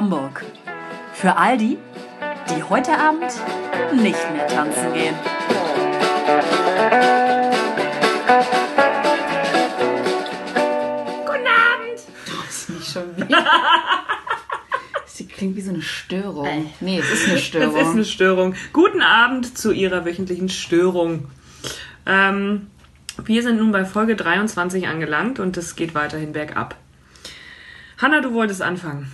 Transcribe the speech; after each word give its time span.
Hamburg. 0.00 0.46
Für 1.12 1.36
all 1.36 1.58
die, 1.58 1.76
die 2.48 2.62
heute 2.62 2.98
Abend 2.98 3.30
nicht 3.92 4.32
mehr 4.32 4.46
tanzen 4.46 4.94
gehen. 4.94 5.14
Guten 11.26 11.46
Abend! 11.46 12.00
Das 12.24 12.48
ist 12.48 12.70
nicht 12.70 12.90
schon 12.90 13.14
wieder. 13.14 13.44
Sie 15.04 15.26
klingt 15.28 15.56
wie 15.56 15.60
so 15.60 15.68
eine 15.68 15.82
Störung. 15.82 16.72
Nee, 16.80 17.00
es 17.00 17.12
ist 17.12 17.28
eine 17.28 17.38
Störung. 17.38 17.76
Es 17.76 17.88
ist 17.88 17.92
eine 17.92 18.04
Störung. 18.06 18.54
Guten 18.72 19.02
Abend 19.02 19.58
zu 19.58 19.70
Ihrer 19.70 20.06
wöchentlichen 20.06 20.48
Störung. 20.48 21.26
Ähm, 22.06 22.68
wir 23.22 23.42
sind 23.42 23.58
nun 23.58 23.70
bei 23.70 23.84
Folge 23.84 24.16
23 24.16 24.88
angelangt 24.88 25.38
und 25.40 25.58
es 25.58 25.76
geht 25.76 25.94
weiterhin 25.94 26.32
bergab. 26.32 26.74
Hanna, 27.98 28.22
du 28.22 28.32
wolltest 28.32 28.62
anfangen. 28.62 29.12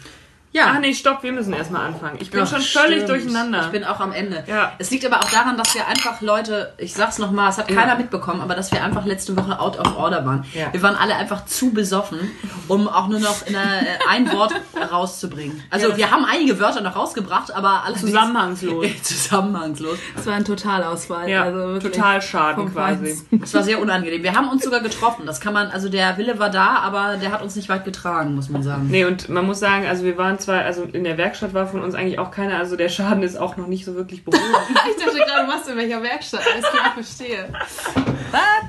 Ja. 0.56 0.72
Ach 0.74 0.80
nee, 0.80 0.94
stopp, 0.94 1.22
wir 1.22 1.32
müssen 1.32 1.52
erstmal 1.52 1.86
anfangen. 1.86 2.16
Ich 2.18 2.30
bin 2.30 2.40
Ach, 2.40 2.48
schon 2.48 2.62
völlig 2.62 3.02
stimmt. 3.02 3.10
durcheinander. 3.10 3.66
Ich 3.66 3.72
bin 3.72 3.84
auch 3.84 4.00
am 4.00 4.12
Ende. 4.12 4.42
Ja. 4.46 4.72
Es 4.78 4.90
liegt 4.90 5.04
aber 5.04 5.18
auch 5.18 5.30
daran, 5.30 5.58
dass 5.58 5.74
wir 5.74 5.86
einfach 5.86 6.22
Leute, 6.22 6.72
ich 6.78 6.94
sag's 6.94 7.18
nochmal, 7.18 7.50
es 7.50 7.58
hat 7.58 7.68
keiner 7.68 7.96
mitbekommen, 7.96 8.40
aber 8.40 8.54
dass 8.54 8.72
wir 8.72 8.82
einfach 8.82 9.04
letzte 9.04 9.36
Woche 9.36 9.60
out 9.60 9.78
of 9.78 9.98
order 9.98 10.24
waren. 10.24 10.46
Ja. 10.54 10.72
Wir 10.72 10.82
waren 10.82 10.96
alle 10.96 11.14
einfach 11.14 11.44
zu 11.44 11.72
besoffen, 11.72 12.30
um 12.68 12.88
auch 12.88 13.08
nur 13.08 13.20
noch 13.20 13.46
in 13.46 13.54
eine, 13.54 13.86
äh, 13.86 13.98
ein 14.08 14.32
Wort 14.32 14.54
rauszubringen. 14.90 15.62
Also 15.68 15.94
wir 15.98 16.10
haben 16.10 16.24
einige 16.24 16.58
Wörter 16.58 16.80
noch 16.80 16.96
rausgebracht, 16.96 17.54
aber 17.54 17.82
alles 17.84 18.00
Zusammenhangslos. 18.00 18.86
Zusammenhangslos. 19.02 19.98
Das 20.14 20.24
war 20.24 20.34
ein 20.34 20.44
Totalausfall. 20.46 21.28
ja, 21.28 21.42
also 21.42 21.58
wirklich 21.58 21.92
total 21.92 22.22
schaden 22.22 22.64
vom 22.64 22.72
quasi. 22.72 23.20
Es 23.42 23.52
war 23.52 23.62
sehr 23.62 23.78
unangenehm. 23.78 24.22
Wir 24.22 24.34
haben 24.34 24.48
uns 24.48 24.64
sogar 24.64 24.80
getroffen. 24.80 25.26
Das 25.26 25.38
kann 25.40 25.52
man, 25.52 25.66
also 25.66 25.90
der 25.90 26.16
Wille 26.16 26.38
war 26.38 26.48
da, 26.48 26.76
aber 26.76 27.18
der 27.18 27.30
hat 27.30 27.42
uns 27.42 27.56
nicht 27.56 27.68
weit 27.68 27.84
getragen, 27.84 28.34
muss 28.34 28.48
man 28.48 28.62
sagen. 28.62 28.86
Nee, 28.88 29.04
und 29.04 29.28
man 29.28 29.44
muss 29.44 29.60
sagen, 29.60 29.86
also 29.86 30.02
wir 30.04 30.16
waren 30.16 30.38
zwar, 30.46 30.62
also 30.64 30.84
in 30.84 31.04
der 31.04 31.18
Werkstatt 31.18 31.52
war 31.54 31.66
von 31.66 31.82
uns 31.82 31.94
eigentlich 31.94 32.18
auch 32.18 32.30
keiner, 32.30 32.56
also 32.58 32.74
der 32.76 32.88
Schaden 32.88 33.22
ist 33.22 33.36
auch 33.36 33.56
noch 33.58 33.66
nicht 33.66 33.84
so 33.84 33.94
wirklich 33.94 34.24
behoben. 34.24 34.42
Ich 34.90 35.04
dachte 35.04 35.18
gerade, 35.18 35.46
was 35.48 35.68
in 35.68 35.76
welcher 35.76 36.02
Werkstatt? 36.02 36.40
Alles 36.52 36.64
klar, 36.70 36.92
verstehe. 36.94 37.48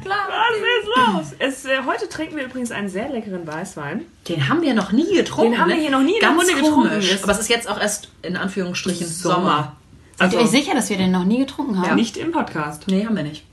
Klar. 0.04 0.28
Was 0.30 1.24
ist 1.28 1.32
los? 1.32 1.36
Es, 1.40 1.66
äh, 1.66 1.78
heute 1.86 2.08
trinken 2.10 2.36
wir 2.38 2.46
übrigens 2.46 2.72
einen 2.72 2.90
sehr 2.90 3.10
leckeren 3.10 3.46
Weißwein. 3.48 4.06
Den 4.28 4.48
haben 4.50 4.62
wir 4.62 4.74
noch 4.74 4.92
nie 4.92 5.14
getrunken. 5.14 5.52
Den 5.54 5.62
haben 5.62 5.70
wir 5.70 5.76
ne? 5.76 5.82
hier 5.82 5.92
noch 5.92 6.02
nie 6.02 6.16
in 6.16 6.20
der 6.20 6.30
Ganz 6.30 6.42
Runde 6.42 6.54
getrunken. 6.62 6.90
komisch. 6.90 7.12
Ist- 7.14 7.24
Aber 7.24 7.32
es 7.34 7.40
ist 7.40 7.50
jetzt 7.50 7.70
auch 7.70 7.80
erst 7.80 8.10
in 8.22 8.38
Anführungsstrichen 8.38 9.08
Sommer. 9.08 9.36
Sommer. 9.36 9.76
Seid 10.18 10.34
ihr 10.34 10.40
Also 10.40 10.46
euch 10.52 10.62
sicher, 10.62 10.76
dass 10.76 10.90
wir 10.90 10.98
den 10.98 11.12
noch 11.12 11.26
nie 11.26 11.40
getrunken 11.40 11.82
haben? 11.82 11.96
nicht 11.96 12.18
im 12.18 12.32
Podcast. 12.32 12.84
Nee, 12.88 13.06
haben 13.06 13.16
wir 13.16 13.24
nicht. 13.24 13.44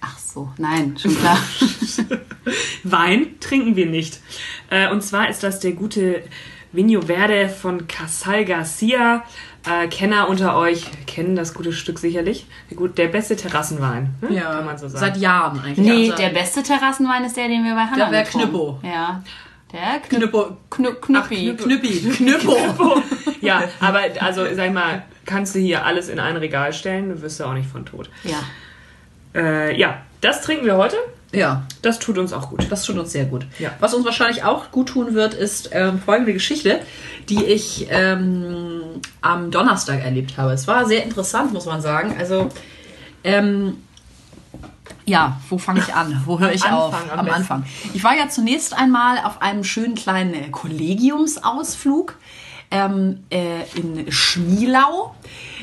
Ach 0.00 0.18
so, 0.18 0.50
nein, 0.58 0.96
schon 1.00 1.16
klar. 1.16 1.38
Wein 2.84 3.40
trinken 3.40 3.76
wir 3.76 3.86
nicht. 3.86 4.20
Äh, 4.70 4.90
und 4.90 5.02
zwar 5.02 5.28
ist 5.28 5.42
das 5.42 5.60
der 5.60 5.72
gute 5.72 6.22
Vinho 6.74 7.02
Verde 7.02 7.48
von 7.48 7.86
Casal 7.86 8.44
Garcia. 8.44 9.24
Äh, 9.66 9.88
Kenner 9.88 10.28
unter 10.28 10.56
euch 10.56 10.84
kennen 11.06 11.36
das 11.36 11.54
gute 11.54 11.72
Stück 11.72 11.98
sicherlich. 11.98 12.46
Der, 12.70 12.76
gut, 12.76 12.98
der 12.98 13.08
beste 13.08 13.36
Terrassenwein, 13.36 14.14
hm? 14.20 14.36
kann 14.36 14.64
man 14.66 14.76
so 14.76 14.88
sagen. 14.88 15.00
Seit 15.00 15.16
Jahren 15.16 15.60
eigentlich. 15.60 15.78
nee, 15.78 16.10
Also, 16.10 16.22
der 16.22 16.30
beste 16.30 16.62
Terrassenwein 16.62 17.24
ist 17.24 17.36
der, 17.36 17.48
den 17.48 17.64
wir 17.64 17.74
bei 17.74 17.84
Hanna 17.84 18.10
Der. 18.10 18.24
Knüppo. 18.24 18.80
Ja. 18.82 19.22
Der. 19.72 20.00
Knü 20.00 20.28
Knüppi. 21.00 21.56
Knüppi. 21.56 22.10
Knüppo. 22.16 22.56
ja, 23.40 23.64
aber 23.80 24.00
also 24.20 24.44
sag 24.54 24.66
ich 24.66 24.72
mal, 24.72 25.04
kannst 25.24 25.54
du 25.54 25.60
hier 25.60 25.86
alles 25.86 26.08
in 26.08 26.20
ein 26.20 26.36
Regal 26.36 26.72
stellen, 26.72 27.08
du 27.08 27.22
wirst 27.22 27.40
ja 27.40 27.46
auch 27.46 27.54
nicht 27.54 27.68
von 27.68 27.86
tot. 27.86 28.10
Ja. 28.24 28.40
Äh, 29.34 29.78
ja, 29.78 30.02
das 30.20 30.42
trinken 30.42 30.66
wir 30.66 30.76
heute. 30.76 30.96
Ja, 31.34 31.64
Das 31.82 31.98
tut 31.98 32.18
uns 32.18 32.32
auch 32.32 32.50
gut. 32.50 32.66
das 32.70 32.84
tut 32.84 32.96
uns 32.96 33.12
sehr 33.12 33.24
gut. 33.24 33.46
Ja. 33.58 33.70
Was 33.80 33.94
uns 33.94 34.04
wahrscheinlich 34.04 34.44
auch 34.44 34.70
gut 34.70 34.88
tun 34.90 35.14
wird, 35.14 35.34
ist 35.34 35.70
ähm, 35.72 36.00
folgende 36.00 36.32
Geschichte, 36.32 36.80
die 37.28 37.44
ich 37.44 37.86
ähm, 37.90 38.80
am 39.20 39.50
Donnerstag 39.50 40.04
erlebt 40.04 40.36
habe. 40.38 40.52
Es 40.52 40.66
war 40.68 40.86
sehr 40.86 41.02
interessant, 41.04 41.52
muss 41.52 41.66
man 41.66 41.80
sagen. 41.80 42.14
Also, 42.18 42.48
ähm, 43.24 43.78
ja, 45.06 45.38
wo 45.50 45.58
fange 45.58 45.80
ich 45.80 45.94
an? 45.94 46.22
Wo 46.24 46.38
höre 46.40 46.52
ich 46.52 46.64
auf? 46.64 46.94
Am 47.12 47.18
Am. 47.20 47.28
Anfang. 47.30 47.64
Ich 47.92 48.02
war 48.04 48.16
ja 48.16 48.28
zunächst 48.28 48.72
einmal 48.74 49.18
auf 49.24 49.42
einem 49.42 49.64
schönen 49.64 49.94
kleinen 49.94 50.34
äh, 50.34 50.48
Kollegiumsausflug 50.50 52.16
ähm, 52.74 53.20
äh, 53.30 53.62
in 53.76 54.10
Schmielau. 54.10 55.14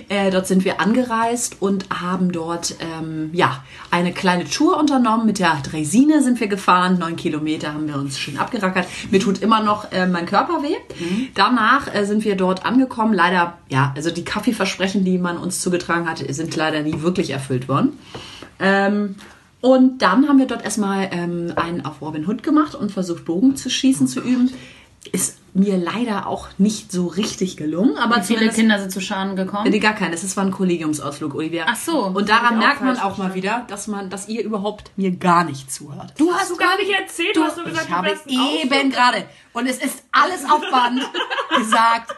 Äh, 0.07 0.31
dort 0.31 0.47
sind 0.47 0.65
wir 0.65 0.79
angereist 0.79 1.57
und 1.61 1.85
haben 1.89 2.31
dort 2.31 2.75
ähm, 2.79 3.29
ja, 3.33 3.63
eine 3.91 4.13
kleine 4.13 4.45
Tour 4.45 4.77
unternommen. 4.77 5.25
Mit 5.25 5.39
der 5.39 5.61
Draisine 5.61 6.23
sind 6.23 6.39
wir 6.39 6.47
gefahren. 6.47 6.97
Neun 6.99 7.17
Kilometer 7.17 7.73
haben 7.73 7.87
wir 7.87 7.95
uns 7.95 8.17
schön 8.17 8.37
abgerackert. 8.37 8.87
Mir 9.11 9.19
tut 9.19 9.41
immer 9.41 9.61
noch 9.61 9.91
äh, 9.91 10.07
mein 10.07 10.25
Körper 10.25 10.63
weh. 10.63 10.75
Danach 11.35 11.93
äh, 11.93 12.05
sind 12.05 12.23
wir 12.23 12.35
dort 12.35 12.65
angekommen. 12.65 13.13
Leider, 13.13 13.57
ja, 13.69 13.93
also 13.95 14.09
die 14.09 14.23
Kaffeeversprechen, 14.23 15.03
die 15.03 15.17
man 15.17 15.37
uns 15.37 15.59
zugetragen 15.59 16.09
hatte, 16.09 16.31
sind 16.33 16.55
leider 16.55 16.81
nie 16.81 17.01
wirklich 17.01 17.31
erfüllt 17.31 17.67
worden. 17.67 17.99
Ähm, 18.59 19.15
und 19.59 20.01
dann 20.01 20.27
haben 20.27 20.39
wir 20.39 20.47
dort 20.47 20.63
erstmal 20.63 21.09
ähm, 21.11 21.53
einen 21.55 21.85
auf 21.85 22.01
Robin 22.01 22.27
Hood 22.27 22.41
gemacht 22.41 22.73
und 22.73 22.91
versucht, 22.91 23.25
Bogen 23.25 23.55
zu 23.55 23.69
schießen, 23.69 24.07
zu 24.07 24.21
üben. 24.21 24.51
Ist 25.11 25.37
mir 25.53 25.77
leider 25.77 26.27
auch 26.27 26.47
nicht 26.57 26.91
so 26.91 27.07
richtig 27.07 27.57
gelungen, 27.57 27.97
aber 27.97 28.17
Wie 28.17 28.21
viele 28.21 28.49
Kinder 28.49 28.79
sind 28.79 28.91
zu 28.91 29.01
Schaden 29.01 29.35
gekommen? 29.35 29.69
Nee, 29.69 29.79
gar 29.79 29.93
keines. 29.95 30.21
Das 30.21 30.37
war 30.37 30.45
ein 30.45 30.51
Kollegiumsausflug, 30.51 31.35
Olivia. 31.35 31.65
Ach 31.67 31.75
so, 31.75 32.05
Und 32.05 32.29
daran 32.29 32.57
merkt 32.59 32.81
man 32.81 32.97
auch 32.99 33.17
mal 33.17 33.33
wieder, 33.33 33.65
dass 33.67 33.87
man, 33.87 34.09
dass 34.09 34.29
ihr 34.29 34.43
überhaupt 34.43 34.91
mir 34.95 35.11
gar 35.11 35.43
nicht 35.43 35.71
zuhört. 35.71 36.13
du 36.17 36.31
hast 36.31 36.51
du 36.51 36.55
gar 36.55 36.77
nicht 36.77 36.91
erzählt, 36.91 37.35
du 37.35 37.43
hast 37.43 37.57
nur 37.57 37.65
gesagt, 37.65 37.87
ich 37.89 37.93
habe 37.93 38.17
du 38.25 38.31
eben 38.63 38.91
gerade 38.91 39.25
und 39.53 39.67
es 39.67 39.79
ist 39.79 40.03
alles 40.11 40.45
auf 40.45 40.61
Band 40.71 41.01
gesagt. 41.57 42.15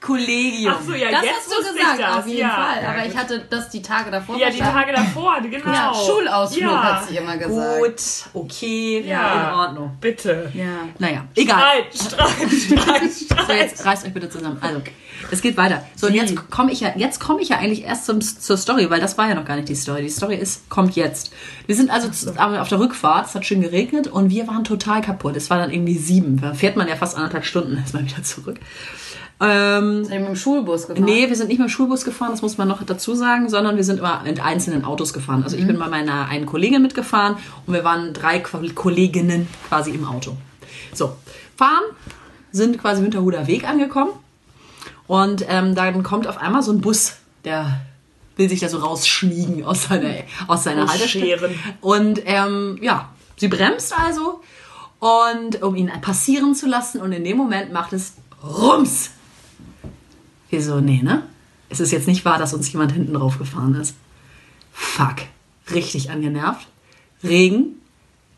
Kollegium. 0.00 0.74
Ach 0.76 0.82
so, 0.82 0.94
ja, 0.94 1.10
Das 1.10 1.22
jetzt 1.24 1.34
hast 1.36 1.50
du 1.50 1.72
gesagt, 1.74 2.00
das. 2.00 2.16
auf 2.16 2.26
jeden 2.26 2.40
ja. 2.40 2.48
Fall. 2.50 2.82
Ja, 2.82 2.88
Aber 2.90 3.04
ich 3.06 3.12
gut. 3.12 3.20
hatte 3.20 3.46
das 3.50 3.68
die 3.68 3.82
Tage 3.82 4.10
davor 4.10 4.38
Ja, 4.38 4.50
die. 4.50 4.58
Tage 4.58 4.92
davor, 4.92 5.40
genau. 5.42 5.66
Ja, 5.72 5.92
Schulausflug 5.94 6.62
Ja. 6.70 6.82
hat 6.82 7.08
sie 7.08 7.16
immer 7.16 7.36
gesagt. 7.36 7.78
Gut, 7.80 8.02
okay, 8.42 9.04
Ja. 9.06 9.48
in 9.50 9.54
Ordnung. 9.54 9.96
Bitte. 10.00 10.50
Ja. 10.54 10.64
Naja, 10.98 11.24
egal. 11.36 11.60
Streit, 11.94 11.94
Streit, 11.94 12.50
Streit, 12.50 13.12
Streit. 13.24 13.46
So, 13.46 13.52
jetzt 13.52 13.84
reißt 13.84 14.06
euch 14.06 14.14
bitte 14.14 14.30
zusammen. 14.30 14.58
Also, 14.60 14.80
es 15.30 15.42
geht 15.42 15.56
weiter. 15.58 15.84
So, 15.96 16.06
und 16.06 16.14
Wie? 16.14 16.18
jetzt 16.18 16.34
komme 16.50 16.72
ich 16.72 16.80
ja, 16.80 16.92
jetzt 16.96 17.20
komme 17.20 17.42
ich 17.42 17.50
ja 17.50 17.58
eigentlich 17.58 17.84
erst 17.84 18.06
zum, 18.06 18.20
zur 18.22 18.56
Story, 18.56 18.88
weil 18.88 19.00
das 19.00 19.18
war 19.18 19.28
ja 19.28 19.34
noch 19.34 19.44
gar 19.44 19.56
nicht 19.56 19.68
die 19.68 19.74
Story. 19.74 20.00
Die 20.02 20.08
Story 20.08 20.36
ist, 20.36 20.68
kommt 20.70 20.96
jetzt. 20.96 21.30
Wir 21.66 21.76
sind 21.76 21.90
also 21.90 22.08
aber 22.36 22.62
auf 22.62 22.68
der 22.68 22.80
Rückfahrt, 22.80 23.26
es 23.26 23.34
hat 23.34 23.44
schön 23.44 23.60
geregnet 23.60 24.06
und 24.08 24.30
wir 24.30 24.46
waren 24.48 24.64
total 24.64 25.02
kaputt. 25.02 25.36
Es 25.36 25.50
war 25.50 25.58
dann 25.58 25.70
irgendwie 25.70 25.98
sieben. 25.98 26.40
Da 26.40 26.54
fährt 26.54 26.76
man 26.76 26.88
ja 26.88 26.96
fast 26.96 27.16
anderthalb 27.16 27.44
Stunden 27.44 27.76
erstmal 27.76 28.04
wieder 28.04 28.22
zurück. 28.22 28.58
Ähm, 29.42 30.04
Seid 30.04 30.14
ihr 30.14 30.20
mit 30.20 30.28
dem 30.28 30.36
Schulbus 30.36 30.86
gefahren? 30.86 31.04
Nee, 31.04 31.28
wir 31.28 31.36
sind 31.36 31.48
nicht 31.48 31.58
mit 31.58 31.68
dem 31.68 31.70
Schulbus 31.70 32.04
gefahren, 32.04 32.32
das 32.32 32.42
muss 32.42 32.58
man 32.58 32.68
noch 32.68 32.82
dazu 32.82 33.14
sagen, 33.14 33.48
sondern 33.48 33.76
wir 33.76 33.84
sind 33.84 33.98
immer 33.98 34.22
mit 34.22 34.40
einzelnen 34.40 34.84
Autos 34.84 35.14
gefahren. 35.14 35.42
Also 35.42 35.56
ich 35.56 35.66
bin 35.66 35.78
bei 35.78 35.88
meiner 35.88 36.28
einen 36.28 36.44
Kollegin 36.44 36.82
mitgefahren 36.82 37.36
und 37.66 37.72
wir 37.72 37.82
waren 37.82 38.12
drei 38.12 38.40
Kolleginnen 38.40 39.48
quasi 39.68 39.92
im 39.92 40.06
Auto. 40.06 40.36
So, 40.92 41.16
fahren, 41.56 41.84
sind 42.52 42.78
quasi 42.78 43.02
Winterhuder 43.02 43.46
Weg 43.46 43.66
angekommen 43.66 44.10
und 45.06 45.44
ähm, 45.48 45.74
dann 45.74 46.02
kommt 46.02 46.26
auf 46.26 46.36
einmal 46.36 46.62
so 46.62 46.72
ein 46.72 46.82
Bus, 46.82 47.14
der 47.44 47.80
will 48.36 48.48
sich 48.48 48.60
da 48.60 48.68
so 48.68 48.78
rausschmiegen 48.78 49.64
aus 49.64 49.84
seiner, 49.84 50.14
aus 50.48 50.64
seiner 50.64 50.86
Haltestelle. 50.86 51.50
Und 51.80 52.20
ähm, 52.26 52.78
ja, 52.82 53.08
sie 53.36 53.48
bremst 53.48 53.94
also 53.98 54.40
und 54.98 55.62
um 55.62 55.76
ihn 55.76 55.90
passieren 56.02 56.54
zu 56.54 56.66
lassen 56.66 57.00
und 57.00 57.12
in 57.12 57.24
dem 57.24 57.36
Moment 57.38 57.72
macht 57.72 57.92
es 57.94 58.14
Rums. 58.42 59.10
Wir 60.50 60.62
so, 60.62 60.80
nee, 60.80 61.00
ne? 61.02 61.22
Es 61.68 61.80
ist 61.80 61.92
jetzt 61.92 62.08
nicht 62.08 62.24
wahr, 62.24 62.38
dass 62.38 62.52
uns 62.52 62.70
jemand 62.72 62.92
hinten 62.92 63.14
drauf 63.14 63.38
gefahren 63.38 63.74
ist. 63.76 63.94
Fuck. 64.72 65.16
Richtig 65.72 66.10
angenervt. 66.10 66.66
Regen. 67.22 67.80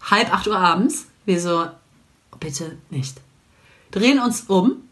Halb 0.02 0.32
acht 0.32 0.46
Uhr 0.46 0.58
abends. 0.58 1.06
Wir 1.24 1.40
so, 1.40 1.66
bitte 2.38 2.76
nicht. 2.90 3.20
Drehen 3.90 4.18
uns 4.18 4.42
um 4.42 4.82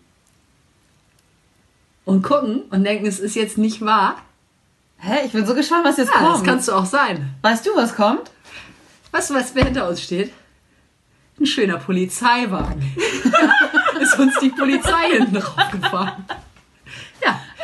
und 2.04 2.22
gucken 2.22 2.62
und 2.70 2.84
denken, 2.84 3.06
es 3.06 3.18
ist 3.20 3.34
jetzt 3.34 3.58
nicht 3.58 3.82
wahr. 3.82 4.16
Hä? 4.98 5.26
Ich 5.26 5.32
bin 5.32 5.46
so 5.46 5.54
gespannt, 5.54 5.84
was 5.84 5.96
jetzt 5.96 6.10
Ja, 6.14 6.20
das 6.22 6.32
kommt. 6.34 6.46
kannst 6.46 6.68
du 6.68 6.72
auch 6.72 6.86
sein. 6.86 7.34
weißt 7.42 7.66
du, 7.66 7.70
was 7.74 7.94
kommt? 7.94 8.30
Weißt 9.10 9.30
du, 9.30 9.34
was 9.34 9.52
hinter 9.52 9.88
uns 9.88 10.02
steht? 10.02 10.32
Ein 11.38 11.46
schöner 11.46 11.78
Polizeiwagen. 11.78 12.82
ist 14.00 14.18
uns 14.18 14.38
die 14.40 14.50
Polizei 14.50 15.10
hinten 15.16 15.34
draufgefahren. 15.34 16.24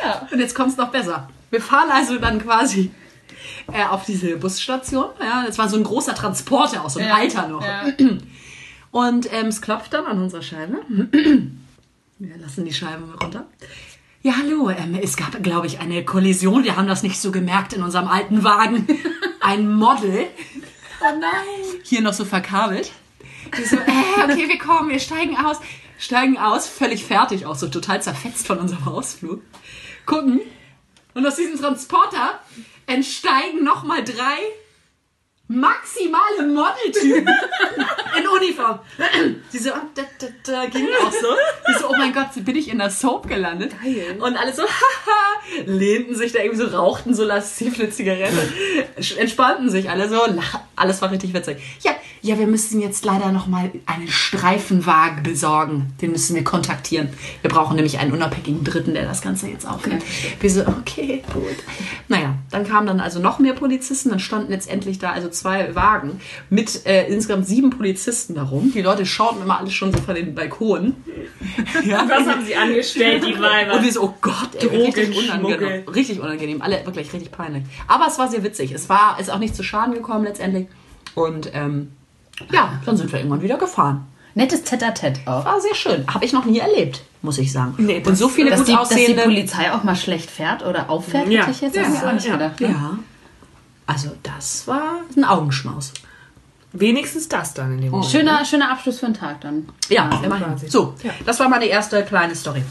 Ja. 0.03 0.27
Und 0.31 0.39
jetzt 0.39 0.55
kommt 0.55 0.71
es 0.71 0.77
noch 0.77 0.89
besser. 0.89 1.29
Wir 1.49 1.61
fahren 1.61 1.89
also 1.91 2.17
dann 2.17 2.41
quasi 2.41 2.91
äh, 3.71 3.85
auf 3.85 4.05
diese 4.05 4.37
Busstation. 4.37 5.07
Ja, 5.21 5.45
das 5.45 5.57
war 5.57 5.69
so 5.69 5.77
ein 5.77 5.83
großer 5.83 6.15
Transporter 6.15 6.83
aus 6.83 6.95
so 6.95 6.99
einem 6.99 7.11
Alter 7.11 7.47
noch. 7.47 7.63
Ja. 7.63 7.85
Und 8.91 9.31
ähm, 9.33 9.47
es 9.47 9.61
klopft 9.61 9.93
dann 9.93 10.05
an 10.05 10.21
unserer 10.21 10.41
Scheibe. 10.41 10.77
Wir 12.19 12.37
lassen 12.37 12.65
die 12.65 12.73
Scheibe 12.73 13.03
runter. 13.21 13.45
Ja, 14.23 14.33
hallo. 14.37 14.69
Ähm, 14.69 14.97
es 15.01 15.15
gab, 15.15 15.41
glaube 15.43 15.67
ich, 15.67 15.79
eine 15.79 16.03
Kollision. 16.03 16.63
Wir 16.63 16.75
haben 16.75 16.87
das 16.87 17.03
nicht 17.03 17.19
so 17.21 17.31
gemerkt 17.31 17.73
in 17.73 17.83
unserem 17.83 18.07
alten 18.07 18.43
Wagen. 18.43 18.87
Ein 19.39 19.71
Model. 19.71 20.25
Oh 21.01 21.19
nein. 21.19 21.81
Hier 21.83 22.01
noch 22.01 22.13
so 22.13 22.25
verkabelt. 22.25 22.91
Die 23.57 23.63
so, 23.63 23.77
äh, 23.77 24.23
okay, 24.23 24.49
wir 24.49 24.57
kommen, 24.57 24.89
wir 24.89 24.99
steigen 24.99 25.37
aus. 25.37 25.57
steigen 25.97 26.37
aus, 26.37 26.67
völlig 26.67 27.05
fertig, 27.05 27.45
auch 27.45 27.55
so 27.55 27.67
total 27.67 28.01
zerfetzt 28.01 28.47
von 28.47 28.57
unserem 28.59 28.87
Ausflug, 28.87 29.41
gucken 30.07 30.41
und 31.13 31.25
aus 31.27 31.35
diesem 31.35 31.59
Transporter 31.59 32.39
entsteigen 32.87 33.63
nochmal 33.63 34.03
drei 34.03 34.37
maximale 35.49 36.45
Modeltypen 36.45 37.25
in 38.17 38.27
Uniform. 38.27 38.79
Die 39.53 39.57
so, 39.57 39.69
da, 39.95 40.01
da, 40.19 40.27
da, 40.43 40.65
ging 40.65 40.87
auch 41.01 41.11
so. 41.11 41.27
Die 41.69 41.73
so, 41.79 41.87
oh 41.89 41.95
mein 41.97 42.11
Gott, 42.13 42.27
bin 42.43 42.55
ich 42.57 42.67
in 42.67 42.79
der 42.79 42.89
Soap 42.89 43.29
gelandet. 43.29 43.71
Geil. 43.81 44.17
Und 44.19 44.35
alle 44.35 44.53
so, 44.53 44.63
haha, 44.63 45.63
lehnten 45.65 46.15
sich 46.15 46.33
da 46.33 46.39
irgendwie 46.39 46.61
so, 46.65 46.67
rauchten 46.77 47.13
so 47.13 47.23
lasziv 47.23 47.79
eine 47.79 47.89
Zigarette, 47.89 48.51
entspannten 49.17 49.69
sich 49.69 49.89
alle 49.89 50.09
so, 50.09 50.15
lach- 50.25 50.59
alles 50.75 51.01
war 51.01 51.11
richtig 51.11 51.33
witzig. 51.33 51.59
Ja, 51.81 51.95
ja, 52.21 52.37
wir 52.39 52.47
müssen 52.47 52.81
jetzt 52.81 53.05
leider 53.05 53.31
nochmal 53.31 53.71
einen 53.85 54.07
Streifenwagen 54.07 55.23
besorgen. 55.23 55.93
Den 56.01 56.11
müssen 56.11 56.35
wir 56.35 56.43
kontaktieren. 56.43 57.09
Wir 57.41 57.49
brauchen 57.49 57.75
nämlich 57.75 57.99
einen 57.99 58.11
unabhängigen 58.11 58.63
Dritten, 58.63 58.93
der 58.93 59.05
das 59.05 59.21
Ganze 59.21 59.47
jetzt 59.47 59.67
aufnimmt. 59.67 60.03
Wir 60.39 60.49
so, 60.49 60.61
okay, 60.61 61.23
gut. 61.33 61.43
Naja, 62.07 62.35
dann 62.51 62.67
kamen 62.67 62.87
dann 62.87 62.99
also 62.99 63.19
noch 63.19 63.39
mehr 63.39 63.53
Polizisten. 63.53 64.09
Dann 64.09 64.19
standen 64.19 64.51
letztendlich 64.51 64.99
da 64.99 65.11
also 65.11 65.29
zwei 65.29 65.75
Wagen 65.75 66.19
mit 66.49 66.85
äh, 66.85 67.07
insgesamt 67.07 67.47
sieben 67.47 67.69
Polizisten 67.69 68.35
darum. 68.35 68.71
Die 68.73 68.81
Leute 68.81 69.05
schauten 69.05 69.41
immer 69.41 69.59
alles 69.59 69.73
schon 69.73 69.91
so 69.91 69.99
von 69.99 70.15
den 70.15 70.35
Balkonen. 70.35 70.95
Ja, 71.85 72.07
Was 72.09 72.27
haben 72.27 72.45
sie 72.45 72.55
angestellt, 72.55 73.23
die 73.25 73.39
Weiber? 73.39 73.75
und 73.75 73.83
wir 73.83 73.91
so, 73.91 74.03
oh 74.03 74.13
Gott, 74.21 74.55
ey, 74.59 74.67
richtig 74.67 75.17
unangenehm. 75.17 75.87
Richtig 75.87 76.19
unangenehm. 76.19 76.61
Alle 76.61 76.85
wirklich 76.85 77.11
richtig 77.13 77.31
peinlich. 77.31 77.63
Aber 77.87 78.07
es 78.07 78.17
war 78.19 78.27
sehr 78.29 78.43
witzig. 78.43 78.71
Es 78.71 78.89
war, 78.89 79.19
ist 79.19 79.29
auch 79.31 79.39
nicht 79.39 79.55
zu 79.55 79.63
Schaden 79.63 79.93
gekommen 79.93 80.23
letztendlich. 80.25 80.67
Und 81.15 81.51
ähm, 81.53 81.91
ja, 82.51 82.73
dann 82.85 82.97
sind 82.97 83.11
wir 83.11 83.19
irgendwann 83.19 83.41
wieder 83.41 83.57
gefahren. 83.57 84.05
Nettes 84.35 84.63
Tête-à-Tête 84.63 85.19
auch. 85.25 85.45
War 85.45 85.59
sehr 85.59 85.73
schön. 85.73 86.05
Habe 86.13 86.23
ich 86.23 86.31
noch 86.33 86.45
nie 86.45 86.59
erlebt, 86.59 87.01
muss 87.23 87.37
ich 87.39 87.51
sagen. 87.51 87.73
Nee, 87.77 88.03
und 88.05 88.15
so 88.15 88.29
viele 88.29 88.51
Dass 88.51 88.59
gut 88.59 88.67
die, 88.67 88.73
dass 88.73 88.89
die 88.89 88.95
aussehende. 88.95 89.23
Polizei 89.23 89.71
auch 89.73 89.83
mal 89.83 89.95
schlecht 89.95 90.29
fährt 90.29 90.63
oder 90.63 90.89
auffährt, 90.91 91.27
Ja. 91.29 91.41
hätte 91.41 91.51
ich 91.51 91.61
jetzt 91.61 91.75
Ja, 91.75 91.81
ja, 91.83 92.13
nicht 92.13 92.27
ja. 92.27 92.33
gedacht. 92.33 92.61
ne? 92.61 92.67
ja. 92.69 92.99
Also 93.87 94.11
das 94.21 94.67
war 94.67 95.01
ein 95.15 95.23
Augenschmaus. 95.23 95.93
Wenigstens 96.73 97.27
das 97.29 97.53
dann 97.55 97.71
in 97.73 97.81
dem 97.81 97.91
Moment. 97.91 98.11
Schöner, 98.11 98.45
schöner 98.45 98.69
Abschluss 98.71 98.99
für 98.99 99.05
den 99.07 99.15
Tag 99.15 99.41
dann. 99.41 99.69
Ja, 99.89 100.07
immerhin. 100.23 100.45
quasi. 100.47 100.67
So, 100.69 100.93
das 101.25 101.39
war 101.39 101.49
meine 101.49 101.65
erste 101.65 102.03
kleine 102.03 102.35
Story. 102.35 102.61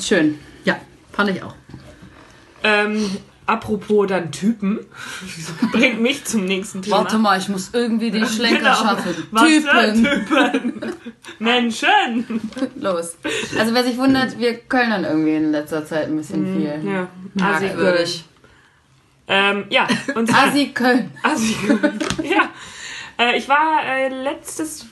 Schön. 0.00 0.38
Ja, 0.64 0.76
fand 1.12 1.30
ich 1.30 1.42
auch. 1.42 1.54
Ähm, 2.62 3.16
apropos 3.50 4.06
dann 4.06 4.30
Typen, 4.32 4.78
bringt 5.72 6.00
mich 6.00 6.24
zum 6.24 6.44
nächsten 6.44 6.82
Thema. 6.82 6.98
Warte 6.98 7.18
mal, 7.18 7.38
ich 7.38 7.48
muss 7.48 7.70
irgendwie 7.72 8.10
die 8.10 8.24
Schlenker 8.24 8.58
Genau. 8.58 8.74
schaffen. 8.74 9.14
Was 9.30 9.42
Typen. 9.44 10.04
Typen? 10.04 10.92
Menschen! 11.38 12.40
Los. 12.76 13.16
Also 13.58 13.74
wer 13.74 13.84
sich 13.84 13.96
wundert, 13.98 14.38
wir 14.38 14.54
kölnern 14.58 15.04
irgendwie 15.04 15.34
in 15.34 15.52
letzter 15.52 15.84
Zeit 15.84 16.08
ein 16.08 16.16
bisschen 16.16 16.46
viel. 16.46 16.90
Ja, 16.90 17.08
Asi 17.44 17.64
Merkwürdig. 17.66 18.24
Ähm, 19.28 19.64
ja, 19.70 19.86
und 20.14 20.28
zwar 20.28 20.44
Asi 20.48 20.68
Köln. 20.68 21.10
Asi 21.22 21.54
Ja. 22.24 22.50
Äh, 23.18 23.36
ich 23.38 23.48
war 23.48 23.84
äh, 23.84 24.08
letztes, 24.08 24.86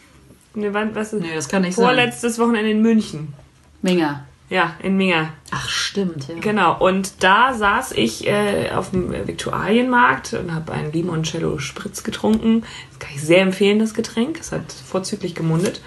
ne, 0.55 0.73
wann, 0.73 0.95
was 0.95 1.13
ist 1.13 1.21
Nee, 1.23 1.35
das 1.35 1.49
kann 1.49 1.63
nicht 1.63 1.75
sein. 1.75 1.85
Vorletztes 1.85 2.39
Wochenende 2.39 2.71
in 2.71 2.83
München. 2.83 3.35
Minger. 3.83 4.27
Ja, 4.51 4.75
in 4.83 4.97
Minga. 4.97 5.31
Ach, 5.51 5.69
stimmt, 5.69 6.27
ja. 6.29 6.35
Genau, 6.41 6.79
und 6.79 7.23
da 7.23 7.53
saß 7.53 7.93
ich 7.93 8.27
äh, 8.27 8.71
auf 8.71 8.91
dem 8.93 9.13
Viktualienmarkt 9.27 10.33
und 10.35 10.55
habe 10.55 10.73
einen 10.73 10.91
Limoncello 10.91 11.59
Spritz 11.59 12.03
getrunken. 12.03 12.63
Das 12.91 12.99
kann 12.99 13.11
ich 13.15 13.21
sehr 13.23 13.43
empfehlen, 13.43 13.79
das 13.79 13.93
Getränk. 13.93 14.39
Es 14.41 14.53
hat 14.53 14.73
vorzüglich 14.73 15.35
gemundet. 15.35 15.83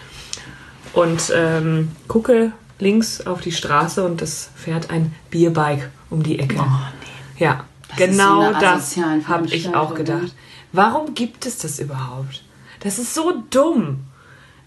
Und 0.93 1.31
ähm, 1.35 1.91
gucke 2.07 2.51
links 2.77 3.25
auf 3.25 3.41
die 3.41 3.51
Straße 3.51 4.03
und 4.05 4.21
es 4.21 4.49
fährt 4.55 4.89
ein 4.91 5.15
Bierbike 5.29 5.89
um 6.09 6.21
die 6.21 6.37
Ecke. 6.39 6.57
Oh, 6.59 6.63
nee. 6.65 7.43
Ja, 7.43 7.65
Das 7.89 7.97
genau 7.97 8.53
so 8.53 8.59
das 8.59 8.97
habe 9.27 9.45
ich 9.47 9.73
auch 9.73 9.95
gedacht. 9.95 10.21
ne? 10.21 10.31
Warum 10.73 11.13
gibt 11.15 11.45
es 11.45 11.57
das 11.57 11.79
überhaupt? 11.79 12.43
Das 12.81 12.99
ist 12.99 13.13
so 13.13 13.43
dumm. 13.49 14.05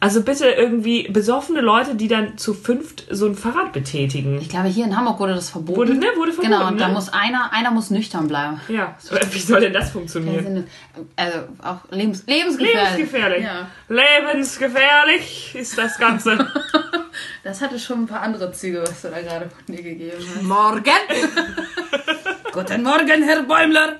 Also 0.04 0.20
bitte 0.20 0.50
irgendwie 0.50 1.08
besoffene 1.08 1.62
Leute, 1.62 1.94
die 1.94 2.08
dann 2.08 2.36
zu 2.36 2.52
fünft 2.52 3.06
so 3.10 3.26
ein 3.26 3.34
Fahrrad 3.34 3.72
betätigen. 3.72 4.38
Ich 4.38 4.50
glaube, 4.50 4.68
hier 4.68 4.84
in 4.84 4.94
Hamburg 4.94 5.18
wurde 5.18 5.34
das 5.34 5.48
verboten. 5.48 5.78
Wurde, 5.78 5.94
ne, 5.94 6.08
wurde 6.16 6.34
verboten. 6.34 6.52
Genau, 6.52 6.68
und 6.68 6.78
da 6.78 6.88
ne? 6.88 6.92
muss 6.92 7.08
einer, 7.08 7.54
einer 7.54 7.70
muss 7.70 7.88
nüchtern 7.88 8.28
bleiben. 8.28 8.60
Ja, 8.68 8.96
so, 8.98 9.16
wie 9.30 9.38
soll 9.38 9.60
denn 9.60 9.72
das 9.72 9.92
funktionieren? 9.92 10.66
Also 11.16 11.38
auch 11.62 11.90
lebens, 11.90 12.24
lebensgefährlich. 12.26 12.98
Lebensgefährlich. 12.98 13.44
Ja. 13.44 13.68
Lebensgefährlich 13.88 15.54
ist 15.54 15.78
das 15.78 15.96
Ganze. 15.96 16.52
Das 17.44 17.60
hatte 17.60 17.78
schon 17.78 18.04
ein 18.04 18.06
paar 18.06 18.22
andere 18.22 18.50
Züge, 18.52 18.82
was 18.82 19.02
du 19.02 19.08
da 19.08 19.20
gerade 19.20 19.48
von 19.48 19.74
dir 19.74 19.82
gegeben 19.82 20.16
hast. 20.18 20.42
Morgen! 20.42 20.82
Guten 22.52 22.82
Morgen, 22.82 23.22
Herr 23.22 23.42
Bäumler. 23.42 23.96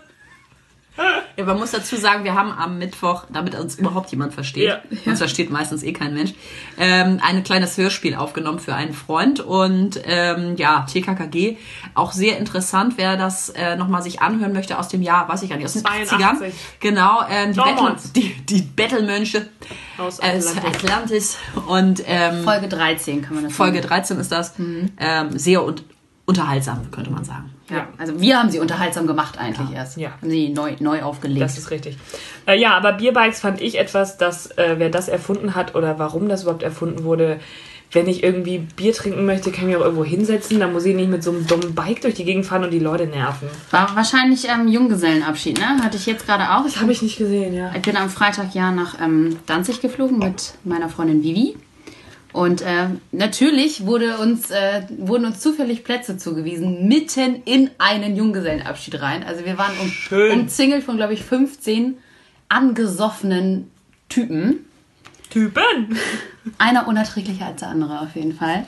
Ja, 1.37 1.45
man 1.45 1.59
muss 1.59 1.73
dazu 1.73 1.97
sagen, 1.97 2.23
wir 2.23 2.35
haben 2.35 2.53
am 2.53 2.79
Mittwoch, 2.79 3.25
damit 3.33 3.57
uns 3.57 3.75
überhaupt 3.75 4.11
jemand 4.13 4.33
versteht, 4.33 4.69
Ja. 4.69 4.81
uns 5.07 5.19
versteht 5.19 5.51
meistens 5.51 5.83
eh 5.83 5.93
kein 5.93 6.15
Mensch, 6.15 6.33
ähm, 6.79 7.19
ein 7.23 7.43
kleines 7.43 7.77
Hörspiel 7.77 8.15
aufgenommen 8.15 8.61
für 8.61 8.75
einen 8.75 8.95
Freund 8.95 9.41
und 9.41 10.01
ähm, 10.05 10.55
ja, 10.57 10.87
TKKG, 10.89 11.57
auch 11.95 12.13
sehr 12.13 12.39
interessant, 12.39 12.95
wer 12.97 13.17
das 13.17 13.49
äh, 13.49 13.75
nochmal 13.75 14.03
sich 14.03 14.23
anhören 14.23 14.53
möchte 14.53 14.79
aus 14.79 14.87
dem 14.89 15.03
Jahr, 15.03 15.29
weiß 15.29 15.43
ich 15.43 15.51
gar 15.51 15.57
nicht, 15.57 15.65
aus 15.65 15.73
den 15.73 15.83
82. 15.83 16.19
80ern. 16.19 16.53
Genau, 16.79 17.23
ähm, 17.29 17.53
die, 17.53 17.59
Battle, 17.59 17.97
die, 18.15 18.35
die 18.47 18.63
Battle-Mönche 18.63 19.49
Aus 19.99 20.21
aus 20.21 20.57
Atlantis. 20.57 20.65
Atlantis 20.85 21.39
und 21.67 22.03
ähm, 22.07 22.45
Folge 22.45 22.69
13 22.69 23.23
kann 23.23 23.35
man 23.35 23.45
das 23.45 23.53
Folge 23.53 23.79
sagen. 23.79 23.89
13 23.89 24.19
ist 24.21 24.31
das, 24.31 24.55
ähm, 24.59 25.37
sehr 25.37 25.65
un 25.65 25.75
unterhaltsam, 26.27 26.91
könnte 26.91 27.11
man 27.11 27.25
sagen. 27.25 27.51
Ja, 27.71 27.89
also 27.97 28.21
wir 28.21 28.39
haben 28.39 28.51
sie 28.51 28.61
unterhaltsam 28.61 29.07
gemacht 29.07 29.39
eigentlich 29.39 29.75
erst. 29.75 29.97
Ja. 29.97 30.11
Haben 30.21 30.31
sie 30.31 30.51
neu, 30.51 30.75
neu 30.81 31.03
aufgelegt. 31.03 31.41
Das 31.41 31.57
ist 31.57 31.71
richtig. 31.71 31.97
Äh, 32.47 32.59
ja, 32.59 32.77
aber 32.77 32.93
Bierbikes 32.93 33.41
fand 33.41 33.61
ich 33.61 33.79
etwas, 33.79 34.19
dass 34.19 34.51
äh, 34.59 34.75
wer 34.79 34.91
das 34.91 35.09
erfunden 35.09 35.55
hat 35.55 35.75
oder 35.75 35.99
warum 35.99 36.29
das 36.29 36.43
überhaupt 36.43 36.63
erfunden 36.63 37.05
wurde, 37.05 37.41
wenn 37.95 38.09
ich 38.09 38.23
irgendwie 38.23 38.59
Bier 38.59 38.93
trinken 38.93 39.25
möchte, 39.25 39.51
kann 39.51 39.63
ich 39.63 39.69
mich 39.69 39.77
auch 39.77 39.85
irgendwo 39.85 40.05
hinsetzen. 40.05 40.59
Da 40.59 40.67
muss 40.67 40.85
ich 40.85 40.95
nicht 40.95 41.09
mit 41.09 41.23
so 41.23 41.31
einem 41.31 41.47
dummen 41.47 41.75
Bike 41.75 42.01
durch 42.01 42.15
die 42.15 42.25
Gegend 42.25 42.45
fahren 42.45 42.65
und 42.65 42.71
die 42.71 42.81
Leute 42.81 43.07
nerven. 43.07 43.49
War 43.71 43.95
wahrscheinlich 43.95 44.49
ähm, 44.49 44.69
Junggesellenabschied, 44.69 45.59
ne? 45.59 45.83
Hatte 45.83 45.97
ich 45.97 46.07
jetzt 46.07 46.27
gerade 46.27 46.51
auch. 46.51 46.67
Ich, 46.67 46.81
Habe 46.81 46.93
ich 46.93 47.03
nicht 47.03 47.17
gesehen, 47.17 47.55
ja. 47.55 47.71
ich 47.75 47.83
bin 47.83 47.97
am 47.97 48.11
Freitag 48.11 48.55
ja 48.55 48.73
nach 48.73 49.01
ähm, 49.01 49.37
Danzig 49.47 49.81
geflogen 49.81 50.19
mit 50.19 50.55
meiner 50.65 50.89
Freundin 50.89 51.23
Vivi. 51.23 51.57
Und 52.35 52.63
äh, 52.63 52.89
natürlich 53.13 53.87
wurde 53.87 54.19
uns, 54.19 54.51
äh, 54.51 54.83
wurden 54.99 55.25
uns 55.25 55.39
zufällig 55.39 55.85
Plätze 55.85 56.19
zugewiesen, 56.19 56.89
mitten 56.89 57.45
in 57.45 57.71
einen 57.79 58.17
Junggesellenabschied 58.17 59.01
rein. 59.01 59.23
Also 59.23 59.45
wir 59.45 59.57
waren 59.57 59.79
um, 59.81 59.89
Schön. 59.89 60.41
umzingelt 60.41 60.83
von, 60.83 60.97
glaube 60.97 61.15
ich, 61.15 61.23
15 61.23 61.97
angesoffenen 62.49 63.71
Typen. 64.09 64.67
Typen! 65.31 65.97
Einer 66.59 66.89
unerträglicher 66.89 67.47
als 67.47 67.61
der 67.61 67.69
andere 67.69 68.01
auf 68.01 68.17
jeden 68.17 68.35
Fall. 68.35 68.67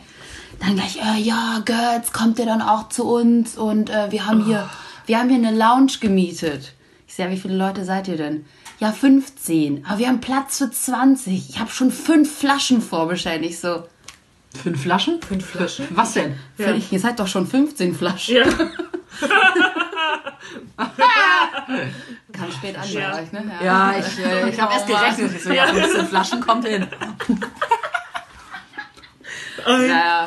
Dann 0.61 0.77
gleich, 0.77 0.99
äh, 0.99 1.21
ja, 1.21 1.61
Götz, 1.65 2.13
kommt 2.13 2.39
ihr 2.39 2.47
dann 2.47 2.63
auch 2.63 2.89
zu 2.89 3.05
uns? 3.05 3.59
Und 3.59 3.91
äh, 3.91 4.13
wir 4.13 4.27
haben 4.27 4.45
hier, 4.45 4.71
wir 5.07 5.19
haben 5.19 5.29
hier 5.29 5.39
eine 5.39 5.59
Lounge 5.59 5.95
gemietet. 6.01 6.73
Ich 7.09 7.17
sag, 7.17 7.33
wie 7.33 7.37
viele 7.37 7.57
Leute 7.57 7.85
seid 7.85 8.07
ihr 8.07 8.17
denn? 8.17 8.45
Ja, 8.79 8.93
15. 8.93 9.85
Aber 9.87 9.99
wir 9.99 10.09
haben 10.09 10.21
Platz 10.21 10.59
für 10.59 10.71
20. 10.71 11.49
Ich 11.51 11.59
habe 11.59 11.71
schon 11.71 11.91
fünf 11.91 12.39
Flaschen 12.39 12.81
vorbestellt. 12.83 13.43
Ich 13.45 13.59
so, 13.59 13.85
Fünf 14.63 14.83
Flaschen? 14.83 15.21
Fünf 15.21 15.45
Flaschen? 15.45 15.87
Was 15.91 16.15
denn? 16.15 16.35
Ja. 16.57 16.73
ihr 16.91 16.99
seid 17.01 17.19
doch 17.21 17.27
schon 17.27 17.47
15 17.47 17.95
Flaschen. 17.95 18.37
Ja. 18.37 18.45
Kam 22.33 22.53
spät 22.53 22.77
an 22.79 22.91
Ja. 22.91 23.11
bei 23.13 23.23
euch, 23.23 23.33
ne? 23.33 23.53
Ja, 23.63 23.95
ich, 23.99 24.19
äh, 24.25 24.49
ich 24.51 24.61
habe 24.61 24.73
erst 24.73 24.87
gerechnet. 24.87 25.41
So, 25.43 25.53
ja, 25.53 25.67
15 25.67 26.07
Flaschen 26.07 26.41
kommt 26.41 26.67
hin. 26.67 26.87
Naja, 29.65 30.27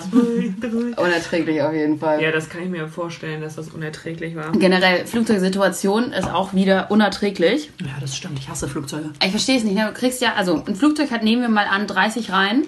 unerträglich 0.98 1.62
auf 1.62 1.74
jeden 1.74 2.00
Fall. 2.00 2.22
ja, 2.22 2.32
das 2.32 2.50
kann 2.50 2.64
ich 2.64 2.70
mir 2.70 2.88
vorstellen, 2.88 3.42
dass 3.42 3.56
das 3.56 3.70
unerträglich 3.70 4.36
war. 4.36 4.52
Generell, 4.54 5.06
Flugzeugsituation 5.06 6.12
ist 6.12 6.30
auch 6.30 6.54
wieder 6.54 6.90
unerträglich. 6.90 7.72
Ja, 7.82 7.92
das 8.00 8.16
stimmt. 8.16 8.40
Ich 8.40 8.50
hasse 8.50 8.68
Flugzeuge. 8.68 9.12
Ich 9.24 9.32
verstehe 9.32 9.58
es 9.58 9.64
nicht. 9.64 9.76
Ne? 9.76 9.86
Du 9.88 9.94
kriegst 9.94 10.22
ja, 10.22 10.34
also 10.36 10.64
ein 10.66 10.76
Flugzeug 10.76 11.12
hat, 11.12 11.24
nehmen 11.24 11.42
wir 11.42 11.50
mal 11.50 11.66
an, 11.68 11.88
30 11.88 12.32
Reihen. 12.32 12.66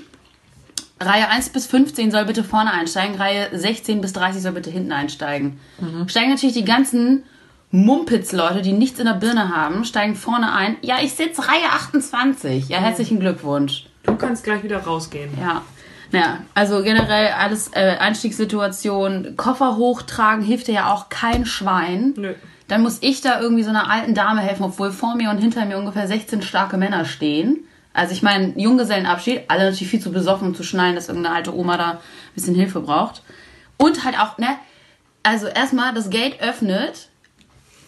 Reihe 1.00 1.30
1 1.30 1.50
bis 1.50 1.66
15 1.66 2.12
soll 2.12 2.26
bitte 2.26 2.44
vorne 2.44 2.72
einsteigen, 2.72 3.16
Reihe 3.16 3.50
16 3.52 4.02
bis 4.02 4.14
30 4.14 4.44
soll 4.44 4.52
bitte 4.52 4.70
hinten 4.70 4.92
einsteigen. 4.92 5.60
Steigen 6.06 6.30
natürlich 6.30 6.54
die 6.54 6.64
ganzen 6.64 7.24
Mumpitz-Leute, 7.72 8.62
die 8.62 8.74
nichts 8.74 9.00
in 9.00 9.06
der 9.06 9.14
Birne 9.14 9.56
haben, 9.56 9.84
steigen 9.84 10.16
vorne 10.16 10.54
ein. 10.54 10.76
Ja, 10.82 10.98
ich 11.02 11.14
sitze 11.14 11.42
Reihe 11.48 11.70
28. 11.72 12.70
Ja, 12.70 12.78
herzlichen 12.80 13.20
Glückwunsch. 13.20 13.86
Du 14.04 14.16
kannst 14.16 14.44
gleich 14.44 14.62
wieder 14.64 14.80
rausgehen. 14.80 15.32
Ja. 15.40 15.64
Naja, 16.12 16.40
also 16.54 16.84
generell 16.84 17.30
alles 17.30 17.70
äh, 17.74 17.98
Einstiegssituation, 18.00 19.36
Koffer 19.38 19.78
hochtragen 19.78 20.44
hilft 20.44 20.68
dir 20.68 20.74
ja 20.74 20.94
auch 20.94 21.10
kein 21.10 21.46
Schwein. 21.46 22.14
Nö. 22.18 22.34
Dann 22.68 22.82
muss 22.82 23.00
ich 23.02 23.22
da 23.22 23.40
irgendwie 23.42 23.64
so 23.64 23.70
einer 23.70 23.90
alten 23.90 24.14
Dame 24.14 24.42
helfen, 24.42 24.64
obwohl 24.64 24.92
vor 24.92 25.16
mir 25.16 25.30
und 25.30 25.40
hinter 25.40 25.66
mir 25.66 25.78
ungefähr 25.78 26.08
16 26.08 26.42
starke 26.42 26.78
Männer 26.78 27.06
stehen. 27.06 27.66
Also 27.94 28.14
ich 28.14 28.24
meine, 28.24 28.54
Junggesellenabschied, 28.58 29.42
alle 29.50 29.66
natürlich 29.66 29.90
viel 29.90 30.00
zu 30.00 30.12
besoffen, 30.12 30.48
um 30.48 30.56
zu 30.56 30.64
schnallen, 30.64 30.96
dass 30.96 31.10
irgendeine 31.10 31.36
alte 31.36 31.56
Oma 31.56 31.78
da 31.78 31.92
ein 31.92 31.98
bisschen 32.34 32.56
Hilfe 32.56 32.80
braucht. 32.80 33.24
Und 33.78 34.06
halt 34.06 34.18
auch, 34.20 34.38
ne, 34.38 34.58
also 35.24 35.48
erstmal 35.48 35.94
das 35.94 36.10
Gate 36.10 36.42
öffnet 36.42 37.10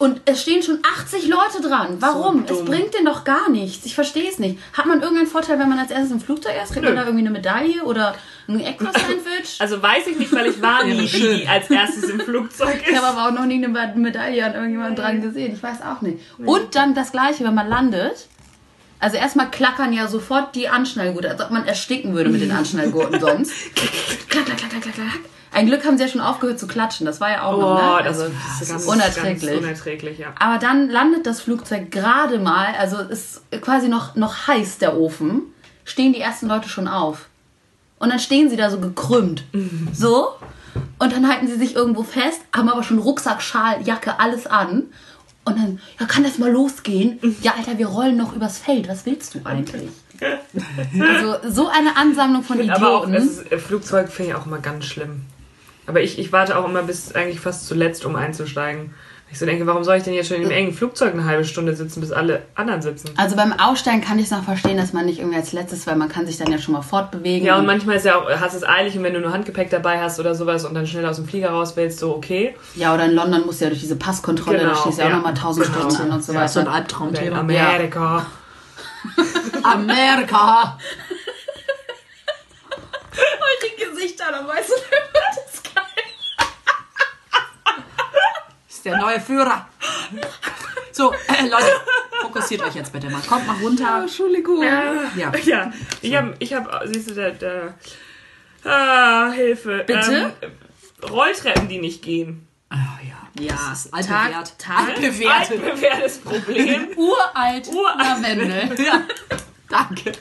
und 0.04 0.20
es 0.26 0.42
stehen 0.42 0.62
schon 0.62 0.80
80 1.00 1.30
Leute 1.30 1.62
dran. 1.66 1.96
Warum? 2.02 2.46
So 2.46 2.56
es 2.56 2.66
bringt 2.66 2.94
denen 2.94 3.06
doch 3.06 3.24
gar 3.24 3.50
nichts. 3.50 3.86
Ich 3.86 3.96
verstehe 3.96 4.30
es 4.30 4.38
nicht. 4.38 4.60
Hat 4.74 4.86
man 4.86 5.00
irgendeinen 5.00 5.30
Vorteil, 5.30 5.58
wenn 5.60 5.70
man 5.70 5.80
als 5.80 5.92
erstes 5.92 6.12
im 6.12 6.20
Flugzeug 6.20 6.56
ist? 6.62 6.74
Kriegt 6.74 6.84
man 6.84 6.94
Nö. 6.96 7.00
da 7.00 7.06
irgendwie 7.06 7.26
eine 7.26 7.30
Medaille 7.30 7.82
oder 7.86 8.14
ein 8.50 8.60
Eckler-Sandwich? 8.60 9.60
Also 9.60 9.82
weiß 9.82 10.08
ich 10.08 10.20
nicht, 10.20 10.34
weil 10.34 10.48
ich 10.48 10.62
war 10.62 10.84
nie 10.86 11.08
die 11.08 11.48
als 11.48 11.70
erstes 11.70 12.10
im 12.10 12.20
Flugzeug 12.20 12.82
Ich 12.82 12.90
ist. 12.90 12.98
habe 13.02 13.18
aber 13.18 13.30
auch 13.30 13.32
noch 13.32 13.46
nie 13.46 13.64
eine 13.64 13.70
Medaille 13.70 14.46
an 14.46 14.56
irgendjemandem 14.56 14.96
dran 14.98 15.22
gesehen. 15.22 15.54
Ich 15.54 15.64
weiß 15.64 15.82
auch 15.84 16.02
nicht. 16.02 16.20
Und 16.38 16.76
dann 16.76 16.94
das 16.96 17.14
Gleiche, 17.14 17.46
wenn 17.46 17.56
man 17.56 17.70
landet. 17.70 18.28
Also 19.00 19.16
erstmal 19.16 19.50
klackern 19.52 19.94
ja 19.94 20.10
sofort 20.10 20.54
die 20.54 20.68
Anschnallgurte, 20.68 21.30
als 21.30 21.40
ob 21.40 21.52
man 21.52 21.66
ersticken 21.66 22.14
würde 22.14 22.30
mit 22.30 22.42
den 22.42 22.52
Anschnallgurten 22.52 23.22
sonst. 23.22 23.54
klack, 24.28 24.48
klack, 24.48 24.58
klack, 24.58 24.70
klack, 24.70 24.82
klack, 24.82 24.96
klack. 24.96 25.20
Ein 25.54 25.68
Glück 25.68 25.86
haben 25.86 25.98
sie 25.98 26.04
ja 26.04 26.10
schon 26.10 26.22
aufgehört 26.22 26.60
zu 26.60 26.68
klatschen. 26.68 27.06
Das 27.06 27.20
war 27.22 27.30
ja 27.32 27.44
auch 27.44 27.58
noch, 27.58 27.72
Oh, 27.80 27.98
ne? 27.98 28.04
das 28.04 28.20
Also, 28.20 28.32
ist 28.62 28.70
ganz, 28.70 28.86
unerträglich. 28.86 29.50
Ganz 29.52 29.62
unerträglich, 29.64 30.18
ja. 30.20 30.28
aber 30.40 30.58
dann 30.60 30.90
landet 30.90 31.26
das 31.26 31.42
Flugzeug 31.42 31.92
gerade 31.92 32.40
mal, 32.40 32.74
also 32.80 32.98
ist 32.98 33.42
quasi 33.62 33.88
noch, 33.88 34.16
noch 34.16 34.48
heiß 34.48 34.80
der 34.80 34.98
Ofen, 34.98 35.44
stehen 35.86 36.14
die 36.14 36.20
ersten 36.22 36.48
Leute 36.48 36.70
schon 36.70 36.88
auf. 36.88 37.28
Und 38.00 38.10
dann 38.10 38.20
stehen 38.20 38.50
sie 38.50 38.58
da 38.58 38.70
so 38.70 38.80
gekrümmt. 38.80 39.44
So. 39.94 40.30
Und 41.00 41.14
dann 41.14 41.28
halten 41.30 41.48
sie 41.48 41.56
sich 41.56 41.76
irgendwo 41.76 42.02
fest, 42.04 42.42
haben 42.56 42.68
aber 42.70 42.82
schon 42.84 42.98
Rucksack, 42.98 43.42
Schal, 43.42 43.82
Jacke, 43.84 44.20
alles 44.20 44.48
an. 44.48 44.84
Und 45.46 45.58
dann, 45.60 45.80
ja, 46.00 46.06
kann 46.08 46.24
das 46.24 46.38
mal 46.40 46.50
losgehen? 46.52 47.20
Ja, 47.42 47.54
Alter, 47.58 47.78
wir 47.78 47.88
rollen 47.88 48.16
noch 48.18 48.34
übers 48.36 48.58
Feld. 48.58 48.88
Was 48.88 49.06
willst 49.06 49.36
du 49.36 49.42
eigentlich? 49.44 49.90
Also, 51.00 51.36
so 51.50 51.68
eine 51.68 51.98
Ansammlung 51.98 52.44
von 52.44 52.58
Aber 52.70 52.90
auch, 52.98 53.04
Idioten. 53.08 53.14
ist, 53.30 53.52
äh, 53.52 53.58
Flugzeug 53.58 54.10
finde 54.10 54.32
ich 54.32 54.36
auch 54.38 54.46
immer 54.46 54.60
ganz 54.60 54.86
schlimm. 54.86 55.24
Aber 55.88 56.02
ich, 56.02 56.18
ich 56.20 56.32
warte 56.32 56.58
auch 56.58 56.66
immer 56.68 56.84
bis 56.84 57.14
eigentlich 57.14 57.40
fast 57.40 57.68
zuletzt, 57.68 58.06
um 58.06 58.16
einzusteigen. 58.16 58.94
Ich 59.32 59.40
so 59.40 59.48
denke, 59.48 59.66
warum 59.66 59.84
soll 59.84 59.96
ich 59.98 60.04
denn 60.04 60.14
jetzt 60.14 60.28
schon 60.28 60.38
im 60.44 60.52
engen 60.52 60.74
Flugzeug 60.74 61.12
eine 61.14 61.26
halbe 61.26 61.44
Stunde 61.44 61.76
sitzen, 61.76 62.02
bis 62.02 62.12
alle 62.12 62.44
anderen 62.54 62.84
sitzen? 62.84 63.10
Also 63.18 63.36
beim 63.36 63.52
Aussteigen 63.52 64.00
kann 64.02 64.20
ich 64.20 64.26
es 64.26 64.32
noch 64.32 64.44
verstehen, 64.44 64.78
dass 64.78 64.94
man 64.94 65.08
nicht 65.08 65.18
irgendwie 65.18 65.38
als 65.38 65.54
letztes, 65.54 65.88
weil 65.88 65.96
man 65.96 66.08
kann 66.08 66.28
sich 66.28 66.38
dann 66.38 66.52
ja 66.52 66.60
schon 66.60 66.76
mal 66.76 66.84
fortbewegen. 66.84 67.48
Ja, 67.48 67.58
und 67.58 67.66
manchmal 67.66 67.96
ist 67.96 68.06
ja 68.06 68.16
auch, 68.16 68.30
hast 68.30 68.54
es 68.54 68.64
eilig 68.64 68.96
und 68.96 69.02
wenn 69.04 69.16
du 69.16 69.20
nur 69.22 69.34
Handgepäck 69.34 69.72
dabei 69.72 70.00
hast 70.00 70.20
oder 70.20 70.36
sowas 70.36 70.66
und 70.66 70.76
dann 70.76 70.86
schnell 70.86 71.06
aus 71.08 71.16
dem 71.16 71.28
Flieger 71.28 71.50
raus 71.50 71.76
willst, 71.76 71.98
so 71.98 72.16
okay. 72.16 72.56
Ja, 72.76 72.94
oder 72.94 73.06
in 73.06 73.14
London 73.14 73.44
muss 73.48 73.60
ja 73.60 73.70
durch 73.70 73.80
diese 73.80 73.96
Passkontrolle, 73.96 74.60
da 74.60 74.64
Genau, 74.66 74.76
stehst 74.76 75.00
du 75.00 75.02
ja 75.02 75.08
auch 75.08 75.12
ja. 75.12 75.16
nochmal 75.18 75.34
tausend 75.34 75.66
Genau. 75.66 75.80
Stunden 75.90 76.02
an 76.04 76.12
und 76.12 76.24
so 76.24 76.32
Ja, 76.34 76.48
so 76.48 76.60
ein 76.60 76.66
weiter. 76.68 76.70
Oder 76.70 76.78
in 76.78 76.84
Albtraumthema. 76.84 77.40
Amerika. 77.40 78.26
Amerika! 79.64 80.78
Die 83.64 83.84
Gesichter, 83.84 84.26
dann 84.32 84.48
weißt 84.48 84.70
du, 84.70 84.74
das 85.14 85.54
ist 85.56 85.64
geil. 85.74 85.84
ist 88.70 88.73
der 88.86 88.98
neue 88.98 89.20
Führer. 89.20 89.68
So, 90.92 91.12
äh, 91.12 91.48
Leute, 91.50 91.66
fokussiert 92.22 92.62
euch 92.62 92.76
jetzt 92.76 92.94
bitte 92.94 93.10
mal. 93.10 93.22
Kommt 93.22 93.48
mal 93.48 93.58
runter. 93.58 94.02
Entschuldigung. 94.02 94.62
Ja. 94.64 95.12
Ja, 95.16 95.32
ich 96.02 96.14
habe, 96.16 96.36
ich 96.40 96.54
hab, 96.54 96.84
siehst 96.86 97.10
du, 97.10 97.16
da, 97.16 97.30
da, 97.32 97.74
ah, 98.70 99.32
Hilfe. 99.32 99.84
Bitte? 99.88 100.34
Ähm, 100.42 100.52
Rolltreppen, 101.10 101.68
die 101.68 101.80
nicht 101.80 102.02
gehen. 102.02 102.48
Ah, 102.70 103.00
ja. 103.08 103.14
Ja, 103.40 103.56
Das 103.70 103.86
ist 103.86 103.94
altbewährt. 103.94 104.60
Tag, 104.60 104.96
Tag, 104.96 105.00
Altbewährtes 105.00 106.20
Problem. 106.20 106.88
uralt, 106.96 107.68
Uralt. 107.68 107.98
Lavendel. 107.98 108.76
Ja. 108.86 109.02
Danke. 109.70 110.12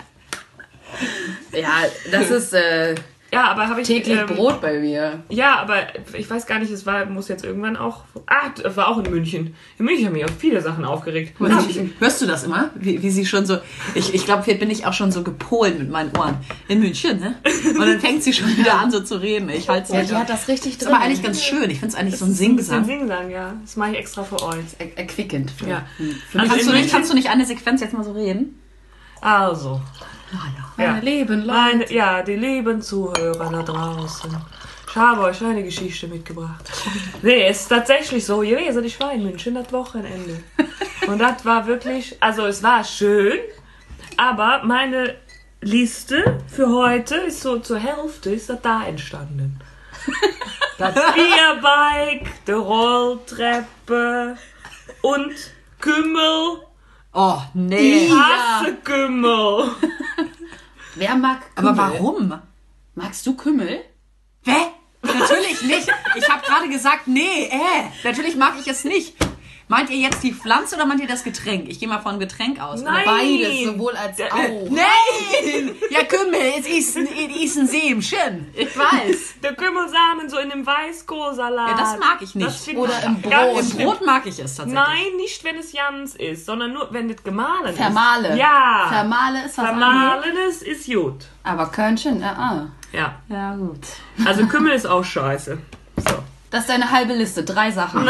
Ja, 1.52 1.82
das 2.10 2.30
ist 2.30 2.54
äh, 2.54 2.94
Ja, 3.32 3.44
aber 3.50 3.66
habe 3.68 3.80
ich 3.80 3.86
täglich 3.86 4.18
ähm, 4.18 4.26
Brot 4.26 4.60
bei 4.60 4.78
mir. 4.78 5.22
Ja, 5.30 5.56
aber 5.60 5.76
ich 6.12 6.28
weiß 6.28 6.44
gar 6.46 6.58
nicht, 6.58 6.70
es 6.70 6.84
war, 6.84 7.06
muss 7.06 7.28
jetzt 7.28 7.44
irgendwann 7.44 7.78
auch. 7.78 8.04
Ah, 8.26 8.50
das 8.62 8.76
war 8.76 8.88
auch 8.88 8.98
in 9.02 9.10
München. 9.10 9.54
In 9.78 9.86
München 9.86 10.04
haben 10.06 10.12
mich 10.12 10.24
auf 10.26 10.32
viele 10.38 10.60
Sachen 10.60 10.84
aufgeregt. 10.84 11.34
Ja, 11.40 11.64
ich, 11.66 11.80
hörst 11.98 12.20
du 12.20 12.26
das 12.26 12.44
immer? 12.44 12.68
Wie, 12.74 13.02
wie 13.02 13.08
sie 13.10 13.24
schon 13.24 13.46
so. 13.46 13.56
Ich, 13.94 14.12
ich 14.12 14.26
glaube, 14.26 14.44
hier 14.44 14.58
bin 14.58 14.68
ich 14.70 14.84
auch 14.84 14.92
schon 14.92 15.10
so 15.12 15.22
gepolt 15.22 15.78
mit 15.78 15.90
meinen 15.90 16.14
Ohren. 16.16 16.36
In 16.68 16.80
München, 16.80 17.20
ne? 17.20 17.36
Und 17.64 17.80
dann 17.86 18.00
fängt 18.00 18.22
sie 18.22 18.34
schon 18.34 18.54
wieder 18.54 18.74
an, 18.78 18.90
so 18.90 19.00
zu 19.00 19.16
reden. 19.16 19.48
Ich 19.48 19.66
halte 19.68 19.88
sie 19.88 19.96
Ja, 19.96 20.02
die 20.02 20.14
hat 20.14 20.28
das 20.28 20.48
richtig 20.48 20.76
Das 20.76 20.84
drin. 20.84 20.88
ist 20.88 20.94
aber 20.94 21.04
eigentlich 21.06 21.22
ganz 21.22 21.42
schön. 21.42 21.70
Ich 21.70 21.78
finde 21.80 21.86
es 21.88 21.94
eigentlich 21.94 22.18
so 22.18 22.26
ein 22.26 22.32
Ein 22.32 22.34
Singsang. 22.34 22.84
Singsang, 22.84 23.30
ja. 23.30 23.54
Das 23.62 23.76
mache 23.76 23.92
ich 23.92 23.98
extra 23.98 24.24
für 24.24 24.42
euch. 24.42 24.58
Er- 24.78 24.98
erquickend. 24.98 25.50
Für, 25.52 25.68
Ja. 25.68 25.86
für 26.30 26.38
Also 26.38 26.52
Kannst 26.52 26.68
du, 26.68 26.72
nicht, 26.74 26.90
kannst 26.90 27.10
du 27.10 27.14
nicht 27.14 27.30
eine 27.30 27.46
Sequenz 27.46 27.80
jetzt 27.80 27.94
mal 27.94 28.04
so 28.04 28.12
reden? 28.12 28.60
Also. 29.22 29.80
Mein 30.32 30.84
Ja. 30.84 30.98
Leben, 30.98 31.40
Leute. 31.40 31.46
Meine, 31.52 31.92
ja, 31.92 32.22
die 32.22 32.36
lieben 32.36 32.80
Zuhörer 32.82 33.50
da 33.50 33.62
draußen. 33.62 34.36
Ich 34.88 34.96
habe 34.96 35.22
euch 35.22 35.42
eine 35.42 35.62
Geschichte 35.62 36.06
mitgebracht. 36.08 36.70
Nee, 37.22 37.46
es 37.46 37.62
ist 37.62 37.68
tatsächlich 37.68 38.24
so 38.26 38.38
gewesen. 38.38 38.84
Ich 38.84 38.98
war 39.00 39.12
in 39.12 39.22
München 39.22 39.54
das 39.54 39.72
Wochenende. 39.72 40.42
Und 41.06 41.18
das 41.18 41.44
war 41.44 41.66
wirklich, 41.66 42.16
also 42.20 42.46
es 42.46 42.62
war 42.62 42.84
schön, 42.84 43.38
aber 44.16 44.62
meine 44.64 45.16
Liste 45.60 46.40
für 46.48 46.68
heute 46.68 47.14
ist 47.16 47.40
so 47.40 47.58
zur 47.60 47.78
Hälfte 47.78 48.30
ist 48.30 48.48
das 48.48 48.60
da 48.62 48.84
entstanden. 48.84 49.58
Das 50.78 50.94
Bierbike, 50.94 52.44
die 52.46 52.50
Rolltreppe 52.52 54.36
und 55.02 55.34
Kümmel. 55.80 56.60
Oh, 57.12 57.38
nee. 57.54 58.06
Ich 58.06 58.12
hasse 58.12 58.74
Kümmel. 58.76 59.70
Wer 60.94 61.14
mag 61.16 61.54
Kümmel? 61.54 61.70
Aber 61.72 61.92
warum? 61.92 62.38
Magst 62.94 63.26
du 63.26 63.34
Kümmel? 63.36 63.80
Hä? 64.44 64.56
Natürlich 65.02 65.62
nicht. 65.62 65.88
Ich 66.16 66.30
habe 66.30 66.44
gerade 66.46 66.68
gesagt, 66.68 67.06
nee, 67.08 67.48
äh, 67.50 67.84
natürlich 68.04 68.36
mag 68.36 68.54
ich 68.60 68.68
es 68.68 68.84
nicht. 68.84 69.14
Meint 69.72 69.88
ihr 69.88 69.96
jetzt 69.96 70.22
die 70.22 70.34
Pflanze 70.34 70.76
oder 70.76 70.84
meint 70.84 71.00
ihr 71.00 71.06
das 71.08 71.24
Getränk? 71.24 71.66
Ich 71.66 71.80
gehe 71.80 71.88
mal 71.88 72.00
von 72.00 72.18
Getränk 72.18 72.60
aus. 72.60 72.82
Nein. 72.82 73.04
Beides, 73.06 73.64
sowohl 73.64 73.96
als 73.96 74.20
auch. 74.30 74.68
Nein! 74.68 75.70
Ja, 75.88 76.04
Kümmel, 76.04 76.40
es 76.58 76.66
ist, 76.66 76.96
ein- 76.98 77.06
ist 77.06 78.06
schön. 78.06 78.48
Ich 78.54 78.76
weiß. 78.76 79.36
Der 79.42 79.54
Kümmelsamen 79.54 80.28
so 80.28 80.36
in 80.36 80.52
einem 80.52 80.66
Weißkohlsalat. 80.66 81.70
Ja, 81.70 81.76
das 81.78 81.98
mag 81.98 82.18
ich 82.20 82.34
nicht. 82.34 82.76
Oder 82.76 83.02
im 83.02 83.22
Brot. 83.22 83.64
Im. 83.72 83.78
Brot 83.86 84.04
mag 84.04 84.26
ich 84.26 84.38
es 84.38 84.56
tatsächlich. 84.56 84.74
Nein, 84.74 85.16
nicht 85.16 85.42
wenn 85.42 85.56
es 85.56 85.72
Jans 85.72 86.16
ist, 86.16 86.44
sondern 86.44 86.74
nur 86.74 86.88
wenn 86.92 87.08
es 87.08 87.24
gemahlen 87.24 87.74
Vermale. 87.74 88.28
ist. 88.28 88.36
Ja. 88.38 88.86
Vermale 88.90 89.46
ist 89.46 89.56
was 89.56 89.64
anderes. 89.70 89.90
Vermahlenes 89.94 90.62
ist 90.62 90.86
gut. 90.92 91.24
Aber 91.44 91.66
Körnchen, 91.70 92.20
ja, 92.20 92.32
ah. 92.32 92.66
Ja. 92.92 93.14
Ja, 93.30 93.54
gut. 93.56 93.80
Also 94.26 94.44
Kümmel 94.46 94.72
ist 94.74 94.86
auch 94.86 95.02
scheiße. 95.02 95.56
So. 95.96 96.14
Das 96.50 96.60
ist 96.60 96.68
deine 96.68 96.90
halbe 96.90 97.14
Liste. 97.14 97.42
Drei 97.44 97.70
Sachen. 97.70 98.06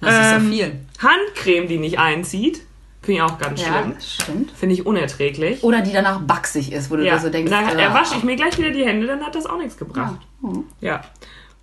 Das 0.00 0.10
ist 0.14 0.20
ja 0.30 0.36
Ähm, 0.36 0.50
viel. 0.50 0.80
Handcreme, 0.98 1.68
die 1.68 1.78
nicht 1.78 1.98
einzieht, 1.98 2.62
finde 3.02 3.16
ich 3.18 3.22
auch 3.22 3.38
ganz 3.38 3.60
Ja, 3.62 3.66
schlimm. 3.82 3.94
stimmt. 4.00 4.50
Finde 4.52 4.74
ich 4.74 4.86
unerträglich. 4.86 5.62
Oder 5.62 5.80
die 5.82 5.92
danach 5.92 6.20
backsig 6.20 6.72
ist, 6.72 6.90
wo 6.90 6.96
du 6.96 7.04
ja. 7.04 7.18
so 7.18 7.28
denkst, 7.30 7.50
dann 7.50 7.68
äh, 7.78 7.82
erwasche 7.82 8.16
ich 8.16 8.22
mir 8.24 8.36
gleich 8.36 8.56
wieder 8.58 8.70
die 8.70 8.84
Hände, 8.84 9.06
dann 9.06 9.24
hat 9.24 9.34
das 9.34 9.46
auch 9.46 9.58
nichts 9.58 9.76
gebracht. 9.76 10.20
Ja. 10.80 11.02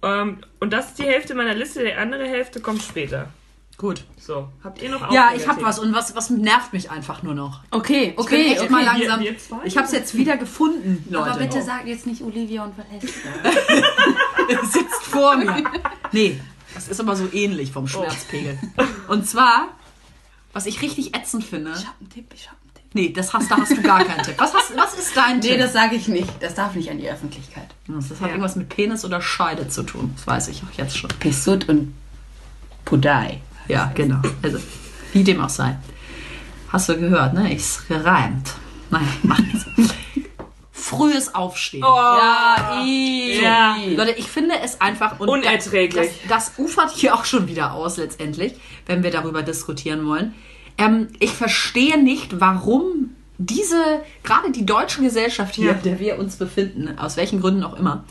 Ähm, 0.03 0.37
und 0.59 0.71
das 0.73 0.87
ist 0.89 0.99
die 0.99 1.03
Hälfte 1.03 1.33
meiner 1.35 1.55
Liste, 1.55 1.83
die 1.83 1.93
andere 1.93 2.25
Hälfte 2.25 2.59
kommt 2.59 2.81
später. 2.83 3.29
Gut. 3.77 4.03
So, 4.19 4.47
habt 4.63 4.81
ihr 4.81 4.89
noch 4.89 5.11
Ja, 5.11 5.29
ich 5.35 5.47
habe 5.47 5.61
was 5.61 5.77
und 5.77 5.93
was, 5.93 6.15
was 6.15 6.31
nervt 6.31 6.73
mich 6.73 6.89
einfach 6.89 7.21
nur 7.21 7.35
noch. 7.35 7.61
Okay, 7.69 8.11
Ich 8.13 8.17
okay, 8.19 8.51
echt 8.53 8.61
okay. 8.61 8.71
mal 8.71 8.83
langsam. 8.83 9.19
wir- 9.19 9.29
wir 9.31 9.37
zwei? 9.37 9.57
ich 9.65 9.77
habe 9.77 9.85
es 9.85 9.93
jetzt 9.93 10.17
wieder 10.17 10.35
gefunden, 10.37 11.05
Leute. 11.11 11.29
Aber 11.31 11.39
bitte 11.39 11.61
sag 11.61 11.85
jetzt 11.85 12.07
nicht 12.07 12.23
Olivia 12.23 12.63
und 12.63 12.73
Valeska. 12.75 13.29
Es 14.49 14.71
sitzt 14.73 15.03
vor 15.03 15.37
mir. 15.37 15.63
Nee, 16.11 16.39
das 16.77 16.87
ist 16.87 16.99
aber 16.99 17.15
so 17.15 17.27
ähnlich 17.33 17.71
vom 17.71 17.87
Schmerzpegel. 17.87 18.57
Und 19.07 19.27
zwar, 19.27 19.69
was 20.53 20.65
ich 20.65 20.81
richtig 20.81 21.15
ätzend 21.15 21.43
finde. 21.43 21.71
Ich 21.77 21.87
hab 21.87 21.99
einen 21.99 22.09
Tipp, 22.09 22.25
ich 22.35 22.47
hab 22.47 22.53
einen 22.61 22.73
Tipp. 22.75 22.83
Nee, 22.93 23.09
das 23.13 23.33
hast, 23.33 23.49
da 23.51 23.57
hast 23.57 23.71
du 23.75 23.81
gar 23.81 24.03
keinen 24.03 24.23
Tipp. 24.23 24.35
Was, 24.37 24.53
hast, 24.53 24.75
was 24.77 24.93
ist 24.97 25.15
dein 25.17 25.39
Nee, 25.39 25.49
Tipp? 25.49 25.59
das 25.59 25.73
sage 25.73 25.95
ich 25.95 26.07
nicht. 26.07 26.29
Das 26.39 26.53
darf 26.55 26.75
nicht 26.75 26.89
an 26.89 26.97
die 26.99 27.09
Öffentlichkeit. 27.09 27.67
Das 27.87 28.09
hat 28.11 28.21
Ja. 28.21 28.27
irgendwas 28.27 28.55
mit 28.55 28.69
Penis 28.69 29.03
oder 29.05 29.21
Scheide 29.21 29.67
zu 29.67 29.83
tun. 29.83 30.11
Das 30.15 30.27
weiß 30.27 30.47
ich 30.49 30.61
auch 30.63 30.77
jetzt 30.77 30.97
schon. 30.97 31.09
Pissut 31.19 31.67
und 31.69 31.93
Pudai. 32.85 33.41
Ja, 33.67 33.91
genau. 33.93 34.21
Also, 34.41 34.59
wie 35.13 35.23
dem 35.23 35.41
auch 35.41 35.49
sei. 35.49 35.77
Hast 36.69 36.89
du 36.89 36.97
gehört, 36.97 37.33
ne? 37.33 37.53
Ich's 37.53 37.85
gereimt. 37.87 38.53
Nein, 38.89 39.07
mach 39.23 39.39
nichts. 39.39 39.65
Frühes 40.79 41.33
Aufstehen. 41.33 41.81
Ja, 41.83 42.81
i. 42.85 43.41
Ja. 43.41 43.77
Leute, 43.95 44.11
ich 44.11 44.27
finde 44.27 44.55
es 44.63 44.79
einfach 44.79 45.19
Unerträglich. 45.19 46.11
Das, 46.27 46.47
das 46.49 46.59
ufert 46.59 46.91
hier 46.91 47.15
auch 47.15 47.25
schon 47.25 47.47
wieder 47.47 47.73
aus 47.73 47.97
letztendlich, 47.97 48.53
wenn 48.85 49.01
wir 49.01 49.09
darüber 49.09 49.41
diskutieren 49.41 50.05
wollen. 50.07 50.35
Ähm, 50.77 51.07
ich 51.19 51.31
verstehe 51.31 52.01
nicht, 52.01 52.39
warum 52.39 53.15
diese, 53.39 54.01
gerade 54.23 54.51
die 54.51 54.65
deutsche 54.65 55.01
Gesellschaft 55.01 55.55
hier, 55.55 55.67
Ja. 55.67 55.71
in 55.73 55.81
der 55.83 55.99
wir 55.99 56.19
uns 56.19 56.35
befinden, 56.35 56.97
aus 56.99 57.17
welchen 57.17 57.41
Gründen 57.41 57.63
auch 57.63 57.77
immer, 57.77 58.03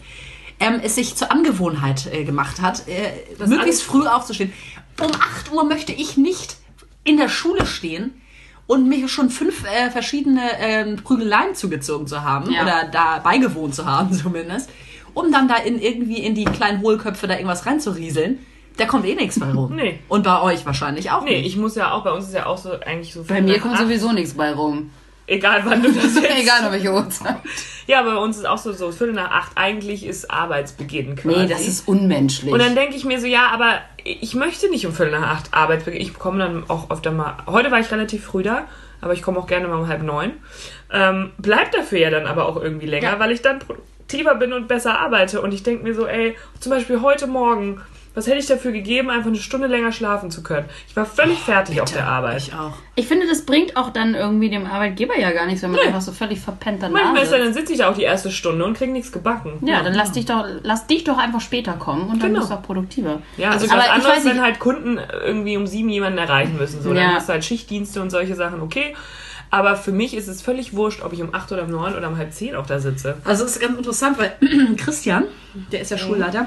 ähm, 0.58 0.80
es 0.82 0.96
sich 0.96 1.14
zur 1.14 1.30
Angewohnheit 1.30 2.06
äh, 2.12 2.24
gemacht 2.24 2.60
hat, 2.60 2.88
äh, 2.88 3.12
möglichst 3.46 3.84
früh 3.84 4.06
aufzustehen. 4.06 4.52
Um 5.00 5.12
8 5.12 5.52
Uhr 5.52 5.64
möchte 5.64 5.92
ich 5.92 6.16
nicht 6.16 6.56
in 7.04 7.16
der 7.16 7.28
Schule 7.28 7.64
stehen 7.66 8.20
und 8.66 8.88
mir 8.88 9.08
schon 9.08 9.30
fünf 9.30 9.64
äh, 9.64 9.90
verschiedene 9.90 10.42
ähm, 10.58 10.96
Prügeleien 10.96 11.54
zugezogen 11.54 12.06
zu 12.06 12.22
haben 12.22 12.50
Ja. 12.50 12.62
oder 12.62 12.88
da 12.90 13.18
beigewohnt 13.18 13.74
zu 13.74 13.86
haben 13.86 14.12
zumindest, 14.22 14.70
um 15.14 15.30
dann 15.32 15.48
da 15.48 15.56
in 15.56 15.78
irgendwie 15.80 16.18
in 16.18 16.34
die 16.34 16.44
kleinen 16.44 16.80
Hohlköpfe 16.82 17.26
da 17.26 17.34
irgendwas 17.34 17.66
reinzurieseln. 17.66 18.38
Da 18.76 18.84
kommt 18.84 19.06
eh 19.06 19.14
nichts 19.14 19.40
bei 19.40 19.50
rum. 19.50 19.74
Nee. 19.74 20.00
Und 20.08 20.24
bei 20.24 20.42
euch 20.42 20.66
wahrscheinlich 20.66 21.10
auch 21.10 21.24
Nee, 21.24 21.38
nicht. 21.38 21.46
ich 21.46 21.56
muss 21.56 21.76
ja 21.76 21.92
auch, 21.92 22.04
bei 22.04 22.10
uns 22.12 22.26
ist 22.26 22.34
ja 22.34 22.44
auch 22.44 22.58
so 22.58 22.72
eigentlich 22.72 23.14
so 23.14 23.24
Bei 23.24 23.40
mir 23.40 23.58
kommt 23.58 23.78
sowieso 23.78 24.12
nichts 24.12 24.34
bei 24.34 24.52
rum. 24.52 24.90
Egal 25.28 25.62
wann 25.64 25.82
du 25.82 25.90
das 25.92 26.14
jetzt. 26.14 26.30
Egal, 26.40 26.66
ob 26.68 26.74
ich 26.74 26.88
Uhrzeit. 26.88 27.36
Ja, 27.88 28.02
bei 28.02 28.16
uns 28.16 28.36
ist 28.36 28.46
auch 28.46 28.58
so, 28.58 28.72
so 28.72 28.90
Viertel 28.92 29.14
nach 29.14 29.30
acht, 29.30 29.52
eigentlich 29.56 30.04
ist 30.06 30.30
Arbeitsbeginn 30.30 31.16
quasi. 31.16 31.36
Nee, 31.38 31.46
das 31.48 31.66
ist 31.66 31.86
unmenschlich. 31.88 32.52
Und 32.52 32.60
dann 32.60 32.74
denke 32.74 32.96
ich 32.96 33.04
mir 33.04 33.20
so, 33.20 33.26
ja, 33.26 33.48
aber 33.48 33.80
ich 34.04 34.34
möchte 34.34 34.68
nicht 34.70 34.86
um 34.86 34.92
Viertel 34.92 35.18
nach 35.18 35.28
acht 35.28 35.52
Arbeitsbeginn. 35.54 36.00
Ich 36.00 36.14
komme 36.14 36.38
dann 36.38 36.64
auch 36.68 36.90
öfter 36.90 37.10
mal. 37.12 37.36
Heute 37.46 37.70
war 37.70 37.80
ich 37.80 37.90
relativ 37.90 38.24
früh 38.24 38.42
da, 38.42 38.66
aber 39.00 39.12
ich 39.12 39.22
komme 39.22 39.38
auch 39.38 39.46
gerne 39.46 39.68
mal 39.68 39.76
um 39.78 39.88
halb 39.88 40.02
neun. 40.02 40.32
Ähm, 40.92 41.30
bleibt 41.38 41.74
dafür 41.74 41.98
ja 41.98 42.10
dann 42.10 42.26
aber 42.26 42.46
auch 42.48 42.56
irgendwie 42.60 42.86
länger, 42.86 43.12
Ja. 43.12 43.18
weil 43.18 43.30
ich 43.32 43.42
dann 43.42 43.58
produktiver 43.60 44.34
bin 44.36 44.52
und 44.52 44.68
besser 44.68 44.98
arbeite. 45.00 45.40
Und 45.40 45.52
ich 45.54 45.62
denke 45.64 45.82
mir 45.84 45.94
so, 45.94 46.06
ey, 46.06 46.36
zum 46.60 46.70
Beispiel 46.70 47.02
heute 47.02 47.26
Morgen, 47.26 47.80
was 48.16 48.26
hätte 48.26 48.38
ich 48.38 48.46
dafür 48.46 48.72
gegeben, 48.72 49.10
einfach 49.10 49.28
eine 49.28 49.36
Stunde 49.36 49.68
länger 49.68 49.92
schlafen 49.92 50.30
zu 50.32 50.42
können? 50.42 50.66
Ich 50.88 50.96
war 50.96 51.04
völlig 51.06 51.38
fertig 51.38 51.80
auf 51.80 51.92
der 51.92 52.08
Arbeit. 52.08 52.38
Ich 52.38 52.52
auch. 52.54 52.72
Ich 52.96 53.06
finde, 53.06 53.26
das 53.28 53.44
bringt 53.44 53.76
auch 53.76 53.90
dann 53.90 54.14
irgendwie 54.14 54.48
dem 54.48 54.66
Arbeitgeber 54.66 55.16
ja 55.18 55.30
gar 55.32 55.44
nichts, 55.46 55.62
wenn 55.62 55.70
man 55.70 55.80
einfach 55.80 56.00
so 56.00 56.12
völlig 56.12 56.40
verpennt 56.40 56.82
danach 56.82 56.94
Manchmal 57.12 57.22
ist 57.24 57.30
dann, 57.32 57.52
sitze 57.52 57.72
ich 57.74 57.78
da 57.78 57.90
auch 57.90 57.94
die 57.94 58.02
erste 58.04 58.30
Stunde 58.30 58.64
und 58.64 58.76
krieg 58.76 58.90
nichts 58.90 59.12
gebacken. 59.12 59.58
Ja, 59.60 59.82
dann 59.82 59.92
lass 59.94 60.12
dich 60.12 60.24
doch, 60.24 60.46
lass 60.62 60.86
dich 60.86 61.04
doch 61.04 61.18
einfach 61.18 61.42
später 61.42 61.74
kommen 61.74 62.08
und 62.08 62.22
dann 62.22 62.30
Genau. 62.30 62.40
bist 62.40 62.50
du 62.50 62.54
auch 62.56 62.62
produktiver. 62.62 63.20
Ja, 63.36 63.50
also 63.50 63.66
aber 63.70 63.76
was 63.78 63.84
ich 63.84 63.92
anderes, 63.92 64.16
weiß 64.16 64.24
nicht- 64.24 64.34
wenn 64.34 64.42
halt 64.42 64.58
Kunden 64.58 64.98
irgendwie 65.24 65.56
um 65.58 65.66
sieben 65.66 65.90
jemanden 65.90 66.18
erreichen 66.18 66.56
müssen. 66.56 66.80
So, 66.82 66.94
dann 66.94 67.02
Ja. 67.02 67.14
hast 67.16 67.28
du 67.28 67.34
halt 67.34 67.44
Schichtdienste 67.44 68.00
und 68.00 68.08
solche 68.08 68.34
Sachen, 68.34 68.62
okay. 68.62 68.94
Aber 69.50 69.76
für 69.76 69.92
mich 69.92 70.14
ist 70.16 70.28
es 70.28 70.42
völlig 70.42 70.74
wurscht, 70.74 71.02
ob 71.02 71.12
ich 71.12 71.22
um 71.22 71.34
acht 71.34 71.50
oder 71.52 71.62
um 71.64 71.70
neun 71.70 71.94
oder 71.96 72.08
um 72.08 72.16
halb 72.16 72.32
zehn 72.32 72.56
auch 72.56 72.66
da 72.66 72.78
sitze. 72.80 73.16
Also 73.24 73.44
es 73.44 73.52
ist 73.56 73.60
ganz 73.62 73.76
interessant, 73.78 74.18
weil 74.18 74.32
Christian, 74.76 75.24
der 75.72 75.80
ist 75.82 75.90
ja 75.90 75.98
Schulleiter, 75.98 76.46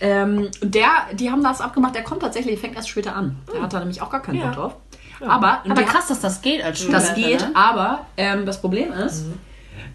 ähm, 0.00 0.48
der, 0.62 0.88
die 1.14 1.30
haben 1.30 1.42
das 1.42 1.60
abgemacht, 1.60 1.94
der 1.94 2.02
kommt 2.02 2.22
tatsächlich, 2.22 2.58
fängt 2.58 2.74
erst 2.76 2.88
später 2.88 3.14
an. 3.14 3.36
Der 3.52 3.62
hat 3.62 3.72
da 3.72 3.78
nämlich 3.80 4.00
auch 4.02 4.10
gar 4.10 4.22
keinen 4.22 4.38
Ja. 4.38 4.46
Bock 4.46 4.54
drauf. 4.54 4.76
Aber, 5.20 5.60
und 5.64 5.70
Aber 5.70 5.82
der- 5.82 5.84
krass, 5.90 6.08
dass 6.08 6.20
das 6.20 6.42
geht 6.42 6.64
als 6.64 6.80
Schulleiter. 6.80 7.06
das 7.06 7.14
geht, 7.14 7.40
Ne? 7.40 7.50
aber 7.54 8.06
ähm, 8.16 8.44
das 8.44 8.60
Problem 8.60 8.92
ist, 8.92 9.26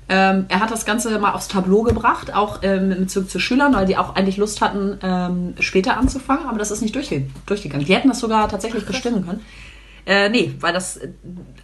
ähm, 0.10 0.46
er 0.48 0.62
hat 0.62 0.72
das 0.72 0.86
Ganze 0.86 1.20
mal 1.20 1.34
aufs 1.34 1.50
Tableau 1.50 1.84
gebracht, 1.84 2.34
auch 2.34 2.60
ähm, 2.63 2.91
in 2.94 3.00
Bezug 3.00 3.29
zu 3.29 3.39
Schülern, 3.39 3.74
weil 3.75 3.86
die 3.86 3.98
auch 3.98 4.15
eigentlich 4.15 4.38
Lust 4.38 4.62
hatten, 4.62 4.98
ähm, 5.03 5.53
später 5.60 5.98
anzufangen, 5.98 6.48
aber 6.48 6.60
das 6.60 6.72
ist 6.72 6.82
nicht 6.82 6.96
durchge 6.96 7.27
durchgegangen. 7.46 7.86
Die 7.86 7.94
hätten 7.94 8.08
das 8.08 8.20
sogar 8.20 8.48
tatsächlich 8.48 8.86
bestimmen 8.86 9.25
können. 9.25 9.41
Äh, 10.08 10.30
nee, 10.30 10.56
weil 10.62 10.72
das, 10.72 11.02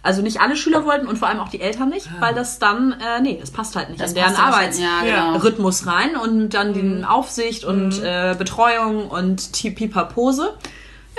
also 0.02 0.20
nicht 0.20 0.42
alle 0.42 0.54
Schüler 0.54 0.84
wollten 0.84 1.06
und 1.06 1.16
vor 1.16 1.28
allem 1.28 1.40
auch 1.40 1.48
die 1.48 1.62
Eltern 1.62 1.88
nicht, 1.88 2.10
weil 2.20 2.34
das 2.34 2.58
dann, 2.58 2.92
äh, 2.92 3.22
nee, 3.22 3.38
das 3.40 3.50
passt 3.50 3.74
halt 3.74 3.88
nicht 3.88 4.02
Das 4.02 4.10
in 4.10 4.16
deren 4.16 4.34
passt 4.34 4.38
ja 4.38 4.44
Arbeits 4.44 4.78
Ja, 4.78 5.00
genau. 5.02 5.38
Rhythmus 5.38 5.86
rein 5.86 6.14
und 6.14 6.50
dann 6.50 6.74
die 6.74 7.04
Aufsicht 7.06 7.64
und 7.64 8.02
äh, 8.02 8.34
Betreuung 8.38 9.08
und 9.08 9.50
Pipapose. 9.52 10.58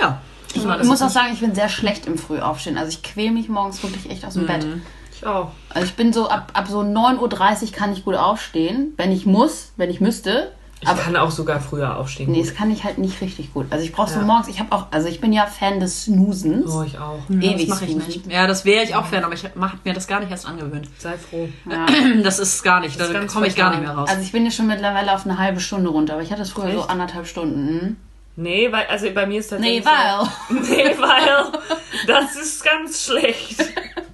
Ja. 0.00 0.20
Ich 0.54 0.64
muss 0.64 1.02
auch 1.02 1.10
sagen, 1.10 1.32
ich 1.32 1.40
bin 1.40 1.52
sehr 1.54 1.68
schlecht 1.68 2.06
im 2.06 2.16
Frühaufstehen. 2.16 2.78
Also 2.78 2.90
ich 2.90 3.02
quäl 3.02 3.32
mich 3.32 3.48
morgens 3.48 3.82
wirklich 3.82 4.08
echt 4.08 4.24
aus 4.24 4.34
dem 4.34 4.46
Bett. 4.46 4.64
Ich 5.12 5.26
auch. 5.26 5.50
Also 5.70 5.86
ich 5.86 5.94
bin 5.94 6.12
so, 6.12 6.28
ab, 6.28 6.52
ab 6.54 6.68
so 6.68 6.80
9.30 6.80 7.18
Uhr 7.62 7.72
kann 7.72 7.92
ich 7.92 8.04
gut 8.04 8.14
aufstehen, 8.14 8.94
wenn 8.96 9.10
ich 9.10 9.26
muss, 9.26 9.72
wenn 9.76 9.90
ich 9.90 10.00
müsste. 10.00 10.52
Ich 10.82 10.86
Aber 10.88 11.00
kann 11.00 11.16
auch 11.16 11.30
sogar 11.30 11.58
früher 11.58 11.96
aufstehen. 11.96 12.30
nee, 12.30 12.40
das 12.42 12.54
kann 12.54 12.70
ich 12.70 12.84
halt 12.84 12.98
nicht 12.98 13.20
richtig 13.22 13.54
gut. 13.54 13.66
Also 13.70 13.82
ich 13.82 13.92
brauche 13.92 14.10
so 14.10 14.18
Ja. 14.20 14.26
morgens, 14.26 14.46
ich 14.48 14.60
habe 14.60 14.72
auch, 14.72 14.86
also 14.90 15.08
ich 15.08 15.20
bin 15.22 15.32
ja 15.32 15.46
Fan 15.46 15.80
des 15.80 16.04
Snoosens. 16.04 16.70
Oh, 16.70 16.82
ich 16.82 16.98
auch. 16.98 17.18
Ja, 17.30 17.36
das 17.40 17.44
Ewig 17.60 17.68
mache 17.68 17.84
ich 17.86 17.96
nicht. 17.96 18.26
Ja, 18.30 18.46
das 18.46 18.66
wäre 18.66 18.84
ich 18.84 18.94
auch 18.94 19.06
Fan, 19.06 19.24
aber 19.24 19.32
ich 19.32 19.44
habe 19.44 19.58
mir 19.84 19.94
das 19.94 20.06
gar 20.06 20.20
nicht 20.20 20.30
erst 20.30 20.46
angewöhnt. 20.46 20.88
Sei 20.98 21.16
froh. 21.16 21.48
Ja. 21.70 21.86
Das 22.22 22.38
ist 22.38 22.62
gar 22.62 22.80
nicht, 22.80 23.00
da 23.00 23.06
komme 23.24 23.46
ich 23.46 23.56
gar 23.56 23.70
nicht 23.70 23.80
mehr 23.82 23.92
raus. 23.92 24.08
Also 24.10 24.20
ich 24.22 24.32
bin 24.32 24.44
ja 24.44 24.50
schon 24.50 24.66
mittlerweile 24.66 25.14
auf 25.14 25.24
eine 25.24 25.38
halbe 25.38 25.60
Stunde 25.60 25.88
runter, 25.88 26.12
aber 26.14 26.22
ich 26.22 26.30
hatte 26.30 26.42
es 26.42 26.50
früher 26.50 26.70
so 26.72 26.80
Echt? 26.80 26.90
anderthalb 26.90 27.26
Stunden. 27.26 27.64
Mhm. 27.74 27.96
Nee, 28.36 28.70
weil, 28.70 28.84
also 28.88 29.06
bei 29.14 29.24
mir 29.26 29.40
ist 29.40 29.50
Nee, 29.52 29.80
tatsächlich. 29.80 29.86
weil. 29.86 30.66
So, 30.66 30.72
nee, 30.74 30.94
weil. 30.98 31.60
Das 32.06 32.36
ist 32.36 32.62
ganz 32.62 33.06
schlecht. 33.06 33.64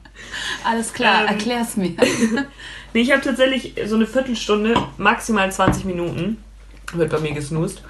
Alles 0.64 0.92
klar, 0.92 1.22
Ähm, 1.22 1.29
erklär's 1.29 1.77
mir. 1.77 1.90
Nee, 2.94 3.01
ich 3.01 3.11
habe 3.11 3.20
tatsächlich 3.22 3.75
so 3.87 3.96
eine 3.96 4.07
Viertelstunde, 4.07 4.75
maximal 4.96 5.51
20 5.51 5.85
Minuten, 5.87 6.42
wird 6.98 7.11
bei 7.11 7.18
mir 7.20 7.33
gesnoost. 7.33 7.83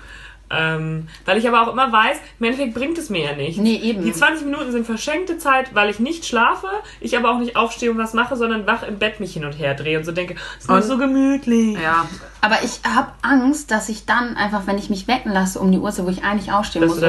Ähm, 0.55 1.09
weil 1.25 1.39
ich 1.39 1.49
aber 1.49 1.63
auch 1.63 1.73
immer 1.73 1.91
weiß, 1.91 2.19
im 2.39 2.45
Endeffekt 2.45 2.75
bringt 2.75 2.99
es 2.99 3.09
mir 3.09 3.25
ja 3.31 3.35
nicht. 3.35 3.59
Nee, 3.59 3.77
eben. 3.77 4.05
Die 4.05 4.13
20 4.13 4.45
Minuten 4.45 4.71
sind 4.71 4.85
verschenkte 4.85 5.39
Zeit, 5.39 5.75
weil 5.75 5.89
ich 5.89 5.99
nicht 5.99 6.27
schlafe, 6.27 6.67
ich 7.01 7.17
aber 7.17 7.31
auch 7.31 7.39
nicht 7.39 7.57
aufstehe 7.57 7.91
und 7.91 7.97
was 7.97 8.13
mache, 8.13 8.37
sondern 8.37 8.67
wach 8.67 8.83
im 8.83 8.99
Bett 8.99 9.19
mich 9.19 9.33
hin 9.33 9.47
und 9.47 9.53
her 9.53 9.73
drehe 9.73 9.97
und 9.99 10.05
so 10.05 10.13
denke, 10.13 10.35
es 10.59 10.65
ist 10.65 10.71
Und- 10.71 10.83
so 10.83 10.99
gemütlich. 10.99 11.79
ja, 11.81 12.07
Aber 12.43 12.57
ich 12.63 12.81
habe 12.87 13.13
Angst, 13.23 13.71
dass 13.71 13.89
ich 13.89 14.05
dann 14.05 14.37
einfach, 14.37 14.67
wenn 14.67 14.77
ich 14.77 14.91
mich 14.91 15.09
wecken 15.09 15.33
lasse 15.33 15.59
um 15.59 15.73
die 15.73 15.79
Uhrzeit, 15.79 16.05
wo 16.05 16.11
ich 16.11 16.23
eigentlich 16.23 16.53
aufstehen 16.53 16.83
Dass 16.83 16.91
muss, 16.91 16.99
oder 16.99 17.09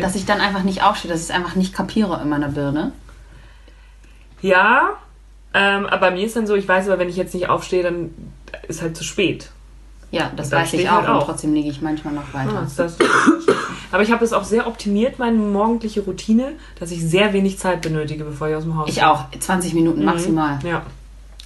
dass 0.00 0.16
ich 0.16 0.26
dann 0.26 0.40
einfach 0.40 0.64
nicht 0.64 0.82
aufstehe, 0.82 1.08
dass 1.12 1.20
ich 1.20 1.26
es 1.28 1.34
einfach 1.34 1.54
nicht 1.54 1.72
kapiere 1.72 2.20
in 2.20 2.28
meiner 2.28 2.48
Birne. 2.48 2.90
Ja, 4.42 4.96
ähm, 5.54 5.86
aber 5.86 5.98
bei 5.98 6.10
mir 6.10 6.26
ist 6.26 6.34
dann 6.34 6.46
so, 6.48 6.54
ich 6.56 6.66
weiß 6.66 6.88
aber, 6.88 6.98
wenn 6.98 7.08
ich 7.08 7.16
jetzt 7.16 7.34
nicht 7.34 7.48
aufstehe, 7.48 7.84
dann 7.84 8.10
ist 8.66 8.82
halt 8.82 8.96
zu 8.96 9.04
spät. 9.04 9.50
Ja, 10.12 10.30
das 10.34 10.46
Und 10.48 10.52
weiß 10.52 10.72
ich 10.74 10.88
auch, 10.88 10.94
halt 10.96 11.08
und 11.08 11.14
auf. 11.14 11.24
trotzdem 11.26 11.54
liege 11.54 11.70
ich 11.70 11.80
manchmal 11.82 12.14
noch 12.14 12.34
weiter. 12.34 12.66
Ah, 12.76 12.88
aber 13.92 14.02
ich 14.02 14.10
habe 14.10 14.20
das 14.20 14.32
auch 14.32 14.44
sehr 14.44 14.66
optimiert, 14.66 15.18
meine 15.18 15.36
morgendliche 15.38 16.00
Routine, 16.00 16.52
dass 16.78 16.90
ich 16.90 17.00
sehr 17.04 17.32
wenig 17.32 17.58
Zeit 17.58 17.80
benötige, 17.82 18.24
bevor 18.24 18.48
ich 18.48 18.56
aus 18.56 18.64
dem 18.64 18.76
Haus 18.76 18.88
Ich 18.88 19.02
auch, 19.04 19.24
20 19.38 19.74
Minuten 19.74 20.04
maximal. 20.04 20.58
Ja. 20.64 20.82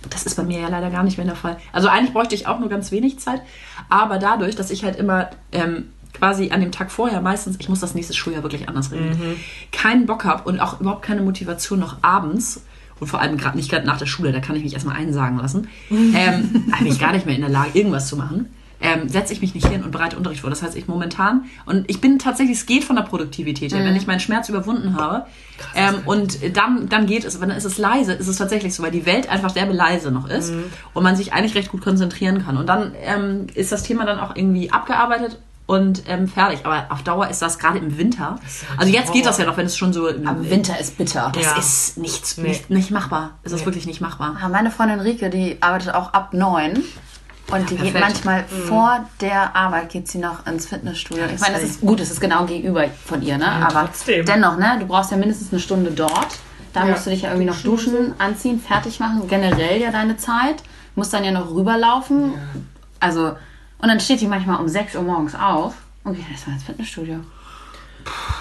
das 0.09 0.24
ist 0.24 0.37
bei 0.37 0.42
mir 0.42 0.61
ja 0.61 0.68
leider 0.68 0.90
gar 0.90 1.03
nicht 1.03 1.18
mehr 1.18 1.27
der 1.27 1.37
Fall. 1.37 1.59
Also 1.72 1.88
eigentlich 1.88 2.12
bräuchte 2.14 2.35
ich 2.35 2.46
auch 2.46 2.59
nur 2.59 2.68
ganz 2.70 2.90
wenig 2.90 3.18
Zeit, 3.18 3.42
aber 3.88 4.18
dadurch, 4.18 4.57
dass 4.57 4.70
ich 4.70 4.83
halt 4.85 4.96
immer 4.96 5.29
ähm, 5.53 5.90
quasi 6.14 6.50
an 6.50 6.61
dem 6.61 6.72
Tag 6.72 6.90
vorher 6.90 7.20
meistens, 7.20 7.57
ich 7.59 7.68
muss 7.68 7.81
das 7.81 7.94
nächste 7.94 8.14
Schuljahr 8.14 8.42
wirklich 8.42 8.68
anders 8.68 8.92
regeln, 8.92 9.37
keinen 9.72 10.07
Bock 10.07 10.24
habe 10.24 10.48
und 10.48 10.61
auch 10.61 10.81
überhaupt 10.81 11.03
keine 11.03 11.20
Motivation 11.22 11.81
noch 11.81 11.96
abends 12.03 12.62
und 13.00 13.07
vor 13.07 13.20
allem 13.20 13.37
gerade 13.37 13.57
nicht 13.57 13.70
gerade 13.70 13.87
nach 13.87 13.98
der 13.98 14.07
Schule, 14.07 14.33
da 14.33 14.40
kann 14.40 14.57
ich 14.57 14.62
mich 14.62 14.72
erstmal 14.72 14.96
einsagen 14.96 15.38
lassen, 15.38 15.68
ähm, 15.90 16.64
bin 16.78 16.87
ich 16.87 16.98
gar 16.98 17.12
nicht 17.12 17.26
mehr 17.26 17.35
in 17.35 17.42
der 17.42 17.50
Lage, 17.50 17.70
irgendwas 17.74 18.09
zu 18.09 18.16
machen. 18.16 18.48
Ähm, 18.80 19.09
setze 19.09 19.33
ich 19.33 19.40
mich 19.40 19.54
nicht 19.54 19.66
hin 19.66 19.83
und 19.83 19.92
bereite 19.92 20.16
Unterricht 20.16 20.42
vor. 20.42 20.50
Das 20.50 20.62
heißt, 20.62 20.76
ich 20.76 20.88
momentan, 20.88 21.44
und 21.64 21.88
ich 21.88 22.02
bin 22.02 22.18
tatsächlich, 22.18 22.59
es 22.59 22.66
geht 22.66 22.85
von 22.85 22.96
der 22.96 23.04
Produktivität 23.04 23.72
her, 23.72 23.83
wenn 23.83 23.96
ich 23.96 24.07
meinen 24.07 24.20
Schmerz 24.20 24.50
überwunden 24.50 24.96
habe, 24.96 25.24
ähm, 25.74 26.00
und 26.04 26.54
dann, 26.54 26.88
dann 26.90 27.07
geht 27.07 27.24
es, 27.24 27.40
wenn 27.40 27.48
dann 27.48 27.57
ist 27.57 27.64
es 27.64 27.78
leise, 27.78 28.12
ist 28.12 28.28
es 28.28 28.37
tatsächlich 28.37 28.74
so, 28.74 28.83
weil 28.83 28.90
die 28.90 29.07
Welt 29.07 29.30
einfach 29.30 29.52
derbe 29.52 29.72
leise 29.72 30.11
noch 30.11 30.28
ist 30.28 30.52
und 30.92 31.02
man 31.02 31.16
sich 31.16 31.33
eigentlich 31.33 31.54
recht 31.54 31.70
gut 31.70 31.83
konzentrieren 31.83 32.44
kann. 32.44 32.59
Und 32.59 32.66
dann 32.66 32.92
ähm, 33.02 33.46
ist 33.54 33.72
das 33.72 33.85
Thema 33.85 34.04
dann 34.04 34.18
auch 34.18 34.37
irgendwie 34.37 34.70
abgearbeitet 34.70 35.38
und 35.66 36.03
ähm, 36.09 36.29
fertig. 36.29 36.61
Aber 36.64 36.87
auf 36.90 37.03
Dauer 37.03 37.29
ist 37.29 37.40
das 37.42 37.59
gerade 37.59 37.79
im 37.79 37.96
Winter. 37.96 38.38
Also 38.77 38.92
jetzt 38.92 39.12
geht 39.12 39.24
das 39.27 39.38
ja 39.38 39.46
noch, 39.46 39.57
wenn 39.57 39.66
es 39.66 39.77
schon 39.77 39.92
so 39.92 40.09
im 40.09 40.27
Aber 40.29 40.48
Winter 40.50 40.79
ist 40.79 40.98
bitter. 40.98 41.31
Das 41.35 41.42
Ja. 41.44 41.57
ist 41.57 41.96
nicht, 41.98 42.38
Nee. 42.38 42.48
nicht, 42.48 42.70
nicht 42.70 42.90
machbar. 42.90 43.31
Es 43.42 43.53
ist 43.53 43.61
Nee. 43.61 43.66
wirklich 43.66 43.87
nicht 43.87 44.00
machbar. 44.00 44.37
Ah, 44.42 44.48
Meine 44.48 44.70
Freundin 44.70 45.00
Rike, 45.00 45.31
die 45.31 45.57
arbeitet 45.62 45.94
auch 45.94 46.12
ab 46.12 46.35
neun. 46.35 46.83
Und 47.53 47.68
die 47.70 47.77
geht 47.77 47.92
perfekt. 47.92 48.24
manchmal 48.24 48.44
vor 48.44 49.05
der 49.20 49.55
Arbeit 49.55 49.90
geht 49.90 50.09
sie 50.09 50.16
noch 50.18 50.46
ins 50.46 50.66
Fitnessstudio. 50.66 51.24
Ich 51.27 51.40
meine, 51.40 51.55
das 51.55 51.62
ist 51.62 51.81
gut, 51.83 52.00
es 52.00 52.11
ist 52.11 52.20
genau 52.20 52.46
gegenüber 52.46 52.87
von 53.05 53.20
ihr, 53.22 53.37
ne? 53.37 53.46
Aber 53.46 53.85
trotzdem. 53.85 54.24
dennoch, 54.24 54.57
ne? 54.57 54.77
Du 54.81 54.87
brauchst 54.87 55.11
ja 55.11 55.18
mindestens 55.18 55.53
eine 55.53 55.61
Stunde 55.61 55.90
dort. 55.90 56.38
Da 56.72 56.81
Ja. 56.85 56.92
musst 56.92 57.05
du 57.07 57.11
dich 57.11 57.22
ja 57.22 57.29
irgendwie 57.29 57.46
noch 57.46 57.61
duschen, 57.61 58.14
anziehen, 58.18 58.59
fertig 58.61 58.98
machen. 58.98 59.29
Generell 59.29 59.79
ja 59.81 59.90
deine 59.90 60.16
Zeit. 60.16 60.62
Musst 60.94 61.12
dann 61.12 61.22
ja 61.22 61.33
noch 61.33 61.50
rüberlaufen. 61.50 62.33
Also, 62.98 63.33
und 63.85 63.88
dann 63.90 64.01
steht 64.01 64.23
die 64.23 64.27
manchmal 64.27 64.59
um 64.61 64.66
6 64.68 64.94
Uhr 64.97 65.03
morgens 65.03 65.35
auf 65.35 65.75
und 66.05 66.16
geht 66.16 66.25
erstmal 66.31 66.57
ins 66.57 66.64
Fitnessstudio. 66.64 67.20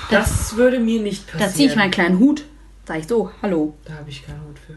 Das 0.10 0.56
würde 0.56 0.79
mir 0.79 1.01
nicht 1.01 1.27
passieren. 1.27 1.49
Da 1.51 1.53
ziehe 1.53 1.69
ich 1.69 1.75
meinen 1.75 1.91
kleinen 1.91 2.17
Hut. 2.19 2.45
Sag 2.88 2.99
ich 2.99 3.08
so, 3.08 3.29
hallo. 3.41 3.75
Da 3.84 3.93
habe 3.95 4.10
ich 4.10 4.25
keinen 4.25 4.39
Hut 4.47 4.58
für. 4.65 4.75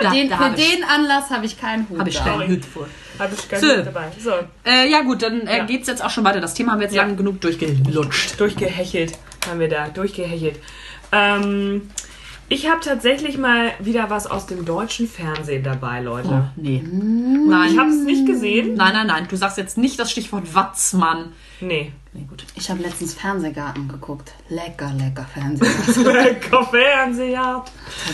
Da, 0.00 0.10
Den, 0.10 0.28
da 0.28 0.36
für 0.36 0.44
habe 0.46 0.60
ich, 0.60 0.68
den 0.74 0.82
Anlass 0.84 1.30
habe 1.30 1.46
ich 1.46 1.60
keinen 1.60 1.88
Hut. 1.88 2.00
hab 2.00 2.08
ich 2.08 2.18
keinen 2.18 2.48
Hut 2.48 2.64
vor. 2.64 2.88
Habe 3.20 3.34
ich 3.34 3.48
keinen 3.48 3.60
So. 3.60 3.68
Hut 3.76 3.86
dabei. 3.86 4.10
So, 4.18 4.32
Äh, 4.64 4.90
ja 4.90 5.02
gut, 5.02 5.22
dann 5.22 5.46
äh, 5.46 5.58
Ja. 5.58 5.64
geht's 5.64 5.86
jetzt 5.86 6.02
auch 6.04 6.10
schon 6.10 6.24
weiter. 6.24 6.40
Das 6.40 6.54
Thema 6.54 6.72
haben 6.72 6.80
wir 6.80 6.86
jetzt 6.86 6.94
Ja. 6.96 7.02
lang 7.04 7.16
genug 7.16 7.40
durchgelutscht. 7.40 8.38
durchgehechelt 8.40 9.16
haben 9.48 9.60
wir 9.60 9.68
da. 9.68 9.88
Durchgehechelt. 9.88 10.58
Ähm, 11.12 11.90
ich 12.48 12.68
habe 12.70 12.80
tatsächlich 12.80 13.38
mal 13.38 13.72
wieder 13.80 14.08
was 14.10 14.26
aus 14.26 14.46
dem 14.46 14.64
deutschen 14.64 15.08
Fernsehen 15.08 15.62
dabei, 15.64 16.00
Leute. 16.00 16.50
nee. 16.56 16.82
Nein. 16.82 17.72
Ich 17.72 17.78
habe 17.78 17.90
es 17.90 18.02
nicht 18.04 18.26
gesehen. 18.26 18.74
nein, 18.74 18.92
nein, 18.92 19.06
nein. 19.06 19.26
Du 19.28 19.36
sagst 19.36 19.56
jetzt 19.58 19.78
nicht 19.78 19.98
das 19.98 20.10
Stichwort 20.10 20.54
Watzmann. 20.54 21.32
Nee. 21.60 21.92
Nee, 22.12 22.24
gut. 22.28 22.44
Ich 22.54 22.70
habe 22.70 22.82
letztens 22.82 23.14
Fernsehgarten 23.14 23.88
geguckt. 23.88 24.32
Lecker, 24.48 24.90
lecker 24.98 25.26
Fernsehgarten. 25.32 26.04
Lecker 26.24 26.64
Fernseher. 26.64 27.64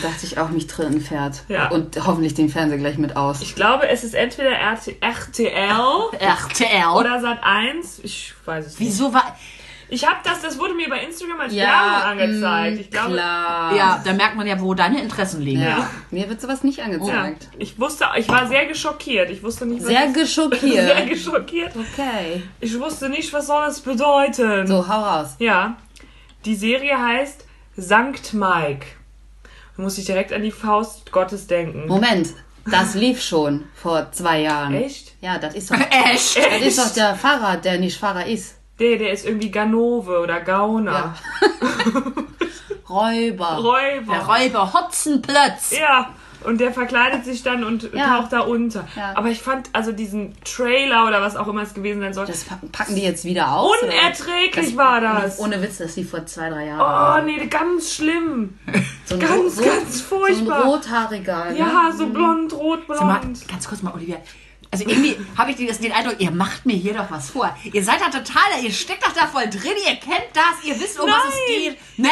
da 0.02 0.08
dachte 0.08 0.26
ich 0.26 0.38
auch, 0.38 0.48
mich 0.50 0.66
tritt 0.66 0.86
ein 0.86 1.00
Pferd. 1.00 1.44
Ja. 1.48 1.68
Und 1.70 2.04
hoffentlich 2.04 2.34
den 2.34 2.48
Fernseher 2.48 2.78
gleich 2.78 2.98
mit 2.98 3.16
aus. 3.16 3.42
Ich 3.42 3.54
glaube, 3.54 3.88
es 3.88 4.02
ist 4.02 4.14
entweder 4.14 4.50
RT 4.50 4.96
RTL 5.00 6.10
RTL. 6.18 6.86
oder 6.96 7.20
Sat 7.20 7.38
1. 7.42 8.00
Ich 8.02 8.34
weiß 8.44 8.66
es 8.66 8.78
nicht. 8.78 8.88
Wieso 8.88 9.12
war. 9.14 9.36
Ich 9.92 10.06
habe 10.06 10.16
das, 10.24 10.40
das 10.40 10.58
wurde 10.58 10.72
mir 10.74 10.88
bei 10.88 11.02
Instagram 11.04 11.40
als 11.40 11.52
Ja, 11.52 11.64
Werbung 12.06 12.20
angezeigt. 12.22 12.76
mm, 12.76 12.80
Ich 12.80 12.90
glaube, 12.90 13.12
klar. 13.12 13.76
Ja, 13.76 14.02
da 14.02 14.12
merkt 14.14 14.36
man 14.36 14.46
ja, 14.46 14.58
wo 14.58 14.72
deine 14.72 15.02
Interessen 15.02 15.42
liegen. 15.42 15.60
Ja. 15.60 15.90
Mir 16.10 16.28
wird 16.30 16.40
sowas 16.40 16.64
nicht 16.64 16.78
ja. 16.78 16.84
angezeigt. 16.86 17.48
Ich 17.58 17.78
wusste, 17.78 18.06
ich 18.16 18.26
war 18.28 18.46
sehr 18.48 18.64
geschockiert. 18.64 19.28
Ich 19.28 19.42
wusste 19.42 19.66
nicht, 19.66 19.80
was 19.82 19.88
Sehr 19.88 20.06
das- 20.06 20.14
geschockiert. 20.14 20.62
sehr 20.86 21.04
geschockiert. 21.06 21.72
Okay. 21.76 22.42
Ich 22.60 22.78
wusste 22.80 23.10
nicht, 23.10 23.30
was 23.34 23.46
soll 23.48 23.66
das 23.66 23.80
bedeuten. 23.80 24.66
So, 24.66 24.88
hau 24.88 25.00
raus. 25.02 25.34
Ja, 25.38 25.76
die 26.46 26.54
Serie 26.54 26.98
heißt 26.98 27.44
Sankt 27.76 28.32
Mike. 28.32 28.86
Da 29.76 29.82
muss 29.82 29.98
ich 29.98 30.06
direkt 30.06 30.32
an 30.32 30.42
die 30.42 30.50
Faust 30.52 31.12
Gottes 31.12 31.46
denken. 31.48 31.86
Moment, 31.86 32.28
das 32.64 32.94
lief 32.94 33.22
schon 33.22 33.64
vor 33.74 34.10
zwei 34.12 34.40
Jahren. 34.40 34.74
Echt? 34.74 35.12
Ja, 35.20 35.38
das 35.38 35.54
ist 35.54 35.70
doch, 35.70 35.76
Echt? 36.12 36.36
das 36.38 36.62
ist 36.62 36.78
doch 36.78 36.94
der 36.94 37.14
Fahrer, 37.14 37.58
der 37.58 37.78
nicht 37.78 37.98
Fahrer 37.98 38.26
ist. 38.26 38.56
Der, 38.82 38.98
der 38.98 39.12
ist 39.12 39.24
irgendwie 39.24 39.50
Ganove 39.52 40.18
oder 40.20 40.40
Gauner. 40.40 41.14
Räuber. 42.88 43.56
Räuber. 43.58 44.12
Der 44.12 44.26
Räuber 44.26 44.72
Hotzenplötz. 44.74 45.70
Ja, 45.78 46.10
und 46.44 46.60
der 46.60 46.72
verkleidet 46.72 47.24
sich 47.24 47.42
dann 47.44 47.62
und 47.64 47.90
Ja. 47.94 48.18
taucht 48.18 48.32
da 48.32 48.40
unter. 48.40 48.84
Ja. 48.96 49.12
Aber 49.14 49.28
ich 49.28 49.40
fand 49.40 49.70
also 49.72 49.92
diesen 49.92 50.34
Trailer 50.44 51.06
oder 51.06 51.22
was 51.22 51.36
auch 51.36 51.46
immer 51.46 51.62
es 51.62 51.72
gewesen 51.74 52.00
sein 52.00 52.12
soll, 52.12 52.26
Das 52.26 52.44
pa- 52.44 52.58
packen 52.72 52.96
die 52.96 53.02
jetzt 53.02 53.24
wieder 53.24 53.52
aus? 53.56 53.70
unerträglich 53.82 54.76
war 54.76 55.00
das. 55.00 55.38
Ohne 55.38 55.62
Witz, 55.62 55.78
das 55.78 55.94
lief 55.96 56.10
vor 56.10 56.26
zwei, 56.26 56.50
drei 56.50 56.66
Jahren. 56.66 57.22
Oh 57.22 57.24
nee, 57.24 57.46
ganz 57.46 57.94
schlimm. 57.94 58.58
so 59.06 59.16
ganz, 59.16 59.56
ganz 59.62 59.98
So 59.98 60.16
furchtbar. 60.16 60.62
ein 60.64 60.68
rothaariger. 60.68 61.44
Ne? 61.52 61.58
Ja, 61.58 61.92
so 61.96 62.08
blond, 62.08 62.52
rot, 62.52 62.80
Sag 62.88 63.02
mal, 63.06 63.18
blond. 63.20 63.48
ganz 63.48 63.68
kurz 63.68 63.82
mal, 63.82 63.94
Olivia. 63.94 64.16
Also 64.72 64.88
irgendwie 64.88 65.18
habe 65.36 65.50
ich 65.50 65.56
den, 65.58 65.66
den 65.66 65.92
Eindruck, 65.92 66.16
ihr 66.18 66.30
macht 66.30 66.64
mir 66.64 66.76
hier 66.76 66.94
doch 66.94 67.10
was 67.10 67.28
vor. 67.28 67.54
Ihr 67.70 67.84
seid 67.84 68.00
da 68.00 68.06
total, 68.06 68.42
ihr 68.62 68.72
steckt 68.72 69.04
doch 69.06 69.12
da 69.12 69.26
voll 69.26 69.44
drin, 69.50 69.74
ihr 69.86 69.96
kennt 69.96 70.30
das, 70.32 70.64
ihr 70.64 70.80
wisst, 70.80 70.98
um 70.98 71.06
was 71.10 71.28
es 71.28 71.34
Nein. 71.34 71.46
geht. 71.58 71.78
Nein, 71.98 72.10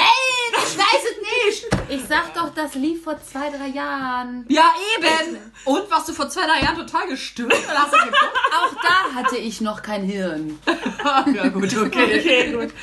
ich 0.53 0.77
weiß 0.79 1.03
es 1.11 1.65
nicht. 1.65 1.77
Ich 1.89 2.03
sag 2.07 2.35
doch, 2.35 2.53
das 2.55 2.75
lief 2.75 3.03
vor 3.03 3.17
zwei, 3.23 3.49
drei 3.49 3.69
Jahren. 3.69 4.45
Ja, 4.49 4.71
eben. 4.99 5.39
Und 5.65 5.91
warst 5.91 6.11
du 6.11 6.13
vor 6.13 6.29
zwei, 6.29 6.43
drei 6.47 6.63
Jahren 6.63 6.77
total 6.77 7.09
gestört? 7.09 7.55
Auch 7.55 8.75
da 8.83 9.15
hatte 9.15 9.39
ich 9.39 9.63
noch 9.63 9.81
kein 9.83 10.03
Hirn. 10.05 10.59
ja, 11.35 11.49
gut, 11.49 11.75
okay. 11.75 12.19
Okay, 12.21 12.53
gut. 12.53 12.75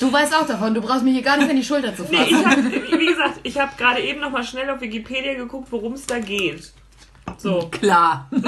Du 0.00 0.12
weißt 0.12 0.34
auch 0.34 0.46
davon, 0.46 0.74
du 0.74 0.80
brauchst 0.80 1.04
mich 1.04 1.14
hier 1.14 1.22
gar 1.22 1.36
nicht 1.36 1.48
an 1.48 1.54
die 1.56 1.64
Schulter 1.64 1.94
zu 1.94 2.02
Nee, 2.10 2.16
fassen. 2.16 2.72
ich 2.72 2.90
hab, 2.92 2.98
wie 3.00 3.06
gesagt, 3.06 3.40
ich 3.44 3.60
habe 3.60 3.72
gerade 3.76 4.00
eben 4.00 4.20
noch 4.20 4.30
mal 4.30 4.42
schnell 4.42 4.68
auf 4.70 4.80
Wikipedia 4.80 5.34
geguckt, 5.34 5.68
worum 5.70 5.92
es 5.92 6.04
da 6.04 6.18
geht. 6.18 6.72
So. 7.38 7.68
Klar. 7.70 8.28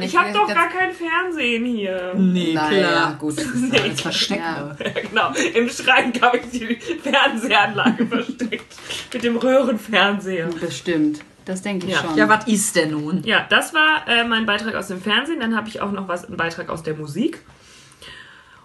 Ich 0.00 0.16
habe 0.16 0.32
doch 0.32 0.48
gar 0.48 0.68
kein 0.68 0.92
Fernsehen 0.92 1.64
hier. 1.64 2.12
Nee, 2.16 2.54
Naja, 2.54 3.16
gut. 3.20 3.36
Alles 3.72 4.00
versteckt. 4.00 4.40
Ja. 4.40 4.62
ne? 4.64 4.76
Ja, 4.84 5.00
genau. 5.02 5.32
Im 5.54 5.68
Schrank 5.68 6.20
habe 6.20 6.38
ich 6.38 6.50
die 6.50 6.74
Fernsehanlage 6.76 8.04
versteckt. 8.06 8.74
Mit 9.12 9.22
dem 9.22 9.36
Röhrenfernseher. 9.36 10.48
Bestimmt. 10.60 11.20
Das 11.44 11.62
denke 11.62 11.86
ich 11.86 11.92
Ja. 11.92 12.00
schon. 12.00 12.16
Ja, 12.16 12.28
was 12.28 12.48
ist 12.48 12.74
denn 12.74 12.90
nun? 12.90 13.22
Ja, 13.24 13.46
das 13.48 13.72
war 13.74 14.08
äh, 14.08 14.24
mein 14.24 14.44
Beitrag 14.44 14.74
aus 14.74 14.88
dem 14.88 15.00
Fernsehen. 15.00 15.38
Dann 15.38 15.54
habe 15.56 15.68
ich 15.68 15.80
auch 15.80 15.92
noch 15.92 16.08
was, 16.08 16.24
einen 16.24 16.36
Beitrag 16.36 16.68
aus 16.68 16.82
der 16.82 16.94
Musik. 16.94 17.40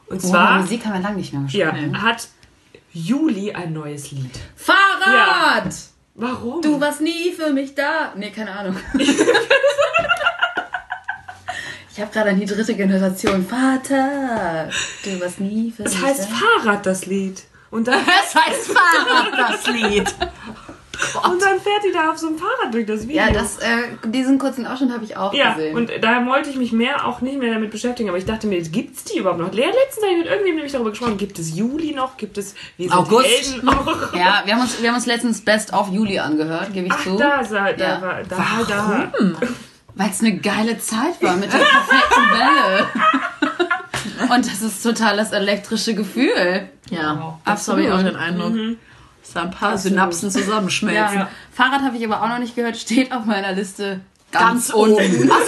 Und 0.08 0.18
oh, 0.24 0.28
zwar 0.30 0.60
Musik 0.62 0.86
haben 0.86 0.94
wir 0.94 1.02
lange 1.02 1.18
nicht 1.18 1.34
mehr 1.34 1.44
ja, 1.50 1.70
gesprochen. 1.70 2.02
hat 2.02 2.30
Juli 2.94 3.54
ein 3.54 3.74
neues 3.74 4.12
Lied. 4.12 4.40
Fahrrad! 4.56 5.72
Warum? 6.16 6.62
Du 6.62 6.80
warst 6.80 7.02
nie 7.02 7.32
für 7.32 7.52
mich 7.52 7.74
da. 7.74 8.14
Nee, 8.16 8.30
keine 8.30 8.52
Ahnung. 8.52 8.78
ich 11.92 12.00
habe 12.00 12.12
gerade 12.12 12.30
an 12.32 12.40
die 12.40 12.46
dritte 12.46 12.76
Generation. 12.76 13.46
Vater, 13.46 14.70
du 15.04 15.20
warst 15.20 15.40
nie 15.40 15.72
für 15.72 15.84
das 15.84 15.94
mich 15.96 16.04
heißt 16.04 16.30
da. 16.30 16.36
Fahrrad, 16.36 16.86
das 16.86 17.08
Lied. 17.08 17.42
Und 17.72 17.88
dann, 17.88 18.00
Das 18.06 18.36
heißt 18.36 18.72
Fahrrad, 18.72 19.34
das 19.52 19.66
Lied. 19.68 20.16
Und 21.16 21.42
dann 21.42 21.60
fährt 21.60 21.84
die 21.88 21.92
da 21.94 22.12
auf 22.12 22.18
so 22.18 22.28
einem 22.28 22.38
Fahrrad 22.38 22.74
durch 22.74 22.86
das 22.86 23.04
Video. 23.08 23.18
Ja, 23.24 23.32
das, 23.32 23.58
äh, 23.60 23.68
diesen 24.06 24.40
kurzen 24.40 24.66
Ausschnitt 24.66 24.92
habe 24.92 25.04
ich 25.06 25.16
auch 25.18 25.34
Ja, 25.34 25.54
gesehen. 25.54 25.76
und 25.76 25.92
da 26.02 26.26
wollte 26.26 26.50
ich 26.50 26.56
mich 26.56 26.72
mehr 26.72 27.06
auch 27.08 27.22
nicht 27.22 27.38
mehr 27.40 27.54
damit 27.54 27.72
beschäftigen, 27.72 28.10
aber 28.10 28.18
ich 28.18 28.26
dachte 28.26 28.48
mir, 28.48 28.62
gibt's 28.62 29.04
die 29.06 29.20
überhaupt 29.20 29.40
noch? 29.40 29.52
Le- 29.54 29.66
Letztens 29.66 30.04
habe 30.04 30.12
ich 30.14 30.18
mit 30.20 30.26
irgendjemandem 30.28 30.56
nämlich 30.56 30.72
darüber 30.72 30.90
gesprochen, 30.90 31.18
gibt 31.18 31.38
es 31.40 31.56
Juli 31.56 31.94
noch? 31.94 32.18
Gibt 32.18 32.38
es 32.38 32.56
wie 32.78 32.84
sind 32.84 32.94
August 32.98 33.28
Helden 33.28 33.66
noch? 33.66 34.14
ja, 34.16 34.42
wir 34.46 34.54
haben, 34.56 34.62
uns, 34.62 34.82
wir 34.82 34.90
haben 34.90 34.96
uns 34.96 35.06
letztens 35.06 35.42
Best 35.42 35.74
of 35.74 35.90
Juli 35.90 36.20
angehört, 36.20 36.74
gebe 36.74 36.88
ich 36.88 36.94
Ach, 36.94 37.04
zu. 37.04 37.18
da, 37.18 37.42
da, 37.44 37.70
Ja. 37.72 38.02
war, 38.02 38.24
da, 38.28 38.38
da. 38.68 39.12
Weil 39.96 40.10
es 40.10 40.22
eine 40.22 40.38
geile 40.38 40.80
Zeit 40.80 41.22
war 41.22 41.36
mit 41.36 41.54
der 41.54 41.60
perfekten 41.60 42.32
Welle. 42.32 42.88
Und 44.34 44.46
das 44.48 44.62
ist 44.62 44.82
total 44.82 45.18
das 45.18 45.32
elektrische 45.32 45.94
Gefühl. 45.94 46.68
Ja, 46.90 47.00
das 47.00 47.08
habe 47.08 47.34
Absolut. 47.46 47.86
ich 47.86 47.92
auch 47.92 48.04
den 48.04 48.16
Eindruck. 48.16 48.54
Dass 49.24 49.34
da 49.34 49.42
ein 49.44 49.52
paar 49.52 49.78
Synapsen 49.78 50.30
zusammenschmelzen. 50.30 51.18
Ja. 51.18 51.30
Fahrrad 51.52 51.82
habe 51.82 51.98
ich 51.98 52.06
aber 52.06 52.22
auch 52.22 52.28
noch 52.28 52.40
nicht 52.40 52.56
gehört, 52.56 52.78
steht 52.78 53.12
auf 53.12 53.26
meiner 53.26 53.54
Liste 53.54 54.02
Ganz, 54.32 54.68
ganz, 54.68 54.74
unten. 54.74 55.32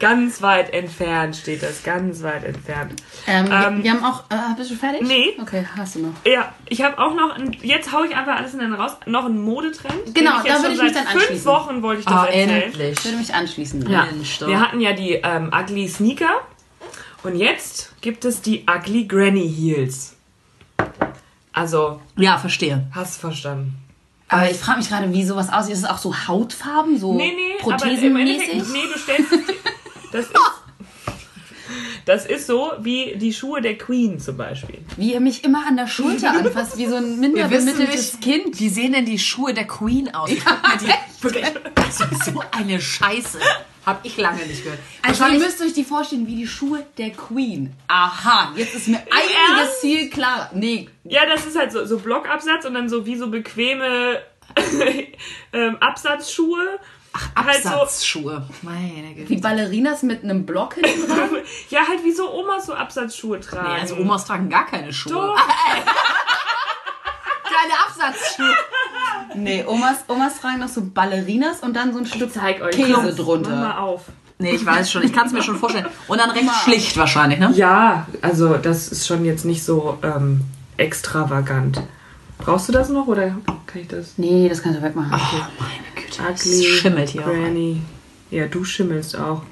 Ganz 0.00 0.42
weit 0.42 0.72
entfernt 0.72 1.34
steht 1.34 1.60
das, 1.62 1.82
ganz 1.82 2.22
weit 2.22 2.44
entfernt. 2.44 3.02
Ähm, 3.26 3.46
Ähm, 3.50 3.82
wir, 3.82 3.90
haben 3.92 4.04
auch. 4.04 4.24
Äh, 4.30 4.54
bist 4.56 4.70
du 4.70 4.76
fertig? 4.76 5.00
Nee. 5.02 5.36
Okay, 5.42 5.66
hast 5.76 5.96
du 5.96 6.00
noch. 6.00 6.12
Ja, 6.24 6.54
ich 6.68 6.82
habe 6.82 6.98
auch 6.98 7.14
noch, 7.16 7.34
ein, 7.34 7.56
jetzt 7.62 7.92
hau 7.92 8.04
ich 8.04 8.14
einfach 8.14 8.36
alles 8.36 8.54
in 8.54 8.60
den 8.60 8.74
raus, 8.74 8.92
noch 9.06 9.24
einen 9.24 9.42
Modetrend. 9.42 10.14
Genau, 10.14 10.40
da 10.46 10.62
würde 10.62 10.74
ich 10.74 10.82
mich 10.82 10.92
dann 10.92 11.04
fünf 11.06 11.22
anschließen. 11.22 11.46
Wochen 11.46 11.82
wollte 11.82 12.00
ich 12.00 12.06
das 12.06 12.14
Ah, 12.14 12.26
erzählen. 12.26 12.62
endlich. 12.62 12.92
Ich 12.98 13.04
würde 13.04 13.16
mich 13.18 13.34
anschließen. 13.34 13.90
Ja. 13.90 14.04
Mensch. 14.04 14.40
Wir 14.40 14.60
hatten 14.60 14.80
ja 14.80 14.92
die 14.92 15.14
ähm, 15.14 15.50
Ugly 15.52 15.88
Sneaker 15.88 16.42
und 17.24 17.34
jetzt 17.34 18.00
gibt 18.00 18.24
es 18.24 18.40
die 18.40 18.66
Ugly 18.70 19.06
Granny 19.08 19.52
Heels. 19.52 20.14
Also, 21.58 22.00
Ja, 22.16 22.38
verstehe. 22.38 22.86
hast 22.94 23.16
du 23.16 23.20
verstanden? 23.28 23.74
Aber 24.28 24.50
ich 24.50 24.58
frage 24.58 24.78
mich 24.78 24.88
gerade, 24.88 25.12
wie 25.12 25.24
sowas 25.24 25.50
aussieht. 25.52 25.72
Ist 25.72 25.80
es 25.80 25.84
auch 25.86 25.98
so 25.98 26.14
Hautfarben, 26.28 26.98
so 26.98 27.14
Nee, 27.14 27.32
nee, 27.34 27.62
aber 27.62 27.82
im 27.82 28.16
Endeffekt, 28.16 28.50
prothesenmäßig? 28.58 28.72
nee, 28.72 28.92
du 28.92 28.98
stellst 28.98 29.32
das 30.12 30.24
ist, 30.26 30.32
das 32.04 32.26
ist 32.26 32.46
so 32.46 32.72
wie 32.80 33.16
die 33.16 33.32
Schuhe 33.32 33.60
der 33.60 33.76
Queen 33.76 34.18
zum 34.18 34.36
Beispiel. 34.36 34.78
Wie 34.96 35.12
ihr 35.12 35.20
mich 35.20 35.44
immer 35.44 35.66
an 35.66 35.76
der 35.76 35.86
Schulter 35.86 36.30
anfasst, 36.30 36.78
wie 36.78 36.86
so 36.86 36.96
ein 36.96 37.18
minder 37.20 37.48
bemitteltes 37.48 38.18
Kind. 38.20 38.58
wie 38.60 38.68
sehen 38.68 38.92
denn 38.92 39.04
die 39.04 39.18
Schuhe 39.18 39.52
der 39.52 39.66
Queen 39.66 40.14
aus? 40.14 40.30
Ich 40.30 40.44
guck 40.44 40.62
mir 40.62 40.78
die, 40.78 41.22
wirklich, 41.22 41.44
das 41.74 42.00
ist 42.00 42.24
so 42.26 42.42
eine 42.52 42.80
Scheiße. 42.80 43.38
Hab 43.88 44.04
ich 44.04 44.16
lange 44.16 44.44
nicht 44.46 44.62
gehört. 44.64 44.80
Also 45.02 45.26
ihr 45.26 45.38
müsst 45.38 45.60
euch 45.62 45.72
die 45.72 45.84
vorstellen 45.84 46.26
wie 46.26 46.36
die 46.36 46.46
Schuhe 46.46 46.84
der 46.98 47.10
Queen. 47.10 47.74
Aha, 47.88 48.52
jetzt 48.56 48.74
ist 48.74 48.88
mir 48.88 48.98
einiges 48.98 49.78
viel 49.80 50.10
klarer. 50.10 50.50
Nee, 50.54 50.88
Ja, 51.04 51.24
das 51.26 51.46
ist 51.46 51.56
halt 51.58 51.72
so, 51.72 51.84
so 51.86 51.98
Blockabsatz 51.98 52.64
und 52.66 52.74
dann 52.74 52.88
so 52.88 53.06
wie 53.06 53.16
so 53.16 53.28
bequeme 53.30 54.20
ähm, 55.52 55.76
Absatzschuhe. 55.80 56.78
Halt 57.34 57.62
so, 57.62 57.68
Absatzschuhe. 57.70 58.46
Meine 58.62 59.14
Güte. 59.14 59.30
wie 59.30 59.40
Ballerinas 59.40 60.02
mit 60.02 60.22
einem 60.22 60.44
Block 60.46 60.74
hinten 60.74 61.08
dran. 61.08 61.30
ja, 61.70 61.80
halt 61.88 62.04
wie 62.04 62.12
so 62.12 62.30
Omas 62.32 62.66
so 62.66 62.74
Absatzschuhe 62.74 63.40
tragen. 63.40 63.72
Nee, 63.72 63.80
also 63.80 63.96
Omas 63.96 64.26
tragen 64.26 64.48
gar 64.50 64.66
keine 64.66 64.92
Schuhe. 64.92 65.14
Doch. 65.14 65.36
Kleine 67.44 67.72
Absatzschuhe. 67.86 68.54
Nee, 69.34 69.64
Omas, 69.66 69.98
Omas 70.08 70.40
tragen 70.40 70.60
noch 70.60 70.68
so 70.68 70.82
Ballerinas 70.82 71.60
und 71.60 71.74
dann 71.74 71.92
so 71.92 71.98
ein 71.98 72.06
Stück 72.06 72.32
zeig 72.32 72.60
euch 72.62 72.74
Käse 72.74 73.02
das. 73.08 73.16
drunter. 73.16 73.50
Mach 73.50 73.74
mal 73.74 73.78
auf. 73.78 74.04
Nee, 74.38 74.52
ich 74.52 74.64
weiß 74.64 74.90
schon. 74.90 75.02
Ich 75.02 75.12
kann 75.12 75.26
es 75.26 75.32
mir 75.32 75.42
schon 75.42 75.56
vorstellen. 75.58 75.86
Und 76.06 76.18
dann 76.18 76.30
recht 76.30 76.48
schlicht 76.64 76.96
wahrscheinlich, 76.96 77.38
ne? 77.40 77.52
Ja, 77.56 78.06
also 78.22 78.54
das 78.56 78.88
ist 78.88 79.06
schon 79.06 79.24
jetzt 79.24 79.44
nicht 79.44 79.64
so 79.64 79.98
ähm, 80.02 80.42
extravagant. 80.76 81.82
Brauchst 82.38 82.68
du 82.68 82.72
das 82.72 82.88
noch 82.88 83.08
oder 83.08 83.36
kann 83.66 83.82
ich 83.82 83.88
das? 83.88 84.14
Nee, 84.16 84.48
das 84.48 84.62
kannst 84.62 84.78
du 84.78 84.82
wegmachen. 84.82 85.10
Oh, 85.12 85.42
meine 85.58 85.82
Güte. 86.06 86.22
Ugly 86.22 86.66
Es 86.66 86.80
schimmelt 86.80 87.08
hier 87.10 87.22
auch. 87.22 87.26
Granny. 87.26 87.82
Ja, 88.30 88.46
du 88.46 88.62
schimmelst 88.62 89.16
auch. 89.18 89.42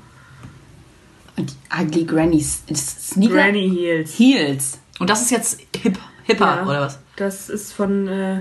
Und 1.37 1.55
Ugly 1.79 2.05
Grannies 2.05 2.63
Sneaker 2.73 3.35
Granny 3.35 3.69
Heels. 3.69 4.19
Heels. 4.19 4.79
Und 5.01 5.11
das 5.11 5.21
ist 5.23 5.31
jetzt 5.33 5.61
hip, 5.83 5.99
hipper, 6.25 6.59
Ja. 6.59 6.63
oder 6.67 6.81
was? 6.83 6.99
Das 7.17 7.49
ist 7.51 7.73
von, 7.73 8.07
äh, 8.09 8.41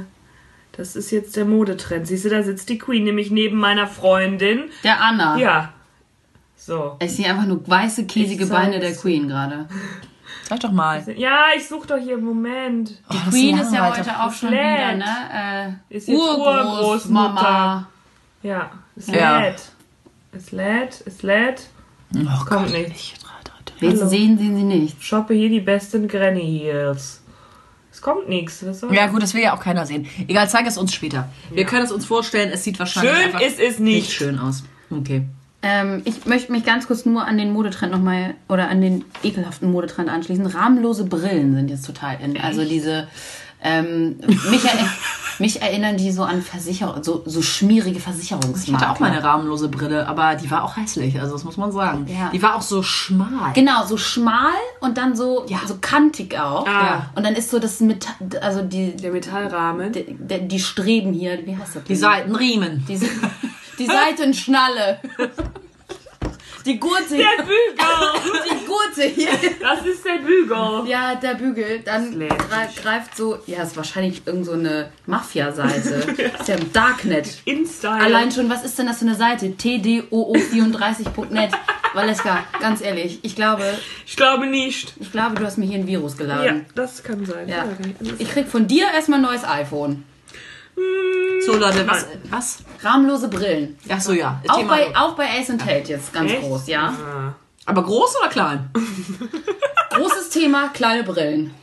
das 0.77 0.95
ist 0.95 1.11
jetzt 1.11 1.35
der 1.35 1.45
Modetrend. 1.45 2.07
Siehst 2.07 2.25
du, 2.25 2.29
da 2.29 2.43
sitzt 2.43 2.69
die 2.69 2.77
Queen 2.77 3.03
nämlich 3.03 3.31
neben 3.31 3.57
meiner 3.57 3.87
Freundin. 3.87 4.65
Der 4.83 5.01
Anna. 5.01 5.37
Ja. 5.37 5.73
So. 6.57 6.97
Ich 7.01 7.15
sehe 7.15 7.27
einfach 7.29 7.45
nur 7.45 7.67
weiße, 7.67 8.05
käsige 8.05 8.45
Beine 8.47 8.79
der 8.79 8.93
Queen 8.95 9.27
gerade. 9.27 9.67
Sag 10.49 10.59
doch 10.61 10.71
mal. 10.71 11.03
Ja, 11.17 11.45
ich 11.55 11.67
such 11.67 11.85
doch 11.85 11.97
hier, 11.97 12.17
Moment. 12.17 13.01
Oh, 13.09 13.13
das 13.13 13.29
Queen 13.33 13.57
ist 13.57 13.73
ja 13.73 13.89
heute 13.95 14.19
auch 14.19 14.31
schon 14.31 14.49
wieder, 14.51 14.95
ne? 14.95 15.05
Äh, 15.89 15.95
Ist 15.95 16.07
jetzt 16.07 16.17
Urgroßmama. 16.19 17.87
Ja. 18.43 18.69
Es 18.95 19.07
Ja. 19.07 19.39
lädt. 19.39 19.61
Es 20.31 20.51
lädt, 20.51 21.03
es 21.05 21.21
lädt. 21.23 21.67
Oh 22.15 22.19
Kommt 22.45 22.67
Gott, 22.67 22.71
nicht. 22.71 22.89
ich- 22.91 23.15
Wen 23.79 23.97
sie 23.97 24.07
sehen, 24.07 24.37
sehen 24.37 24.55
sie 24.55 24.63
nicht. 24.63 25.03
Shoppe 25.03 25.33
hier 25.33 25.49
die 25.49 25.59
besten 25.59 26.07
Granny 26.07 26.41
Heels. 26.41 27.21
Kommt 28.05 28.29
nichts. 28.29 28.63
Ja 28.91 29.07
gut, 29.07 29.23
das 29.23 29.33
will 29.33 29.41
ja 29.41 29.55
auch 29.55 29.59
keiner 29.59 29.87
sehen. 29.87 30.05
Egal, 30.27 30.47
zeig 30.47 30.67
es 30.67 30.77
uns 30.77 30.93
später. 30.93 31.27
Wir 31.51 31.65
können 31.65 31.83
es 31.83 31.91
uns 31.91 32.05
vorstellen, 32.05 32.51
es 32.53 32.63
sieht 32.63 32.77
wahrscheinlich 32.77 33.11
Schön 33.15 33.25
einfach 33.25 33.41
ist 33.41 33.59
es 33.59 33.79
nicht 33.79 33.95
nicht. 33.95 34.11
schön 34.13 34.37
aus. 34.37 34.63
Okay. 34.91 35.23
Ähm, 35.63 36.03
ich 36.05 36.27
möchte 36.27 36.51
mich 36.51 36.63
ganz 36.63 36.85
kurz 36.85 37.07
nur 37.07 37.25
an 37.25 37.39
den 37.39 37.51
Modetrend 37.51 37.91
nochmal 37.91 38.35
oder 38.47 38.69
an 38.69 38.79
den 38.81 39.05
ekelhaften 39.23 39.71
Modetrend 39.71 40.07
anschließen. 40.07 40.45
Rahmenlose 40.45 41.05
Brillen 41.05 41.55
sind 41.55 41.71
jetzt 41.71 41.83
total 41.83 42.19
in. 42.21 42.39
Also 42.39 42.63
diese, 42.63 43.07
ähm, 43.63 44.17
mich, 44.51 44.63
erinner, 44.63 44.87
mich 45.39 45.61
erinnern 45.61 45.97
die 45.97 46.11
so 46.11 46.23
an 46.23 46.41
Versicherung, 46.41 47.03
so, 47.03 47.23
so 47.25 47.41
schmierige 47.41 47.97
Ich 47.97 48.03
Versicherungsmakler. 48.03 48.79
hatte 48.79 48.91
auch 48.91 48.99
meine 48.99 49.23
rahmenlose 49.23 49.69
Brille, 49.69 50.07
aber 50.07 50.35
die 50.35 50.49
war 50.51 50.63
auch 50.63 50.77
hässlich, 50.77 51.19
also 51.19 51.33
das 51.33 51.43
muss 51.43 51.57
man 51.57 51.71
sagen. 51.71 52.05
Ja. 52.07 52.29
Die 52.33 52.41
war 52.41 52.55
auch 52.55 52.61
so 52.61 52.81
schmal. 52.83 53.53
Genau, 53.53 53.85
so 53.85 53.97
schmal 53.97 54.53
und 54.81 54.97
dann 54.97 55.15
so, 55.15 55.45
Ja. 55.47 55.59
so 55.65 55.75
kantig 55.81 56.37
auch. 56.39 56.67
Ah. 56.67 57.07
Und 57.15 57.25
dann 57.25 57.35
ist 57.35 57.49
so 57.51 57.59
das 57.59 57.79
Metall, 57.79 58.15
also 58.41 58.61
die, 58.61 58.95
Der 58.95 59.11
Metallrahmen. 59.11 59.91
die, 59.91 60.15
die, 60.47 60.59
Streben 60.59 61.13
hier, 61.13 61.45
wie 61.45 61.55
heißt 61.57 61.75
das? 61.75 61.83
Die 61.83 61.95
Seitenriemen. 61.95 62.85
Die, 62.87 62.99
die 63.79 63.85
Seitenschnalle. 63.85 64.99
Die 66.65 66.79
Gurte. 66.79 67.15
Der 67.15 67.43
Bügel! 67.43 67.75
Die 68.49 68.65
Gurte 68.65 69.03
hier. 69.03 69.29
Das 69.61 69.85
ist 69.85 70.03
der 70.03 70.17
Bügel! 70.25 70.87
Ja, 70.87 71.13
der 71.15 71.35
Bügel. 71.35 71.79
Dann 71.85 72.17
greif, 72.19 72.81
greift 72.81 73.15
so. 73.15 73.37
Ja, 73.45 73.61
ist 73.63 73.77
wahrscheinlich 73.77 74.23
irgend 74.25 74.45
so 74.45 74.53
eine 74.53 74.91
Mafia-Seite. 75.05 76.31
Ist 76.39 76.47
ja 76.47 76.55
im 76.55 76.73
Darknet. 76.73 77.27
InStyle. 77.45 78.01
Allein 78.03 78.31
schon, 78.31 78.49
was 78.49 78.63
ist 78.65 78.77
denn 78.79 78.87
das 78.87 78.97
für 78.99 79.05
eine 79.05 79.15
Seite? 79.15 79.45
tdoo34.net. 79.47 81.51
Valeska, 81.93 82.43
ganz 82.59 82.81
ehrlich, 82.81 83.19
ich 83.21 83.35
glaube, 83.35 83.63
Ich 84.05 84.15
glaube 84.17 84.47
nicht. 84.47 84.93
ich 84.99 85.11
glaube, 85.11 85.35
du 85.35 85.45
hast 85.45 85.57
mir 85.57 85.65
hier 85.65 85.79
ein 85.79 85.87
Virus 85.87 86.13
Ja, 86.13 86.17
geladen. 86.25 86.65
das 86.75 87.03
kann 87.03 87.25
sein. 87.25 87.47
Ja. 87.47 87.65
Ich 88.17 88.29
krieg 88.29 88.47
von 88.47 88.67
dir 88.67 88.87
erstmal 88.93 89.19
ein 89.19 89.23
neues 89.23 89.43
iPhone. 89.45 90.03
So 91.45 91.57
Leute, 91.57 91.87
was? 91.87 92.05
was? 92.29 92.57
Rahmenlose 92.81 93.27
Brillen. 93.27 93.77
Ach 93.89 94.01
so, 94.01 94.13
ja. 94.13 94.41
Auch 94.47 94.57
Thema 94.57 94.69
bei, 94.69 94.95
auch 94.95 95.13
bei 95.13 95.27
Ace 95.39 95.51
and 95.51 95.61
Tate 95.61 95.89
jetzt 95.89 96.11
ganz 96.13 96.31
Echt? 96.31 96.41
groß, 96.41 96.67
ja. 96.67 96.87
Ah. 96.87 97.33
Aber 97.65 97.83
groß 97.83 98.15
oder 98.19 98.29
klein? 98.29 98.69
Großes 99.91 100.29
Thema, 100.29 100.69
kleine 100.69 101.03
Brillen. 101.03 101.53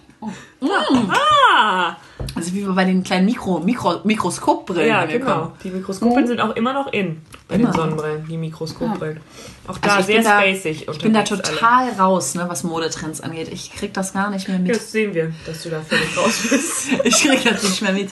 Ah! 0.63 1.97
Also 2.35 2.55
wie 2.55 2.63
bei 2.63 2.85
den 2.85 3.03
kleinen 3.03 3.27
Mikro, 3.27 3.61
Mikro, 3.61 4.01
Mikroskopbrillen 4.05 4.89
Ja, 4.89 5.05
genau. 5.05 5.53
Die 5.63 5.71
Mikroskopbrillen 5.71 6.29
sind 6.29 6.41
auch 6.41 6.55
immer 6.57 6.73
noch 6.73 6.93
in. 6.93 7.21
Bei 7.49 7.57
Immer. 7.57 7.71
den 7.71 7.75
Sonnenbrillen, 7.75 8.27
die 8.29 8.37
Mikroskopbrillen. 8.39 9.21
Auch 9.67 9.77
da 9.79 9.97
Also 9.97 10.07
sehr 10.07 10.23
da- 10.23 10.41
spacig. 10.41 10.89
Ich 10.89 10.99
bin 10.99 11.13
da 11.13 11.21
unterwegs 11.21 11.49
alle. 11.49 11.59
total 11.59 11.89
raus, 11.99 12.35
ne, 12.35 12.45
was 12.49 12.63
Modetrends 12.65 13.21
angeht. 13.21 13.49
Ich 13.53 13.73
krieg 13.75 13.93
das 13.93 14.13
gar 14.13 14.31
nicht 14.31 14.49
mehr 14.49 14.59
mit. 14.59 14.69
Jetzt 14.75 14.93
sehen 14.93 15.13
wir, 15.15 15.33
dass 15.45 15.63
du 15.63 15.71
da 15.71 15.81
völlig 15.83 16.17
raus 16.17 16.47
bist. 16.49 16.89
Ich 17.05 17.21
krieg 17.23 17.43
das 17.45 17.63
nicht 17.63 17.83
mehr 17.83 17.93
mit. 17.93 18.11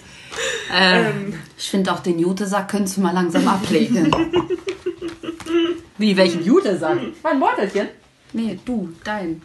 Äh, 0.72 1.08
ähm, 1.10 1.34
Ich 1.56 1.70
finde 1.70 1.92
auch 1.92 2.00
den 2.00 2.18
Jutesack 2.18 2.68
könntest 2.68 2.96
du 2.98 3.00
mal 3.00 3.12
langsam 3.14 3.46
ablegen. 3.48 4.10
wie, 5.98 6.16
welchen 6.16 6.44
Jutesack? 6.44 6.98
Mein 7.22 7.40
Beutelchen. 7.40 7.88
nee, 8.32 8.58
du, 8.64 8.90
dein. 9.04 9.42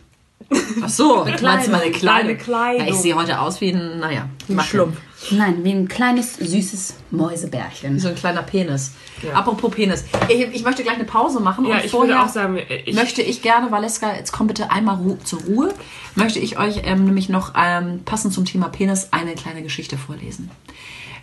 Ach 0.82 0.90
so, 0.90 1.26
meinst 1.42 1.68
du 1.68 1.72
meine 1.72 1.92
Kleine 1.92 2.36
kleine 2.36 2.38
Kleidung. 2.38 2.88
Ja, 2.88 2.94
ich 2.94 3.00
sehe 3.00 3.16
heute 3.16 3.40
aus 3.40 3.62
wie 3.62 3.72
ein, 3.72 4.00
naja, 4.00 4.30
ein. 4.50 4.60
Schlumpf. 4.62 4.98
Nein, 5.32 5.64
wie 5.64 5.72
ein 5.72 5.88
kleines, 5.88 6.36
süßes 6.36 6.96
Mäusebärchen. 7.12 8.00
So 8.00 8.10
ein 8.10 8.16
kleiner 8.16 8.44
Penis. 8.44 8.92
Ja. 9.24 9.34
Apropos 9.34 9.72
Penis. 9.72 10.06
Ich, 10.30 10.40
ich 10.40 10.64
möchte 10.64 10.84
gleich 10.84 10.96
eine 10.96 11.06
Pause 11.06 11.40
machen. 11.40 11.66
Ja, 11.66 11.78
und 11.78 11.86
ich 11.86 11.92
vorher 11.92 12.16
würde 12.16 12.26
auch 12.26 12.30
sagen, 12.30 12.60
ich, 12.86 12.96
möchte 12.96 13.22
ich 13.22 13.42
gerne, 13.42 13.72
Valeska, 13.72 14.16
jetzt 14.16 14.32
komm 14.32 14.48
bitte 14.48 14.70
einmal 14.70 14.98
Ru 14.98 15.18
zur 15.24 15.42
Ruhe, 15.44 15.74
möchte 16.14 16.40
ich 16.40 16.60
euch 16.60 16.82
ähm, 16.84 17.06
nämlich 17.06 17.30
noch 17.30 17.54
ähm, 17.58 18.02
passend 18.06 18.34
zum 18.34 18.46
Thema 18.46 18.70
Penis 18.70 19.10
eine 19.12 19.34
kleine 19.34 19.64
Geschichte 19.64 19.98
vorlesen. 19.98 20.52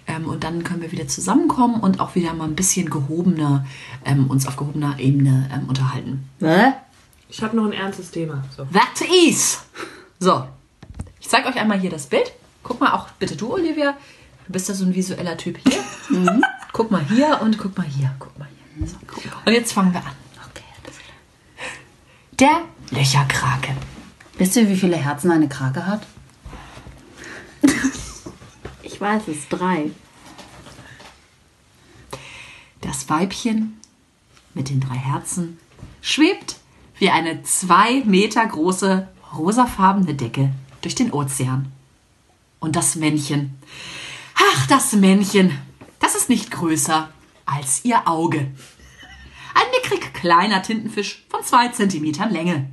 Ähm, 0.08 0.26
und 0.26 0.42
dann 0.42 0.64
können 0.64 0.82
wir 0.82 0.90
wieder 0.90 1.06
zusammenkommen 1.06 1.80
und 1.80 2.00
auch 2.00 2.16
wieder 2.16 2.34
mal 2.34 2.44
ein 2.44 2.56
bisschen 2.56 2.90
gehobener, 2.90 3.66
ähm, 4.04 4.28
uns 4.28 4.48
auf 4.48 4.56
gehobener 4.56 4.98
Ebene 4.98 5.48
ähm, 5.54 5.68
unterhalten. 5.68 6.28
Hä? 6.40 6.72
Ich 7.32 7.42
habe 7.42 7.56
noch 7.56 7.64
ein 7.64 7.72
ernstes 7.72 8.10
Thema. 8.10 8.44
So. 8.54 8.66
That 8.66 9.00
is. 9.26 9.62
So, 10.18 10.46
ich 11.18 11.28
zeige 11.28 11.48
euch 11.48 11.56
einmal 11.56 11.80
hier 11.80 11.90
das 11.90 12.06
Bild. 12.06 12.30
Guck 12.62 12.78
mal 12.78 12.92
auch 12.92 13.08
bitte 13.12 13.36
du, 13.36 13.54
Olivia. 13.54 13.96
Du 14.46 14.52
bist 14.52 14.68
ja 14.68 14.74
so 14.74 14.84
ein 14.84 14.94
visueller 14.94 15.36
Typ 15.38 15.58
hier. 15.58 15.82
Mhm. 16.10 16.44
Guck 16.72 16.90
mal 16.90 17.04
hier 17.04 17.40
und 17.40 17.58
guck 17.58 17.76
mal 17.76 17.86
hier. 17.86 18.14
Guck 18.18 18.38
mal 18.38 18.48
hier. 18.76 18.86
So. 18.86 18.96
Und 19.46 19.52
jetzt 19.52 19.72
fangen 19.72 19.92
wir 19.94 20.00
an. 20.00 20.12
Okay, 20.50 20.64
alles 20.84 20.98
klar. 20.98 22.68
Der 22.90 22.98
Löcherkrake. 22.98 23.76
Wisst 24.36 24.56
ihr, 24.56 24.68
wie 24.68 24.76
viele 24.76 24.96
Herzen 24.96 25.30
eine 25.30 25.48
Krake 25.48 25.86
hat? 25.86 26.02
ich 28.82 29.00
weiß 29.00 29.28
es, 29.28 29.48
drei. 29.48 29.90
Das 32.82 33.08
Weibchen 33.08 33.80
mit 34.52 34.68
den 34.68 34.80
drei 34.80 34.96
Herzen 34.96 35.58
schwebt 36.02 36.56
wie 37.02 37.10
eine 37.10 37.42
zwei 37.42 38.04
Meter 38.04 38.46
große 38.46 39.08
rosafarbene 39.36 40.14
Decke 40.14 40.52
durch 40.82 40.94
den 40.94 41.12
Ozean. 41.12 41.72
Und 42.60 42.76
das 42.76 42.94
Männchen. 42.94 43.58
Ach, 44.36 44.68
das 44.68 44.92
Männchen. 44.92 45.58
Das 45.98 46.14
ist 46.14 46.28
nicht 46.28 46.52
größer 46.52 47.08
als 47.44 47.84
ihr 47.84 48.06
Auge. 48.06 48.38
Ein 48.38 49.66
mickrig 49.72 50.14
kleiner 50.14 50.62
Tintenfisch 50.62 51.26
von 51.28 51.42
zwei 51.42 51.70
Zentimetern 51.70 52.30
Länge. 52.30 52.70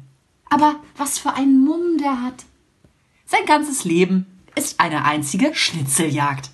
Aber 0.47 0.75
was 0.95 1.17
für 1.17 1.33
ein 1.33 1.61
Mumm 1.61 1.97
der 1.97 2.21
hat. 2.21 2.45
Sein 3.25 3.47
ganzes 3.47 3.83
Leben 3.83 4.27
ist 4.53 4.79
eine 4.79 5.05
einzige 5.05 5.55
Schnitzeljagd. 5.55 6.51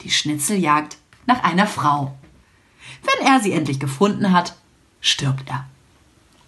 Die 0.00 0.10
Schnitzeljagd 0.10 0.96
nach 1.26 1.44
einer 1.44 1.68
Frau. 1.68 2.18
Wenn 3.02 3.24
er 3.28 3.38
sie 3.38 3.52
endlich 3.52 3.78
gefunden 3.78 4.32
hat, 4.32 4.56
stirbt 5.00 5.48
er. 5.48 5.68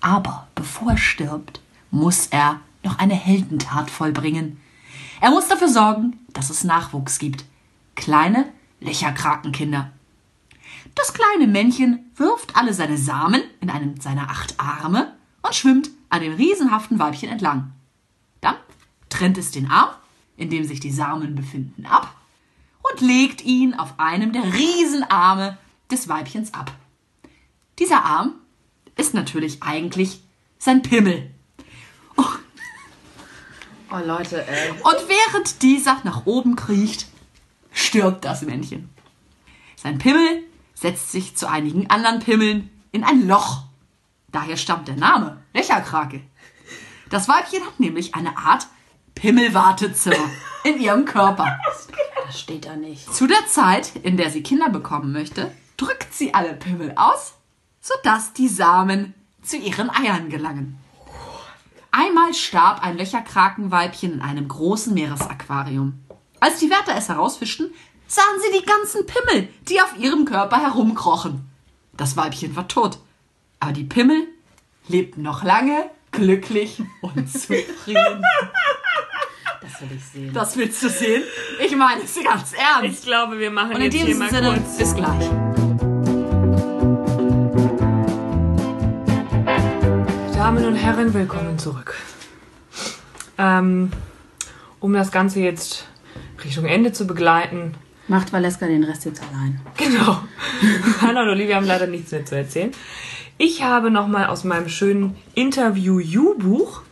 Aber 0.00 0.45
bevor 0.56 0.92
er 0.92 0.98
stirbt, 0.98 1.60
muss 1.92 2.26
er 2.26 2.60
noch 2.82 2.98
eine 2.98 3.14
Heldentat 3.14 3.90
vollbringen. 3.90 4.60
Er 5.20 5.30
muss 5.30 5.46
dafür 5.46 5.68
sorgen, 5.68 6.18
dass 6.32 6.50
es 6.50 6.64
Nachwuchs 6.64 7.20
gibt. 7.20 7.44
Kleine 7.94 8.52
Löcherkrakenkinder. 8.80 9.92
Das 10.94 11.14
kleine 11.14 11.46
Männchen 11.46 12.10
wirft 12.16 12.56
alle 12.56 12.74
seine 12.74 12.98
Samen 12.98 13.42
in 13.60 13.70
einem 13.70 14.00
seiner 14.00 14.30
acht 14.30 14.58
Arme 14.58 15.14
und 15.42 15.54
schwimmt 15.54 15.90
an 16.08 16.22
dem 16.22 16.34
riesenhaften 16.34 16.98
Weibchen 16.98 17.28
entlang. 17.28 17.72
Dann 18.40 18.56
trennt 19.08 19.38
es 19.38 19.50
den 19.50 19.70
Arm, 19.70 19.90
in 20.36 20.50
dem 20.50 20.64
sich 20.64 20.80
die 20.80 20.90
Samen 20.90 21.34
befinden, 21.34 21.86
ab 21.86 22.14
und 22.82 23.00
legt 23.00 23.44
ihn 23.44 23.74
auf 23.74 23.98
einem 23.98 24.32
der 24.32 24.52
Riesenarme 24.52 25.58
des 25.90 26.08
Weibchens 26.08 26.54
ab. 26.54 26.72
Dieser 27.78 28.04
Arm 28.04 28.34
ist 28.96 29.14
natürlich 29.14 29.62
eigentlich 29.62 30.22
sein 30.66 30.82
Pimmel. 30.82 31.30
Oh 33.88 33.98
Leute, 34.04 34.44
ey. 34.46 34.70
Und 34.70 35.08
während 35.08 35.62
dieser 35.62 35.98
nach 36.02 36.26
oben 36.26 36.56
kriecht, 36.56 37.06
stirbt 37.72 38.24
das 38.24 38.42
Männchen. 38.42 38.90
Sein 39.76 39.98
Pimmel 39.98 40.42
setzt 40.74 41.12
sich 41.12 41.36
zu 41.36 41.48
einigen 41.48 41.88
anderen 41.88 42.18
Pimmeln 42.18 42.68
in 42.90 43.04
ein 43.04 43.28
Loch. 43.28 43.62
Daher 44.32 44.56
stammt 44.56 44.88
der 44.88 44.96
Name 44.96 45.40
Löcherkrake. 45.54 46.20
Das 47.10 47.28
Weibchen 47.28 47.64
hat 47.64 47.78
nämlich 47.78 48.16
eine 48.16 48.36
Art 48.36 48.66
Pimmelwartezimmer 49.14 50.30
in 50.64 50.80
ihrem 50.80 51.04
Körper. 51.04 51.58
Das 52.26 52.40
steht 52.40 52.66
da 52.66 52.74
nicht. 52.74 53.14
Zu 53.14 53.28
der 53.28 53.46
Zeit, 53.46 53.94
in 54.02 54.16
der 54.16 54.30
sie 54.30 54.42
Kinder 54.42 54.68
bekommen 54.68 55.12
möchte, 55.12 55.52
drückt 55.76 56.12
sie 56.12 56.34
alle 56.34 56.54
Pimmel 56.54 56.92
aus, 56.96 57.34
sodass 57.80 58.32
die 58.32 58.48
Samen 58.48 59.14
zu 59.46 59.56
ihren 59.56 59.90
Eiern 59.90 60.28
gelangen. 60.28 60.78
Einmal 61.92 62.34
starb 62.34 62.82
ein 62.82 62.98
Löcherkrakenweibchen 62.98 64.12
in 64.14 64.20
einem 64.20 64.48
großen 64.48 64.92
Meeresaquarium. 64.92 65.94
Als 66.40 66.58
die 66.58 66.68
Wärter 66.68 66.94
es 66.96 67.08
herausfischten, 67.08 67.72
sahen 68.06 68.40
sie 68.42 68.58
die 68.60 68.66
ganzen 68.66 69.06
Pimmel, 69.06 69.48
die 69.68 69.80
auf 69.80 69.96
ihrem 69.98 70.24
Körper 70.26 70.60
herumkrochen. 70.60 71.46
Das 71.96 72.16
Weibchen 72.16 72.54
war 72.54 72.68
tot, 72.68 72.98
aber 73.60 73.72
die 73.72 73.84
Pimmel 73.84 74.28
lebten 74.88 75.22
noch 75.22 75.42
lange 75.42 75.90
glücklich 76.12 76.82
und 77.00 77.30
zufrieden. 77.32 78.22
Das 79.62 79.80
will 79.80 79.96
ich 79.96 80.04
sehen. 80.04 80.32
Das 80.34 80.56
willst 80.56 80.82
du 80.82 80.88
sehen? 80.90 81.22
Ich 81.64 81.74
meine 81.74 82.02
es 82.02 82.14
ganz 82.22 82.52
ernst. 82.52 82.98
Ich 83.00 83.04
glaube, 83.06 83.38
wir 83.38 83.50
machen 83.50 83.70
Und 83.74 83.76
in 83.80 83.90
jetzt 83.90 84.06
diesem 84.06 84.28
Sinne, 84.28 84.52
kurz. 84.54 84.76
bis 84.76 84.94
gleich. 84.94 85.45
Damen 90.46 90.64
und 90.64 90.76
Herren, 90.76 91.12
willkommen 91.12 91.58
zurück. 91.58 91.96
Ähm, 93.36 93.90
um 94.78 94.92
das 94.92 95.10
Ganze 95.10 95.40
jetzt 95.40 95.88
Richtung 96.44 96.66
Ende 96.66 96.92
zu 96.92 97.04
begleiten. 97.04 97.74
Macht 98.06 98.32
Valeska 98.32 98.68
den 98.68 98.84
Rest 98.84 99.06
jetzt 99.06 99.20
allein. 99.24 99.60
Genau. 99.76 100.20
Hannah 101.00 101.22
und 101.22 101.30
Olivia 101.30 101.56
haben 101.56 101.66
leider 101.66 101.88
nichts 101.88 102.12
mehr 102.12 102.24
zu 102.24 102.36
erzählen. 102.36 102.70
Ich 103.38 103.64
habe 103.64 103.90
nochmal 103.90 104.26
aus 104.26 104.44
meinem 104.44 104.68
schönen 104.68 105.16
Interview 105.34 105.98
You-Buch 105.98 106.82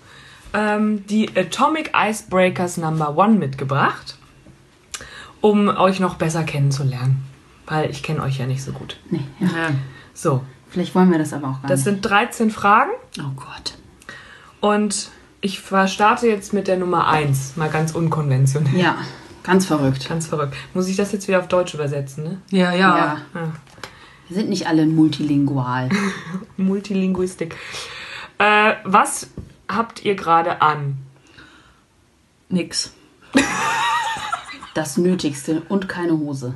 ähm, 0.52 1.06
die 1.06 1.30
Atomic 1.36 1.92
Icebreakers 1.94 2.76
Number 2.78 3.16
One 3.16 3.34
mitgebracht, 3.34 4.18
um 5.40 5.68
euch 5.68 6.00
noch 6.00 6.16
besser 6.16 6.42
kennenzulernen. 6.42 7.22
Weil 7.66 7.88
ich 7.88 8.02
kenne 8.02 8.20
euch 8.20 8.36
ja 8.36 8.48
nicht 8.48 8.64
so 8.64 8.72
gut. 8.72 8.98
Nee, 9.10 9.22
ja. 9.38 9.70
So, 10.12 10.42
Vielleicht 10.74 10.94
wollen 10.96 11.10
wir 11.12 11.18
das 11.18 11.32
aber 11.32 11.46
auch 11.50 11.62
gar 11.62 11.68
Das 11.68 11.78
nicht. 11.80 11.84
sind 11.84 12.02
13 12.04 12.50
Fragen 12.50 12.90
Oh 13.20 13.30
Gott. 13.36 13.74
und 14.60 15.08
ich 15.40 15.60
starte 15.86 16.26
jetzt 16.26 16.52
mit 16.52 16.66
der 16.66 16.76
Nummer 16.78 17.06
1, 17.06 17.56
mal 17.56 17.70
ganz 17.70 17.92
unkonventionell. 17.92 18.74
Ja, 18.76 18.96
ganz 19.44 19.66
verrückt. 19.66 20.08
Ganz 20.08 20.26
verrückt. 20.26 20.56
Muss 20.74 20.88
ich 20.88 20.96
das 20.96 21.12
jetzt 21.12 21.28
wieder 21.28 21.38
auf 21.38 21.46
Deutsch 21.48 21.74
übersetzen, 21.74 22.24
ne? 22.24 22.40
Ja, 22.50 22.72
ja. 22.72 22.78
Ja. 22.96 23.16
Ja. 23.34 23.52
Wir 24.28 24.36
sind 24.36 24.48
nicht 24.48 24.66
alle 24.66 24.84
multilingual. 24.86 25.90
Multilinguistik. 26.56 27.54
Äh, 28.38 28.72
was 28.84 29.28
habt 29.68 30.04
ihr 30.04 30.16
gerade 30.16 30.60
an? 30.60 30.96
Nix. 32.48 32.92
Das 34.74 34.96
Nötigste 34.96 35.62
und 35.68 35.88
keine 35.88 36.12
Hose. 36.18 36.54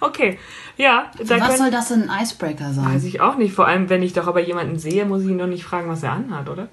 Okay, 0.00 0.38
ja, 0.76 1.10
da 1.26 1.40
Was 1.40 1.58
soll 1.58 1.70
das 1.70 1.90
ein 1.92 2.08
Icebreaker 2.22 2.72
sein? 2.72 2.84
weiß 2.94 3.04
ich 3.04 3.20
auch 3.20 3.36
nicht. 3.36 3.54
Vor 3.54 3.66
allem, 3.66 3.88
wenn 3.88 4.02
ich 4.02 4.12
doch 4.12 4.26
aber 4.28 4.40
jemanden 4.40 4.78
sehe, 4.78 5.04
muss 5.04 5.22
ich 5.22 5.28
ihn 5.28 5.38
doch 5.38 5.46
nicht 5.46 5.64
fragen, 5.64 5.88
was 5.88 6.02
er 6.02 6.12
anhat, 6.12 6.48
oder? 6.48 6.68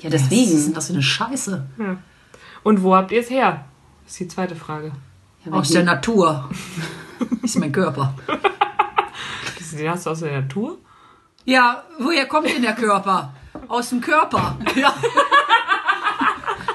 Ja, 0.00 0.10
Was 0.12 0.22
ist 0.22 0.30
denn 0.30 0.38
deswegen. 0.38 0.74
das 0.74 0.86
für 0.86 0.92
eine 0.94 1.02
Scheiße? 1.02 1.66
Ja. 1.78 1.96
Und 2.62 2.82
wo 2.82 2.94
habt 2.96 3.10
ihr 3.12 3.20
es 3.20 3.28
her? 3.30 3.64
Das 4.04 4.12
ist 4.12 4.20
die 4.20 4.28
zweite 4.28 4.56
Frage. 4.56 4.92
Ja, 5.44 5.52
Aus 5.52 5.70
der 5.70 5.84
Natur. 5.84 6.48
ist 7.42 7.58
mein 7.58 7.72
Körper. 7.72 8.14
Den 9.72 9.88
hast 9.90 10.04
du 10.06 10.10
aus 10.10 10.20
der 10.20 10.40
Natur? 10.42 10.76
Ja, 11.46 11.82
woher 11.98 12.26
kommt 12.26 12.46
denn 12.46 12.60
der 12.62 12.74
Körper? 12.74 13.32
Aus 13.68 13.88
dem 13.90 14.00
Körper. 14.00 14.56
Ja. 14.76 14.94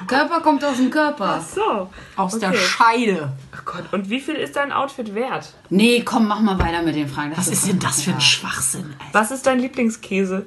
Körper 0.08 0.40
kommt 0.42 0.64
aus 0.64 0.78
dem 0.78 0.90
Körper. 0.90 1.42
So. 1.42 1.90
Aus 2.16 2.40
der 2.40 2.50
Okay. 2.50 2.58
Scheide. 2.58 3.32
Oh 3.68 3.72
Gott, 3.74 3.94
und 3.94 4.10
wie 4.10 4.20
viel 4.20 4.36
ist 4.36 4.56
dein 4.56 4.72
Outfit 4.72 5.14
wert? 5.14 5.54
Nee, 5.70 6.02
komm, 6.04 6.28
mach 6.28 6.40
mal 6.40 6.58
weiter 6.60 6.82
mit 6.84 6.96
den 6.96 7.08
Fragen. 7.08 7.36
Was 7.36 7.48
ist 7.48 7.68
denn 7.68 7.80
das 7.80 8.02
für 8.02 8.12
ein 8.14 8.22
Schwachsinn? 8.22 8.94
Alter? 9.00 9.14
Was 9.14 9.32
ist 9.32 9.46
dein 9.46 9.60
Lieblingskäse? 9.60 10.46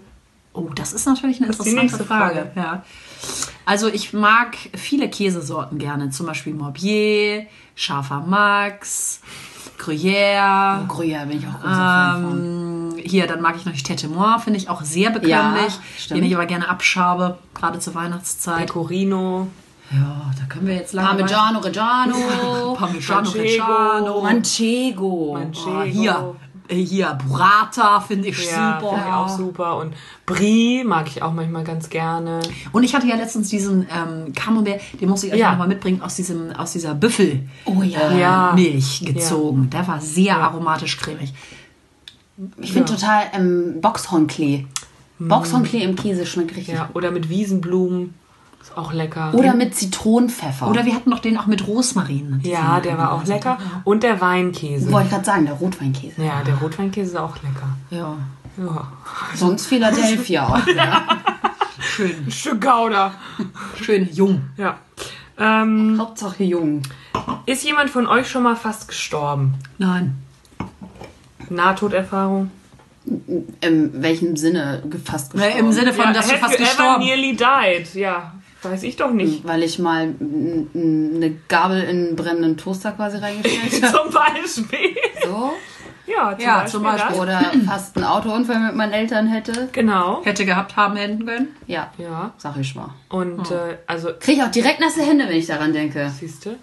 Oh, 0.52 0.68
das 0.74 0.92
ist 0.92 1.06
natürlich 1.06 1.40
eine 1.40 1.50
ist 1.50 1.64
die 1.64 1.70
interessante 1.70 2.04
Frage. 2.04 2.34
Frage. 2.34 2.50
Ja. 2.56 2.84
Also 3.66 3.88
ich 3.88 4.12
mag 4.12 4.56
viele 4.74 5.08
Käsesorten 5.08 5.78
gerne. 5.78 6.10
Zum 6.10 6.26
Beispiel 6.26 6.54
Morbier, 6.54 7.46
Scharfer 7.76 8.20
Max, 8.26 9.20
Gruyère. 9.78 10.86
Gruyère 10.88 11.26
bin 11.26 11.38
ich 11.38 11.46
auch 11.46 11.60
großer 11.60 11.74
Fan 11.74 12.22
von. 12.24 12.38
Ähm, 12.38 13.02
hier, 13.02 13.26
dann 13.26 13.40
mag 13.40 13.56
ich 13.56 13.64
noch 13.64 13.72
Tete 13.74 14.08
Moir, 14.08 14.40
finde 14.40 14.58
ich 14.58 14.68
auch 14.68 14.82
sehr 14.82 15.10
bekömmlich, 15.10 15.78
Ja, 16.08 16.14
den 16.16 16.24
ich 16.24 16.34
aber 16.34 16.46
gerne 16.46 16.68
abschabe, 16.68 17.38
gerade 17.54 17.78
zur 17.78 17.94
Weihnachtszeit. 17.94 18.66
Pecorino. 18.66 19.48
Ja, 19.92 20.30
da 20.38 20.44
können 20.48 20.66
wir 20.68 20.74
jetzt 20.74 20.92
lange 20.92 21.08
Parmigiano 21.08 21.58
Reggiano. 21.58 22.74
Parmigiano. 22.78 23.30
Reggiano. 23.30 24.20
Manchego. 24.22 25.32
Manchego. 25.34 25.80
Oh, 25.80 25.82
hier, 25.82 26.34
äh, 26.68 26.76
hier, 26.76 27.18
Burrata 27.26 27.98
finde 28.00 28.28
ich 28.28 28.50
Ja, 28.50 28.78
super. 28.80 28.90
finde 28.94 29.04
ich 29.08 29.12
auch 29.14 29.28
super. 29.28 29.76
Und 29.78 29.94
Brie 30.26 30.84
mag 30.84 31.08
ich 31.08 31.22
auch 31.22 31.32
manchmal 31.32 31.64
ganz 31.64 31.90
gerne. 31.90 32.40
Und 32.70 32.84
ich 32.84 32.94
hatte 32.94 33.08
ja 33.08 33.16
letztens 33.16 33.48
diesen 33.48 33.82
ähm, 33.92 34.32
Camembert, 34.32 34.80
den 35.00 35.08
muss 35.08 35.24
ich 35.24 35.32
euch 35.32 35.38
Ja. 35.40 35.50
noch 35.50 35.58
mal 35.58 35.66
mitbringen, 35.68 36.02
aus, 36.02 36.14
diesem, 36.14 36.52
aus 36.52 36.70
dieser 36.72 36.94
Büffel. 36.94 37.48
Oh 37.64 37.82
ja. 37.82 38.12
Ja. 38.12 38.52
Milch 38.54 39.02
gezogen. 39.04 39.70
Der 39.70 39.88
war 39.88 40.00
sehr 40.00 40.36
aromatisch 40.36 40.98
cremig. 40.98 41.34
Ich 42.58 42.72
finde 42.72 42.92
total 42.92 43.24
ähm, 43.34 43.80
Boxhornklee. 43.80 44.66
Boxhornklee 45.18 45.82
im 45.82 45.96
Käse 45.96 46.24
schmeckt 46.24 46.56
richtig. 46.56 46.74
Ja, 46.74 46.88
oder 46.94 47.10
mit 47.10 47.28
Wiesenblumen. 47.28 48.14
Ist 48.60 48.76
auch 48.76 48.92
lecker. 48.92 49.32
Oder 49.34 49.54
mit 49.54 49.74
Zitronenpfeffer. 49.74 50.68
Oder 50.68 50.84
wir 50.84 50.94
hatten 50.94 51.08
noch 51.10 51.20
den 51.20 51.38
auch 51.38 51.46
mit 51.46 51.66
Rosmarin. 51.66 52.40
ja, 52.44 52.80
der 52.80 52.98
war 52.98 53.12
auch 53.12 53.24
lecker. 53.24 53.58
Und 53.84 54.02
der 54.02 54.20
Weinkäse. 54.20 54.90
wollte 54.92 55.06
ich 55.06 55.12
gerade 55.12 55.24
sagen, 55.24 55.46
der 55.46 55.54
Rotweinkäse. 55.54 56.22
Ja, 56.22 56.42
der 56.42 56.56
Rotweinkäse 56.56 57.10
ist 57.12 57.16
auch 57.16 57.36
lecker. 57.42 57.68
Ja, 57.90 58.16
Ja. 58.58 58.92
Sonst 59.34 59.66
Philadelphia 59.66 60.46
auch. 60.46 60.66
Ja. 60.76 61.02
schön, 61.80 62.26
Ein 62.26 62.30
Stück 62.30 62.60
Gouda. 62.60 63.14
schön 63.82 64.08
jung. 64.12 64.42
Ja. 64.56 64.76
Ähm, 65.38 65.96
Hauptsache 65.98 66.44
jung. 66.44 66.82
ist 67.46 67.64
jemand 67.64 67.88
von 67.88 68.06
euch 68.06 68.28
schon 68.28 68.42
mal 68.42 68.56
fast 68.56 68.88
gestorben? 68.88 69.54
Nein. 69.78 70.18
Nahtoderfahrung? 71.48 72.50
In 73.06 74.02
welchem 74.02 74.36
Sinne 74.36 74.82
gefasst 74.88 75.32
Na, 75.34 75.44
gestorben? 75.46 75.66
Im 75.66 75.72
Sinne 75.72 75.92
von, 75.94 76.12
dass 76.12 76.28
du 76.28 76.36
fast 76.36 76.52
you 76.52 76.64
ever 76.64 76.66
gestorben 76.66 77.04
nearly 77.04 77.34
died? 77.36 77.94
Ja, 77.94 78.32
weiß 78.62 78.82
ich 78.82 78.96
doch 78.96 79.10
nicht. 79.12 79.46
Weil 79.46 79.62
ich 79.62 79.78
mal 79.78 80.14
eine 80.74 81.38
Gabel 81.48 81.82
in 81.82 81.88
einen 82.08 82.16
brennenden 82.16 82.56
Toaster 82.56 82.92
quasi 82.92 83.18
reingestellt 83.18 83.82
habe. 83.92 84.10
Zum 84.10 84.12
Beispiel. 84.12 84.96
So. 85.24 85.52
Ja, 86.06 86.32
zum 86.36 86.40
Ja, 86.44 86.54
Beispiel. 86.54 86.70
zum 86.72 86.82
Beispiel. 86.82 87.16
Oder 87.20 87.40
fast 87.66 87.96
einen 87.96 88.04
Autounfall 88.06 88.58
mit 88.60 88.74
meinen 88.74 88.92
Eltern 88.92 89.28
hätte. 89.28 89.68
Genau. 89.72 90.24
hätte 90.24 90.44
gehabt 90.44 90.76
haben 90.76 90.96
hätten 90.96 91.24
können. 91.24 91.48
Ja, 91.66 91.92
Ja. 91.98 92.32
sag 92.36 92.56
ich 92.56 92.74
mal. 92.74 92.90
Und 93.08 93.50
äh, 93.50 93.78
also, 93.86 94.10
Krieg 94.18 94.38
ich 94.38 94.42
auch 94.42 94.50
direkt 94.50 94.80
nasse 94.80 95.02
Hände, 95.02 95.28
wenn 95.28 95.36
ich 95.36 95.46
daran 95.46 95.72
denke. 95.72 96.10
siehst 96.18 96.46
du? 96.46 96.56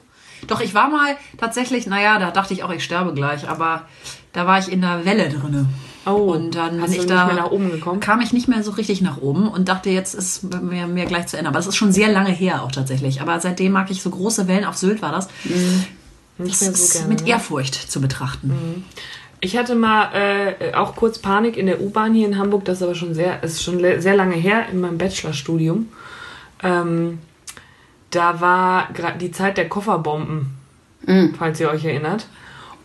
Doch, 0.48 0.62
ich 0.62 0.74
war 0.76 0.90
mal 0.90 1.16
tatsächlich, 1.38 1.88
naja, 1.88 2.20
da 2.20 2.30
dachte 2.32 2.54
ich 2.54 2.64
auch, 2.64 2.72
ich 2.72 2.84
sterbe 2.84 3.14
gleich, 3.14 3.50
aber 3.50 3.84
da 4.34 4.46
war 4.46 4.60
ich 4.60 4.72
in 4.72 4.82
der 4.82 5.04
Welle 5.06 5.30
drinne. 5.30 5.66
Oh, 6.08 6.32
Und 6.34 6.56
dann 6.56 6.80
bin 6.80 6.94
ich 6.94 7.06
da 7.06 7.50
kam 8.00 8.22
ich 8.22 8.32
nicht 8.32 8.48
mehr 8.48 8.64
so 8.64 8.72
richtig 8.72 9.02
nach 9.02 9.18
oben 9.18 9.50
und 9.50 9.68
dachte, 9.68 9.90
jetzt 9.90 10.14
ist 10.14 10.44
mir, 10.62 10.88
mir 10.88 11.06
gleich 11.06 11.28
zu 11.28 11.38
Ende. 11.38 11.50
Aber 11.50 11.60
das 11.60 11.68
ist 11.68 11.76
schon 11.76 11.92
sehr 11.92 12.12
lange 12.12 12.32
her 12.32 12.64
auch 12.64 12.72
tatsächlich. 12.72 13.22
Aber 13.22 13.40
seitdem 13.40 13.74
mag 13.74 13.92
ich 13.92 14.02
so 14.02 14.10
große 14.10 14.48
Wellen 14.48 14.64
auf 14.64 14.78
Sylt 14.78 15.02
war 15.02 15.12
das. 15.12 15.28
Nicht 16.38 16.62
Das 16.62 16.94
so 16.94 17.00
gerne. 17.00 17.14
mit? 17.14 17.28
Ehrfurcht 17.28 17.76
zu 17.76 18.00
betrachten. 18.00 18.86
Ich 19.42 19.58
hatte 19.58 19.76
mal 19.76 20.10
äh, 20.14 20.74
auch 20.74 20.96
kurz 20.96 21.20
Panik 21.20 21.58
in 21.58 21.66
der 21.66 21.82
U-Bahn 21.82 22.14
hier 22.14 22.28
in 22.28 22.38
Hamburg, 22.38 22.66
das 22.66 22.78
ist 22.78 22.84
aber 22.84 22.96
schon 22.96 23.14
sehr, 23.14 23.44
ist 23.44 23.62
schon 23.62 23.80
sehr 23.80 24.16
lange 24.16 24.36
her 24.36 24.66
in 24.72 24.80
meinem 24.80 24.98
Bachelorstudium. 24.98 25.90
Ähm, 26.64 27.20
da 28.10 28.42
war 28.42 28.90
gerade 28.94 29.20
die 29.20 29.32
Zeit 29.32 29.58
der 29.58 29.70
Kofferbomben, 29.70 30.56
falls 31.38 31.60
ihr 31.60 31.70
euch 31.70 31.86
erinnert. 31.86 32.28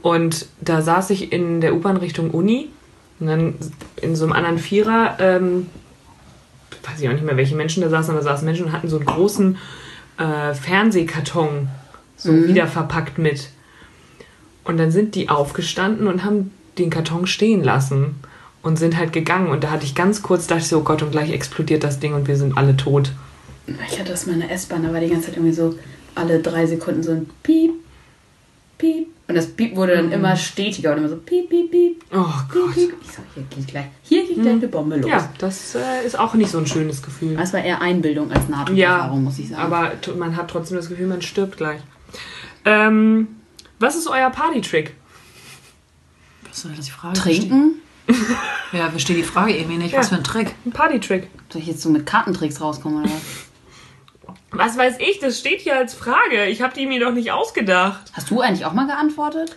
Und 0.02 0.46
da 0.61 0.82
saß 0.82 1.11
ich 1.11 1.32
in 1.32 1.61
der 1.61 1.74
U-Bahn 1.74 1.96
Richtung 1.96 2.30
Uni 2.32 2.68
und 3.22 3.28
dann 3.28 3.54
in 4.00 4.16
so 4.16 4.24
einem 4.24 4.32
anderen 4.32 4.58
Vierer, 4.58 5.16
ähm, 5.20 5.68
weiß 6.82 7.00
ich 7.00 7.08
auch 7.08 7.12
nicht 7.12 7.24
mehr, 7.24 7.37
welche 7.37 7.54
Menschen 7.54 7.80
da 7.80 7.88
saßen, 7.88 8.11
aber 8.11 8.18
da 8.18 8.32
saßen 8.32 8.44
Menschen 8.44 8.66
und 8.66 8.72
hatten 8.72 8.88
so 8.88 8.96
einen 8.96 9.06
großen 9.06 9.58
äh, 10.18 10.54
Fernsehkarton 10.54 11.68
so 12.16 12.32
wieder 12.48 12.66
verpackt 12.66 13.18
mit. 13.18 13.50
Und 14.64 14.76
dann 14.76 14.90
sind 14.90 15.14
die 15.14 15.28
aufgestanden 15.28 16.08
und 16.08 16.24
haben 16.24 16.50
den 16.78 16.90
Karton 16.90 17.28
stehen 17.28 17.62
lassen 17.62 18.16
und 18.61 18.76
sind 18.76 18.96
halt 18.96 19.12
gegangen. 19.12 19.50
Und 19.50 19.62
da 19.62 19.70
hatte 19.70 19.85
ich 19.85 19.94
ganz 19.94 20.22
kurz, 20.22 20.48
dachte 20.48 20.62
ich 20.62 20.68
so, 20.68 20.80
oh 20.80 20.82
Gott, 20.82 21.02
und 21.02 21.12
gleich 21.12 21.30
explodiert 21.30 21.85
das 21.85 22.00
Ding 22.00 22.14
und 22.14 22.26
wir 22.26 22.37
sind 22.37 22.58
alle 22.58 22.76
tot. 22.76 23.12
Ich 23.68 24.00
hatte 24.00 24.11
das 24.11 24.26
mal 24.26 24.32
in 24.32 24.40
der 24.40 24.50
S-Bahn, 24.50 24.82
da 24.82 24.92
war 24.92 24.98
die 24.98 25.11
ganze 25.11 25.26
Zeit 25.26 25.37
irgendwie 25.37 25.54
so 25.54 25.78
alle 26.16 26.40
drei 26.40 26.66
Sekunden 26.66 27.04
so 27.04 27.12
ein 27.12 27.30
Piep, 27.44 27.70
Piep. 28.78 29.12
Und 29.33 29.37
das 29.38 29.47
Piep 29.47 29.77
wurde 29.77 29.97
dann 29.97 30.12
immer 30.12 30.37
stetiger 30.37 30.92
und 30.92 30.99
immer 30.99 31.09
so 31.09 31.16
Piep, 31.16 31.49
Piep, 31.49 31.71
Piep, 31.71 32.05
Oh 32.12 32.16
Piep, 32.23 32.53
Gott. 32.53 32.75
Piep. 32.75 32.95
Ich 33.03 33.11
so, 33.12 33.23
hier 33.35 33.45
geht 33.45 33.66
gleich, 33.66 33.85
hier 34.03 34.27
geht 34.27 34.42
gleich 34.42 34.53
eine 34.55 34.68
Bombe 34.68 34.97
los. 34.97 35.11
Ja, 35.11 35.33
das 35.38 35.75
äh, 35.75 36.05
ist 36.05 36.18
auch 36.18 36.35
nicht 36.35 36.51
so 36.51 36.59
ein 36.59 36.66
schönes 36.66 37.03
Gefühl. 37.03 37.35
Das 37.37 37.53
war 37.55 37.64
eher 37.64 37.81
Einbildung 37.81 38.31
als 38.31 38.45
Ja, 38.45 38.57
Nahtoderfahrung, 38.57 39.25
muss 39.25 39.38
ich 39.38 39.49
sagen. 39.49 39.62
aber 39.62 39.92
man 40.18 40.37
hat 40.37 40.49
trotzdem 40.51 40.77
das 40.77 40.88
Gefühl, 40.90 41.07
man 41.07 41.23
stirbt 41.23 41.57
gleich. 41.57 41.81
Ähm, 42.66 43.29
was 43.79 43.97
ist 43.97 44.07
euer 44.07 44.29
Partytrick? 44.31 44.95
Was 46.49 46.62
soll 46.62 46.73
das 46.77 46.85
die 46.85 46.90
Frage? 46.90 47.18
Trinken? 47.18 47.75
Ja, 48.73 48.88
verstehe 48.90 49.16
die 49.16 49.23
Frage 49.23 49.55
irgendwie 49.57 49.77
nicht. 49.77 49.95
Was 49.95 50.07
Ja. 50.11 50.16
für 50.16 50.23
ein 50.23 50.25
Trick. 50.25 50.55
Ein 50.64 50.73
Partytrick. 50.73 51.29
Soll 51.51 51.61
ich 51.61 51.68
jetzt 51.68 51.83
so 51.83 51.90
mit 51.90 52.07
Kartentricks 52.07 52.59
rauskommen 52.61 53.03
oder 53.03 53.11
was? 53.12 53.21
Was 54.53 54.77
weiß 54.77 54.97
ich, 54.99 55.19
das 55.19 55.38
steht 55.38 55.61
hier 55.61 55.77
als 55.77 55.95
Frage. 55.95 56.47
Ich 56.47 56.62
habe 56.62 56.75
die 56.75 56.87
mir 56.87 57.01
doch 57.01 57.12
nicht 57.12 57.33
ausgedacht. 57.33 58.01
Hast 58.12 58.31
du 58.31 58.41
eigentlich 58.41 58.65
auch 58.67 58.73
mal 58.75 58.87
geantwortet? 58.87 59.57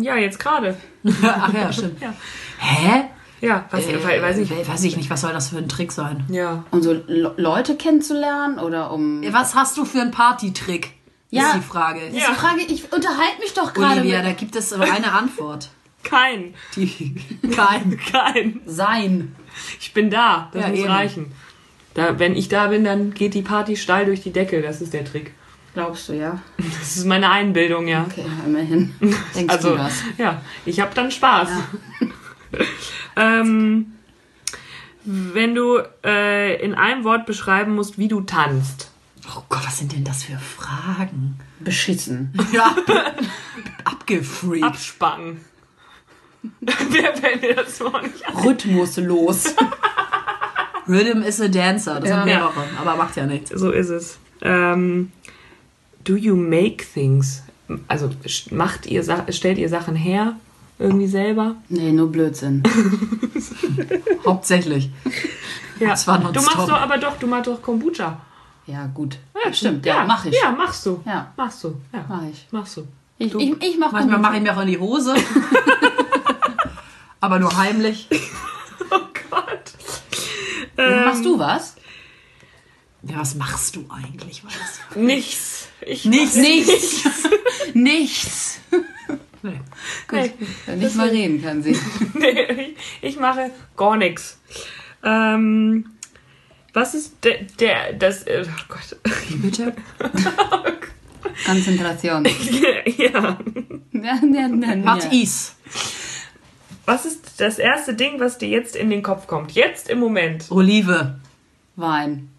Ja, 0.00 0.16
jetzt 0.16 0.38
gerade. 0.38 0.76
Ach 1.22 1.52
ja, 1.52 1.72
stimmt. 1.72 2.00
Ja. 2.00 2.14
Hä? 2.58 3.04
Ja, 3.40 3.66
was, 3.70 3.86
Äh, 3.86 4.22
weiß 4.22 4.38
ich. 4.38 4.50
Weiß 4.68 4.84
ich 4.84 4.96
nicht, 4.96 5.10
was 5.10 5.20
soll 5.20 5.32
das 5.32 5.50
für 5.50 5.58
ein 5.58 5.68
Trick 5.68 5.92
sein? 5.92 6.24
Ja. 6.30 6.64
Um 6.70 6.82
so 6.82 6.92
Le 6.92 7.34
Leute 7.36 7.76
kennenzulernen 7.76 8.58
oder 8.58 8.90
um... 8.92 9.22
Was 9.32 9.54
hast 9.54 9.76
du 9.76 9.84
für 9.84 10.00
einen 10.00 10.10
Partytrick? 10.10 10.92
Ja. 11.30 11.48
Ist 11.48 11.56
die 11.56 11.60
Frage. 11.60 12.00
Das 12.06 12.16
ist 12.16 12.28
die 12.28 12.34
Frage, 12.34 12.60
ich 12.62 12.92
unterhalte 12.92 13.40
mich 13.40 13.52
doch 13.52 13.74
gerade 13.74 14.00
Olivia, 14.00 14.18
mit 14.18 14.26
da 14.26 14.32
gibt 14.32 14.56
es 14.56 14.72
aber 14.72 14.84
eine 14.84 15.12
Antwort. 15.12 15.68
Kein. 16.02 16.54
Die, 16.76 17.16
kein. 17.56 17.98
Kein. 18.12 18.60
sein. 18.64 19.34
Ich 19.80 19.92
bin 19.92 20.08
da. 20.08 20.48
Das 20.52 20.62
Ja, 20.62 20.68
muss 20.68 20.78
eben. 20.78 20.88
reichen. 20.88 21.32
Da, 21.96 22.18
wenn 22.18 22.36
ich 22.36 22.48
da 22.50 22.66
bin, 22.66 22.84
dann 22.84 23.14
geht 23.14 23.32
die 23.32 23.40
Party 23.40 23.74
steil 23.74 24.04
durch 24.04 24.20
die 24.20 24.30
Decke. 24.30 24.60
Das 24.60 24.82
ist 24.82 24.92
der 24.92 25.06
Trick. 25.06 25.32
Glaubst 25.72 26.10
du, 26.10 26.12
ja? 26.12 26.42
Das 26.58 26.94
ist 26.98 27.06
meine 27.06 27.30
Einbildung, 27.30 27.88
ja. 27.88 28.04
Okay, 28.04 28.26
immerhin. 28.44 28.94
Denkst 29.34 29.54
Also, 29.54 29.70
du 29.70 29.76
das? 29.78 30.02
ja, 30.18 30.42
ich 30.66 30.80
habe 30.80 30.94
dann 30.94 31.10
Spaß. 31.10 31.48
ähm, 33.16 33.92
wenn 35.04 35.54
du 35.54 35.78
äh, 36.04 36.62
in 36.62 36.74
einem 36.74 37.04
Wort 37.04 37.24
beschreiben 37.24 37.74
musst, 37.74 37.96
wie 37.96 38.08
du 38.08 38.20
tanzt. 38.20 38.90
Oh 39.34 39.42
Gott, 39.48 39.66
was 39.66 39.78
sind 39.78 39.92
denn 39.92 40.04
das 40.04 40.24
für 40.24 40.36
Fragen? 40.36 41.38
Beschissen. 41.60 42.34
Ja. 42.52 42.76
Abgefreakt. 43.84 44.64
Abspacken. 44.64 45.40
Wer 46.60 47.16
fällt 47.16 47.40
mir 47.40 47.54
das 47.54 47.80
nicht 47.80 48.26
ein? 48.28 48.36
Rhythmuslos. 48.44 49.54
Rhythm 50.88 51.22
is 51.22 51.40
a 51.40 51.48
dancer. 51.48 52.00
Das 52.00 52.08
Ja. 52.10 52.16
sind 52.16 52.24
mehrere, 52.26 52.64
aber 52.80 52.96
macht 52.96 53.16
ja 53.16 53.26
nichts. 53.26 53.50
So 53.50 53.70
ist 53.70 53.88
es. 53.90 54.18
Ähm, 54.42 55.10
do 56.04 56.14
you 56.16 56.36
make 56.36 56.84
things? 56.94 57.42
Also 57.88 58.10
macht 58.50 58.86
ihr 58.86 59.02
stellt 59.30 59.58
ihr 59.58 59.68
Sachen 59.68 59.96
her 59.96 60.34
irgendwie 60.78 61.06
selber? 61.08 61.56
Nee, 61.68 61.90
nur 61.92 62.12
Blödsinn. 62.12 62.62
Hauptsächlich. 64.26 64.90
Ja. 65.80 65.90
Das 65.90 66.06
war 66.06 66.18
du 66.18 66.40
machst 66.40 66.56
doch 66.56 66.80
aber 66.80 66.98
doch, 66.98 67.16
du 67.18 67.26
machst 67.26 67.46
doch 67.48 67.60
Kombucha. 67.60 68.20
Ja, 68.66 68.86
gut. 68.92 69.18
Stimmt, 69.52 69.86
ja, 69.86 70.04
mach 70.04 70.24
ich. 70.24 70.34
Ja, 70.42 70.50
machst 70.50 70.84
du. 70.86 71.00
Ja. 71.06 71.32
Machst 71.36 71.62
du. 71.64 71.76
Ja. 71.92 72.04
Mach 72.08 72.22
ich. 72.30 72.46
Machst 72.50 72.76
du. 72.78 72.86
Ich, 73.18 73.32
Du- 73.32 73.38
ich, 73.38 73.62
ich 73.62 73.78
mach 73.78 73.92
Manchmal 73.92 74.18
mache 74.18 74.36
ich 74.36 74.42
mir 74.42 74.56
auch 74.56 74.60
in 74.62 74.68
die 74.68 74.78
Hose. 74.78 75.14
aber 77.20 77.38
nur 77.38 77.56
heimlich. 77.56 78.08
Oh 78.88 79.00
Gott. 79.30 79.65
Machst 80.76 81.24
du 81.24 81.38
was? 81.38 81.76
Ja, 83.02 83.18
was 83.18 83.34
machst 83.36 83.76
du 83.76 83.84
eigentlich? 83.88 84.44
Weiß? 84.44 84.96
Nichts. 84.96 85.68
Ich 85.80 86.04
Nichts. 86.04 86.36
Nichts. 86.36 87.04
Nichts. 87.74 88.60
Nee. 89.42 89.60
Nee, 90.66 90.76
Nicht 90.76 90.96
mal 90.96 91.08
reden 91.08 91.42
kann 91.42 91.62
sie. 91.62 91.78
nee, 92.14 92.74
ich, 93.00 93.18
mache 93.18 93.50
gar 93.76 93.96
nichts. 93.96 94.38
Ähm, 95.04 95.90
was 96.72 96.94
ist 96.94 97.24
der, 97.24 97.42
der 97.60 97.92
das, 97.92 98.24
äh, 98.24 98.44
oh 98.44 98.64
Gott. 98.68 98.96
Bitte? 99.40 99.74
Konzentration. 101.46 102.24
ja. 102.96 103.38
Ja, 103.92 104.20
ja, 104.22 104.48
ja, 104.48 104.84
Was 104.84 105.04
ja. 105.04 105.10
is? 105.12 105.54
Was 106.86 107.04
ist 107.04 107.40
das 107.40 107.58
erste 107.58 107.94
Ding, 107.94 108.20
was 108.20 108.38
dir 108.38 108.48
jetzt 108.48 108.76
in 108.76 108.88
den 108.90 109.02
Kopf 109.02 109.26
kommt? 109.26 109.52
Jetzt 109.52 109.88
im 109.90 109.98
Moment. 109.98 110.46
Olive. 110.50 111.18
Wein. 111.74 112.30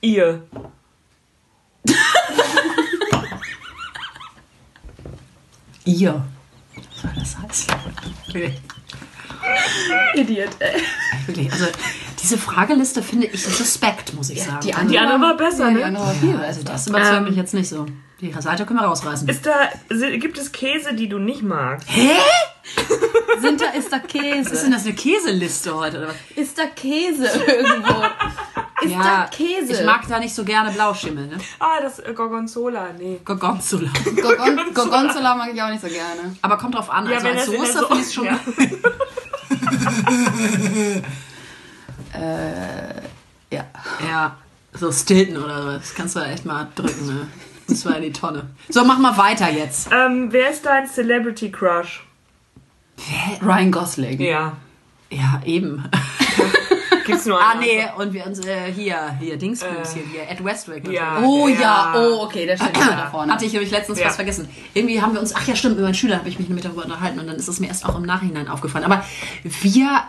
Ihr. 0.00 0.42
Ihr. 5.84 6.24
Was 6.74 7.02
soll 7.02 7.10
das 7.18 7.38
heißen? 7.38 7.74
Okay. 8.28 8.54
Idiot, 10.14 10.50
ey. 10.60 10.80
Wirklich, 11.26 11.52
also 11.52 11.66
diese 12.22 12.38
Frageliste 12.38 13.02
finde 13.02 13.26
ich 13.26 13.42
suspekt, 13.44 14.14
muss 14.14 14.30
ich 14.30 14.42
sagen. 14.42 14.60
Die 14.62 14.70
Die 14.70 14.98
andere 14.98 15.20
war 15.20 15.36
besser, 15.36 15.64
ja, 15.64 15.70
die 15.70 15.74
ne? 15.80 15.84
andere 15.86 16.06
war 16.06 16.14
viel 16.14 16.30
ja, 16.30 16.38
also 16.38 16.62
das 16.62 16.86
überzeugt 16.86 17.16
Ähm, 17.16 17.24
mich 17.24 17.34
jetzt 17.36 17.52
nicht 17.54 17.68
so. 17.68 17.86
Die 18.22 18.32
Seite 18.40 18.64
können 18.66 18.78
wir 18.78 18.86
rausreißen. 18.86 19.28
Ist 19.28 19.44
da, 19.44 19.52
gibt 20.16 20.38
es 20.38 20.52
Käse, 20.52 20.94
die 20.94 21.08
du 21.08 21.18
nicht 21.18 21.42
magst? 21.42 21.88
Sind 23.40 23.60
da, 23.60 23.70
ist 23.70 23.92
da 23.92 23.98
Käse? 23.98 24.44
Was 24.44 24.52
ist 24.52 24.62
denn 24.62 24.70
das, 24.70 24.84
eine 24.86 24.94
Käseliste 24.94 25.74
heute? 25.74 25.98
Oder 25.98 26.08
was? 26.08 26.14
Ist 26.36 26.56
da 26.56 26.66
Käse 26.66 27.26
irgendwo? 27.46 28.04
Ist 28.82 28.94
da 28.94 29.26
Käse? 29.28 29.72
Ich 29.72 29.84
mag 29.84 30.06
da 30.08 30.20
nicht 30.20 30.32
so 30.32 30.44
gerne 30.44 30.70
Blauschimmel, 30.70 31.26
ne? 31.26 31.38
Ah, 31.58 31.80
das 31.82 31.98
äh, 31.98 32.12
Gorgonzola, 32.14 32.90
nee. 32.96 33.18
Gorgonzola. 33.24 33.90
Gorgon 34.04 34.72
Gorgonzola 34.72 35.34
mag 35.34 35.50
ich 35.52 35.60
auch 35.60 35.70
nicht 35.70 35.82
so 35.82 35.88
gerne. 35.88 36.36
Aber 36.42 36.56
kommt 36.58 36.76
drauf 36.76 36.90
an. 36.90 37.06
Ja, 37.06 37.14
also 37.16 37.26
wenn 37.26 37.36
als 37.38 37.46
Soße 37.46 37.72
So- 37.80 37.86
finde 37.88 38.02
ich 38.04 38.14
schon. 38.14 38.24
Ja. 38.24 38.38
Ja. 43.50 43.64
Ja, 44.08 44.36
so 44.72 44.92
Stilton 44.92 45.42
oder. 45.42 45.78
Das 45.78 45.92
kannst 45.94 46.14
du 46.14 46.20
echt 46.20 46.44
mal 46.44 46.68
drücken, 46.74 47.06
ne? 47.06 47.26
Und 47.68 47.76
zwar 47.76 47.96
in 47.96 48.02
die 48.02 48.12
Tonne. 48.12 48.50
So, 48.68 48.84
mach 48.84 48.98
mal 48.98 49.16
weiter 49.16 49.50
jetzt. 49.50 49.88
Ähm, 49.92 50.28
wer 50.30 50.50
ist 50.50 50.64
dein 50.66 50.86
Celebrity 50.88 51.50
Crush? 51.50 52.04
Ryan 53.42 53.70
Gosling. 53.72 54.20
Ja. 54.20 54.56
Ja, 55.10 55.40
eben. 55.44 55.84
Gibt's 57.06 57.26
nur 57.26 57.40
Ah, 57.40 57.50
einen? 57.52 57.60
nee, 57.62 57.84
und 57.98 58.12
wir 58.12 58.24
uns 58.26 58.38
äh, 58.46 58.72
hier, 58.72 59.16
hier, 59.18 59.36
Dingsbums 59.36 59.92
hier, 59.94 60.04
hier, 60.04 60.28
Ed 60.30 60.44
Westwick. 60.44 60.88
Ja. 60.88 61.20
Oh 61.22 61.48
ja. 61.48 61.60
Ja. 61.60 61.94
oh 61.96 62.22
okay, 62.22 62.46
der 62.46 62.56
steht 62.56 62.76
da 62.76 63.08
vorne. 63.10 63.32
Hatte 63.32 63.44
ich 63.44 63.52
nämlich 63.52 63.70
letztens 63.72 63.98
Ja. 63.98 64.06
was 64.06 64.16
vergessen. 64.16 64.48
Irgendwie 64.72 65.02
haben 65.02 65.12
wir 65.12 65.20
uns, 65.20 65.34
ach 65.34 65.46
ja, 65.46 65.56
stimmt, 65.56 65.74
mit 65.76 65.84
meinen 65.84 65.94
Schülern 65.94 66.20
habe 66.20 66.28
ich 66.28 66.38
mich 66.38 66.48
mit 66.48 66.64
darüber 66.64 66.84
unterhalten 66.84 67.18
und 67.18 67.26
dann 67.26 67.36
ist 67.36 67.48
es 67.48 67.58
mir 67.58 67.66
erst 67.66 67.84
auch 67.84 67.96
im 67.96 68.02
Nachhinein 68.04 68.46
aufgefallen. 68.48 68.84
Aber 68.84 69.04
wir 69.42 70.02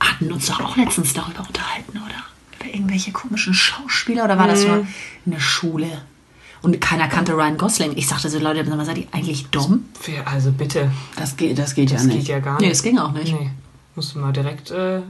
hatten 0.00 0.30
uns 0.32 0.46
doch 0.46 0.60
auch 0.60 0.76
letztens 0.76 1.14
darüber 1.14 1.40
unterhalten, 1.48 1.92
oder? 1.96 2.24
Über 2.60 2.74
irgendwelche 2.74 3.12
komischen 3.12 3.54
Schauspieler 3.54 4.24
oder 4.24 4.38
war 4.38 4.48
das 4.48 4.64
nur 4.66 4.86
in 5.24 5.32
der 5.32 5.40
Schule? 5.40 6.02
Und 6.62 6.80
keiner 6.80 7.08
kannte 7.08 7.32
Ryan 7.34 7.56
Gosling. 7.58 7.92
Ich 7.96 8.06
sagte 8.06 8.30
so, 8.30 8.38
Leute, 8.38 8.64
seid 8.84 8.96
ihr 8.98 9.06
eigentlich 9.12 9.46
dumm? 9.48 9.84
Also 10.24 10.52
bitte. 10.52 10.90
Das 11.16 11.36
geht, 11.36 11.58
das 11.58 11.74
geht 11.74 11.90
ja 11.90 11.96
Das 11.96 12.06
nicht. 12.06 12.18
geht 12.18 12.28
ja 12.28 12.38
gar 12.38 12.58
Nee, 12.60 12.66
nicht. 12.66 12.72
das 12.76 12.82
ging 12.82 12.98
auch 12.98 13.12
nicht. 13.12 13.32
Nee. 13.32 13.50
Musst 13.96 14.14
du 14.14 14.20
mal 14.20 14.32
direkt 14.32 14.70
äh, 14.70 14.74
einen, 14.74 15.02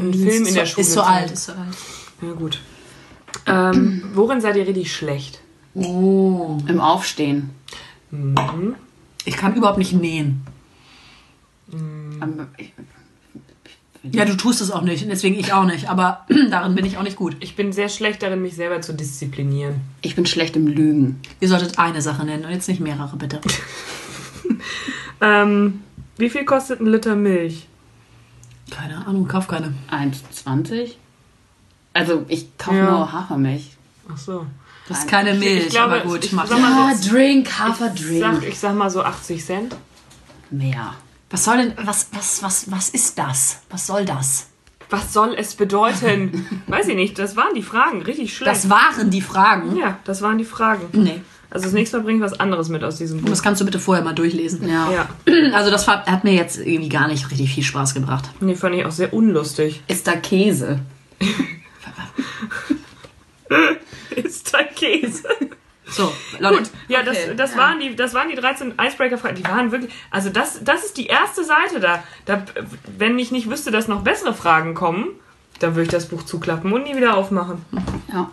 einen 0.00 0.14
Film 0.14 0.46
in 0.46 0.54
der 0.54 0.64
Schule 0.66 0.86
Ist 0.86 0.92
so 0.92 1.02
alt, 1.02 1.30
ist 1.32 1.44
so 1.46 1.52
alt. 1.52 1.76
Ja, 2.22 2.32
gut. 2.32 2.60
Ähm, 3.46 4.02
worin 4.14 4.40
seid 4.40 4.56
ihr 4.56 4.66
richtig 4.66 4.94
schlecht? 4.94 5.40
Oh. 5.74 6.58
Im 6.66 6.80
Aufstehen. 6.80 7.50
Ich 9.24 9.36
kann 9.36 9.54
überhaupt 9.56 9.78
nicht 9.78 9.92
nähen. 9.92 10.42
Aber 12.20 12.48
ich- 12.56 12.72
Ja, 14.02 14.24
du 14.24 14.34
tust 14.36 14.60
es 14.62 14.70
auch 14.70 14.80
nicht, 14.82 15.06
deswegen 15.10 15.38
ich 15.38 15.52
auch 15.52 15.64
nicht. 15.64 15.90
Aber 15.90 16.24
darin 16.50 16.74
bin 16.74 16.84
ich 16.86 16.96
auch 16.96 17.02
nicht 17.02 17.16
gut. 17.16 17.36
Ich 17.40 17.54
bin 17.56 17.72
sehr 17.72 17.88
schlecht 17.90 18.22
darin, 18.22 18.40
mich 18.40 18.54
selber 18.56 18.80
zu 18.80 18.94
disziplinieren. 18.94 19.82
Ich 20.00 20.16
bin 20.16 20.24
schlecht 20.26 20.56
im 20.56 20.66
Lügen. 20.66 21.20
Ihr 21.40 21.48
solltet 21.48 21.78
eine 21.78 22.00
Sache 22.00 22.24
nennen 22.24 22.44
und 22.46 22.50
jetzt 22.50 22.68
nicht 22.68 22.80
mehrere, 22.80 23.16
bitte. 23.16 23.40
Ähm, 25.20 25.82
wie 26.16 26.30
viel 26.30 26.44
kostet 26.44 26.80
ein 26.80 26.86
Liter 26.86 27.14
Milch? 27.14 27.66
Keine 28.70 29.06
Ahnung, 29.06 29.28
kauf 29.28 29.48
keine. 29.48 29.74
1,20? 29.90 30.92
Also 31.92 32.24
ich 32.28 32.56
kaufe 32.56 32.76
Ja. 32.78 32.90
nur 32.90 33.12
Hafermilch. 33.12 33.76
Ach 34.10 34.16
so. 34.16 34.46
Das 34.88 35.00
ist 35.00 35.08
keine 35.08 35.34
Milch, 35.34 35.68
glaube, 35.68 35.96
aber 36.00 36.04
gut, 36.04 36.24
ich 36.24 36.30
sag 36.30 36.50
mal 36.58 36.90
Ah, 36.90 36.94
so- 36.94 37.10
Drink, 37.10 37.46
Ich 37.48 37.58
Haferdrink. 37.58 38.20
sag, 38.20 38.42
ich 38.48 38.58
sag 38.58 38.74
mal 38.74 38.90
so 38.90 39.02
80 39.02 39.44
Cent. 39.44 39.76
Mehr. 40.50 40.94
Was 41.30 41.44
soll 41.44 41.58
denn, 41.58 41.72
was, 41.86 42.08
was, 42.12 42.42
was, 42.42 42.70
was 42.70 42.90
ist 42.90 43.18
das? 43.18 43.60
Was 43.70 43.86
soll 43.86 44.04
das? 44.04 44.48
Was 44.90 45.12
soll 45.12 45.34
es 45.38 45.54
bedeuten? 45.54 46.62
Weiß 46.66 46.88
ich 46.88 46.96
nicht, 46.96 47.18
das 47.18 47.36
waren 47.36 47.54
die 47.54 47.62
Fragen. 47.62 48.02
Richtig 48.02 48.36
schlecht. 48.36 48.50
Das 48.50 48.68
waren 48.68 49.10
die 49.10 49.20
Fragen. 49.20 49.76
ja, 49.76 49.98
das 50.04 50.22
waren 50.22 50.38
die 50.38 50.44
Fragen. 50.44 50.86
Nee. 50.92 51.20
Also 51.48 51.64
das 51.64 51.72
nächste 51.72 51.96
Mal 51.98 52.04
bringe 52.04 52.18
ich 52.18 52.24
was 52.32 52.38
anderes 52.38 52.68
mit 52.68 52.82
aus 52.84 52.96
diesem 52.96 53.20
Buch. 53.22 53.28
Das 53.30 53.42
kannst 53.42 53.60
du 53.60 53.64
bitte 53.64 53.78
vorher 53.80 54.04
mal 54.04 54.14
durchlesen. 54.14 54.68
Ja. 54.68 54.90
Ja, 54.90 55.08
Also 55.52 55.70
das 55.70 55.86
hat 55.88 56.06
hat 56.08 56.22
mir 56.24 56.32
jetzt 56.32 56.58
irgendwie 56.58 56.88
gar 56.88 57.08
nicht 57.08 57.28
richtig 57.30 57.52
viel 57.54 57.64
Spaß 57.64 57.94
gebracht. 57.94 58.30
nee, 58.40 58.54
fand 58.54 58.74
ich 58.76 58.84
auch 58.84 58.92
sehr 58.92 59.12
unlustig. 59.12 59.82
Ist 59.88 60.06
da 60.06 60.12
Käse? 60.16 60.80
Ist 64.16 64.54
da 64.54 64.62
Käse? 64.62 65.24
So, 65.90 66.12
Leute. 66.38 66.58
Gut, 66.58 66.70
ja, 66.88 67.02
das, 67.02 67.16
Okay, 67.16 67.34
das, 67.36 67.52
ja. 67.52 67.58
Waren 67.58 67.80
die, 67.80 67.96
das 67.96 68.14
waren 68.14 68.28
die 68.28 68.36
13 68.36 68.74
Icebreaker-Fragen. 68.80 69.36
Die 69.36 69.44
waren 69.44 69.72
wirklich. 69.72 69.92
Also, 70.10 70.30
das, 70.30 70.62
das 70.62 70.84
ist 70.84 70.96
die 70.96 71.06
erste 71.06 71.44
Seite 71.44 71.80
da. 71.80 72.02
da. 72.26 72.42
Wenn 72.96 73.18
ich 73.18 73.32
nicht 73.32 73.50
wüsste, 73.50 73.70
dass 73.70 73.88
noch 73.88 74.02
bessere 74.02 74.34
Fragen 74.34 74.74
kommen, 74.74 75.08
dann 75.58 75.74
würde 75.74 75.82
ich 75.84 75.88
das 75.88 76.06
Buch 76.06 76.22
zuklappen 76.22 76.72
und 76.72 76.84
nie 76.84 76.96
wieder 76.96 77.16
aufmachen. 77.16 77.64
Ja. 78.12 78.30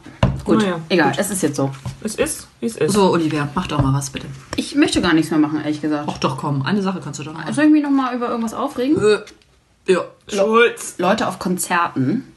Gut, 0.47 0.60
Naja, 0.60 0.80
egal, 0.88 1.12
es 1.18 1.30
ist 1.30 1.43
jetzt 1.43 1.58
so. 1.58 1.72
Es 2.01 2.16
ist, 2.16 2.47
wie 2.62 2.68
es 2.68 2.78
ist. 2.78 2.93
So, 2.93 3.12
Olivia, 3.12 3.49
mach 3.53 3.68
doch 3.68 3.82
mal 3.82 3.93
was, 3.93 4.10
bitte. 4.10 4.28
Ich 4.55 4.76
möchte 4.76 5.01
gar 5.01 5.14
nichts 5.14 5.30
mehr 5.30 5.39
machen, 5.41 5.60
ehrlich 5.60 5.82
gesagt. 5.82 6.05
Ach 6.10 6.18
doch, 6.20 6.38
komm, 6.38 6.62
eine 6.62 6.82
Sache 6.82 7.01
kannst 7.03 7.20
du 7.20 7.24
doch 7.26 7.34
noch 7.34 7.41
machen. 7.41 7.53
Soll 7.53 7.66
ich 7.66 7.72
mich 7.72 7.84
nochmal 7.84 8.16
über 8.16 8.30
irgendwas 8.30 8.53
aufregen? 8.53 8.97
Äh, 8.97 9.91
ja. 9.91 10.05
Schulz. 10.28 10.95
Leute 10.99 11.28
auf 11.28 11.38
Konzerten, 11.38 12.32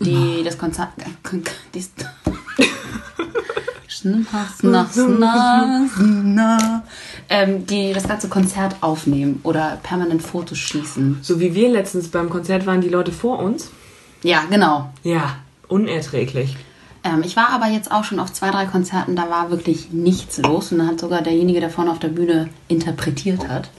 die 0.00 0.42
das 0.44 0.58
Konzert. 0.58 0.90
Die 1.74 1.80
ähm, 7.28 7.66
die 7.66 7.92
das 7.92 8.08
ganze 8.08 8.28
Konzert 8.28 8.76
aufnehmen 8.80 9.40
oder 9.42 9.78
permanent 9.82 10.22
Fotos 10.22 10.58
schießen. 10.58 11.18
So 11.22 11.40
wie 11.40 11.54
wir 11.54 11.68
letztens 11.68 12.08
beim 12.08 12.30
Konzert 12.30 12.66
waren, 12.66 12.80
die 12.80 12.88
Leute 12.88 13.12
vor 13.12 13.38
uns. 13.38 13.70
Ja, 14.22 14.42
genau. 14.50 14.90
Ja, 15.02 15.36
unerträglich. 15.68 16.56
Ähm, 17.04 17.22
ich 17.24 17.36
war 17.36 17.50
aber 17.50 17.66
jetzt 17.66 17.92
auch 17.92 18.04
schon 18.04 18.18
auf 18.18 18.32
zwei, 18.32 18.50
drei 18.50 18.66
Konzerten, 18.66 19.16
da 19.16 19.30
war 19.30 19.50
wirklich 19.50 19.92
nichts 19.92 20.38
los 20.38 20.72
und 20.72 20.78
dann 20.78 20.88
hat 20.88 21.00
sogar 21.00 21.22
derjenige, 21.22 21.60
der 21.60 21.70
vorne 21.70 21.90
auf 21.90 21.98
der 21.98 22.08
Bühne 22.08 22.48
interpretiert 22.68 23.48
hat. 23.48 23.70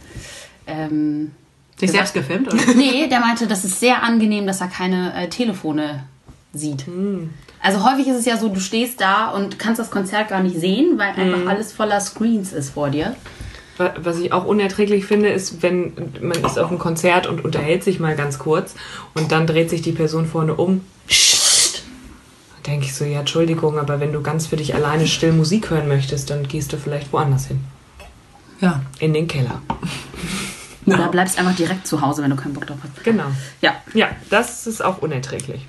Ähm, 0.66 1.32
Sich 1.78 1.92
selbst 1.92 2.14
gefilmt, 2.14 2.54
oder? 2.54 2.74
nee, 2.76 3.08
der 3.08 3.20
meinte, 3.20 3.48
das 3.48 3.66
ist 3.66 3.80
sehr 3.80 4.04
angenehm, 4.04 4.48
dass 4.48 4.62
er 4.62 4.68
keine 4.68 5.14
äh, 5.14 5.28
Telefone 5.28 6.04
sieht. 6.54 6.86
Also 7.62 7.84
häufig 7.90 8.08
ist 8.08 8.18
es 8.18 8.26
ja 8.26 8.38
so, 8.38 8.50
du 8.50 8.60
stehst 8.60 9.02
da 9.02 9.30
und 9.32 9.58
kannst 9.60 9.80
das 9.80 9.90
Konzert 9.92 10.30
gar 10.30 10.42
nicht 10.44 10.60
sehen, 10.60 10.98
weil 10.98 11.10
einfach 11.10 11.50
alles 11.50 11.72
voller 11.74 12.00
Screens 12.00 12.54
ist 12.54 12.70
vor 12.72 12.90
dir. 12.90 13.16
Wa- 13.78 13.94
Was 13.98 14.20
ich 14.20 14.32
auch 14.32 14.46
unerträglich 14.46 15.06
finde, 15.06 15.30
ist, 15.30 15.62
wenn 15.64 15.94
man 16.22 16.44
ist 16.44 16.58
auf 16.60 16.70
einem 16.70 16.80
Konzert 16.80 17.28
und 17.28 17.44
unterhält 17.44 17.84
sich 17.84 18.00
mal 18.00 18.16
ganz 18.16 18.40
kurz 18.40 18.76
und 19.16 19.32
dann 19.32 19.48
dreht 19.48 19.70
sich 19.70 19.82
die 19.82 19.92
Person 19.92 20.28
vorne 20.28 20.54
um. 20.56 20.82
Psst. 21.08 21.84
Da 22.64 22.72
denke 22.72 22.86
ich 22.86 22.96
so, 22.96 23.06
ja, 23.06 23.20
Entschuldigung, 23.22 23.80
aber 23.80 24.00
wenn 24.00 24.14
du 24.14 24.22
ganz 24.22 24.48
für 24.48 24.56
dich 24.58 24.76
alleine 24.76 25.08
still 25.08 25.32
Musik 25.34 25.70
hören 25.70 25.88
möchtest, 25.88 26.30
dann 26.30 26.48
gehst 26.48 26.74
du 26.74 26.78
vielleicht 26.78 27.12
woanders 27.14 27.48
hin. 27.48 27.60
Ja. 28.62 28.82
In 29.00 29.14
den 29.14 29.28
Keller. 29.28 29.62
Oder 30.86 31.10
bleibst 31.10 31.38
einfach 31.38 31.56
direkt 31.56 31.86
zu 31.86 32.02
Hause, 32.02 32.24
wenn 32.24 32.30
du 32.30 32.36
keinen 32.38 32.54
Bock 32.54 32.66
drauf 32.66 32.78
hast. 32.82 33.04
Genau. 33.04 33.26
Ja. 33.62 33.76
Ja, 33.94 34.08
das 34.30 34.68
ist 34.68 34.84
auch 34.84 35.00
unerträglich. 35.00 35.66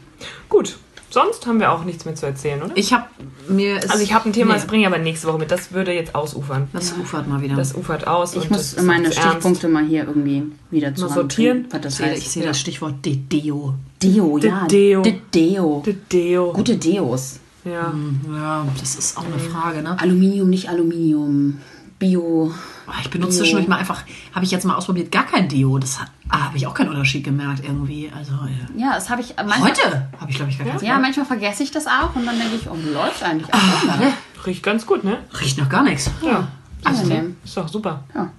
Gut. 0.48 0.78
Sonst 1.10 1.46
haben 1.46 1.58
wir 1.58 1.72
auch 1.72 1.84
nichts 1.84 2.04
mehr 2.04 2.14
zu 2.14 2.26
erzählen, 2.26 2.62
oder? 2.62 2.76
Ich 2.76 2.92
habe 2.92 3.04
mir. 3.48 3.76
also 3.88 4.02
ich 4.02 4.12
habe 4.12 4.28
ein 4.28 4.32
Thema, 4.32 4.52
Nee, 4.52 4.58
das 4.58 4.66
bringe 4.66 4.82
ich 4.82 4.86
aber 4.86 4.98
nächste 4.98 5.26
Woche 5.26 5.38
mit. 5.38 5.50
Das 5.50 5.72
würde 5.72 5.92
jetzt 5.92 6.14
ausufern. 6.14 6.68
das 6.72 6.92
ufert 6.92 7.26
mal 7.28 7.40
wieder. 7.40 7.56
Das 7.56 7.74
ufert 7.74 8.06
aus. 8.06 8.34
Ich 8.34 8.42
und 8.42 8.50
muss 8.50 8.80
meine 8.82 9.04
jetzt 9.04 9.16
ernst. 9.16 9.30
Stichpunkte 9.30 9.68
mal 9.68 9.86
hier 9.86 10.04
irgendwie 10.04 10.44
wieder 10.70 10.90
Mal 10.90 11.08
sortieren. 11.08 11.66
Was 11.70 11.80
das 11.80 11.92
ich 11.94 11.98
sehe, 11.98 12.06
heißt. 12.08 12.22
ich 12.22 12.30
sehe 12.30 12.44
das 12.44 12.60
Stichwort 12.60 12.94
Deo. 13.04 13.74
Deo, 14.02 14.38
ja. 14.38 14.66
Deo. 14.66 15.02
De 15.02 15.20
Deo. 15.34 15.82
De 15.84 15.96
Deo. 16.12 16.52
Gute 16.52 16.76
Deos. 16.76 17.40
Ja. 17.64 17.92
Ja, 18.32 18.66
das 18.78 18.94
ist 18.96 19.16
auch 19.16 19.24
eine 19.24 19.38
Frage, 19.38 19.82
ne? 19.82 19.98
Aluminium, 19.98 20.48
nicht 20.50 20.68
Aluminium. 20.68 21.58
Bio. 21.98 22.52
Oh, 22.88 22.92
Ich 23.02 23.10
benutze 23.10 23.38
zwischendurch 23.38 23.68
mal 23.68 23.76
einfach, 23.76 24.02
habe 24.34 24.44
ich 24.46 24.50
jetzt 24.50 24.64
mal 24.64 24.74
ausprobiert, 24.74 25.12
gar 25.12 25.24
kein 25.26 25.48
Deo. 25.48 25.78
Das 25.78 26.00
hat- 26.00 26.10
ah, 26.30 26.44
habe 26.46 26.56
ich 26.56 26.66
auch 26.66 26.72
keinen 26.74 26.88
Unterschied 26.88 27.22
gemerkt 27.22 27.62
irgendwie. 27.62 28.10
Also 28.16 28.32
äh, 28.32 28.80
Ja, 28.80 28.94
das 28.94 29.10
habe 29.10 29.20
ich 29.20 29.34
manchmal. 29.36 29.60
heute 29.70 30.08
habe 30.18 30.30
ich 30.30 30.36
glaube 30.36 30.50
ich 30.50 30.58
gar 30.58 30.66
keinen. 30.66 30.84
Ja, 30.84 30.98
manchmal 30.98 31.26
vergesse 31.26 31.62
ich 31.62 31.70
das 31.70 31.86
auch 31.86 32.16
und 32.16 32.24
dann 32.24 32.38
denke 32.38 32.56
ich, 32.56 32.68
oh, 32.68 32.76
läuft 32.92 33.22
eigentlich 33.22 33.52
auch. 33.52 33.58
Ah, 33.58 33.98
Riecht 34.46 34.62
ganz 34.62 34.86
gut, 34.86 35.04
ne? 35.04 35.18
Riecht 35.40 35.58
noch 35.58 35.68
gar 35.68 35.82
nichts. 35.82 36.10
Ja. 36.22 36.48
Angenehm. 36.84 37.36
Ist 37.44 37.56
doch 37.56 37.68
super. 37.68 38.04
Ja. 38.14 38.30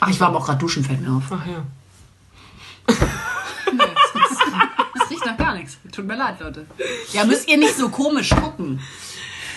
Ach, 0.00 0.08
ich 0.08 0.18
war 0.20 0.28
aber 0.28 0.38
auch 0.38 0.46
gerade 0.46 0.58
duschen, 0.58 0.82
fällt 0.84 1.02
mir 1.02 1.12
auf. 1.14 1.24
Ach 1.30 1.44
ja. 1.46 1.62
Es 5.02 5.10
riecht 5.10 5.26
noch 5.26 5.36
gar 5.36 5.54
nichts. 5.54 5.78
Tut 5.92 6.06
mir 6.06 6.16
leid, 6.16 6.40
Leute. 6.40 6.66
Ja, 7.12 7.24
müsst 7.24 7.48
ihr 7.48 7.56
nicht 7.58 7.76
so 7.76 7.88
komisch 7.88 8.30
gucken. 8.30 8.80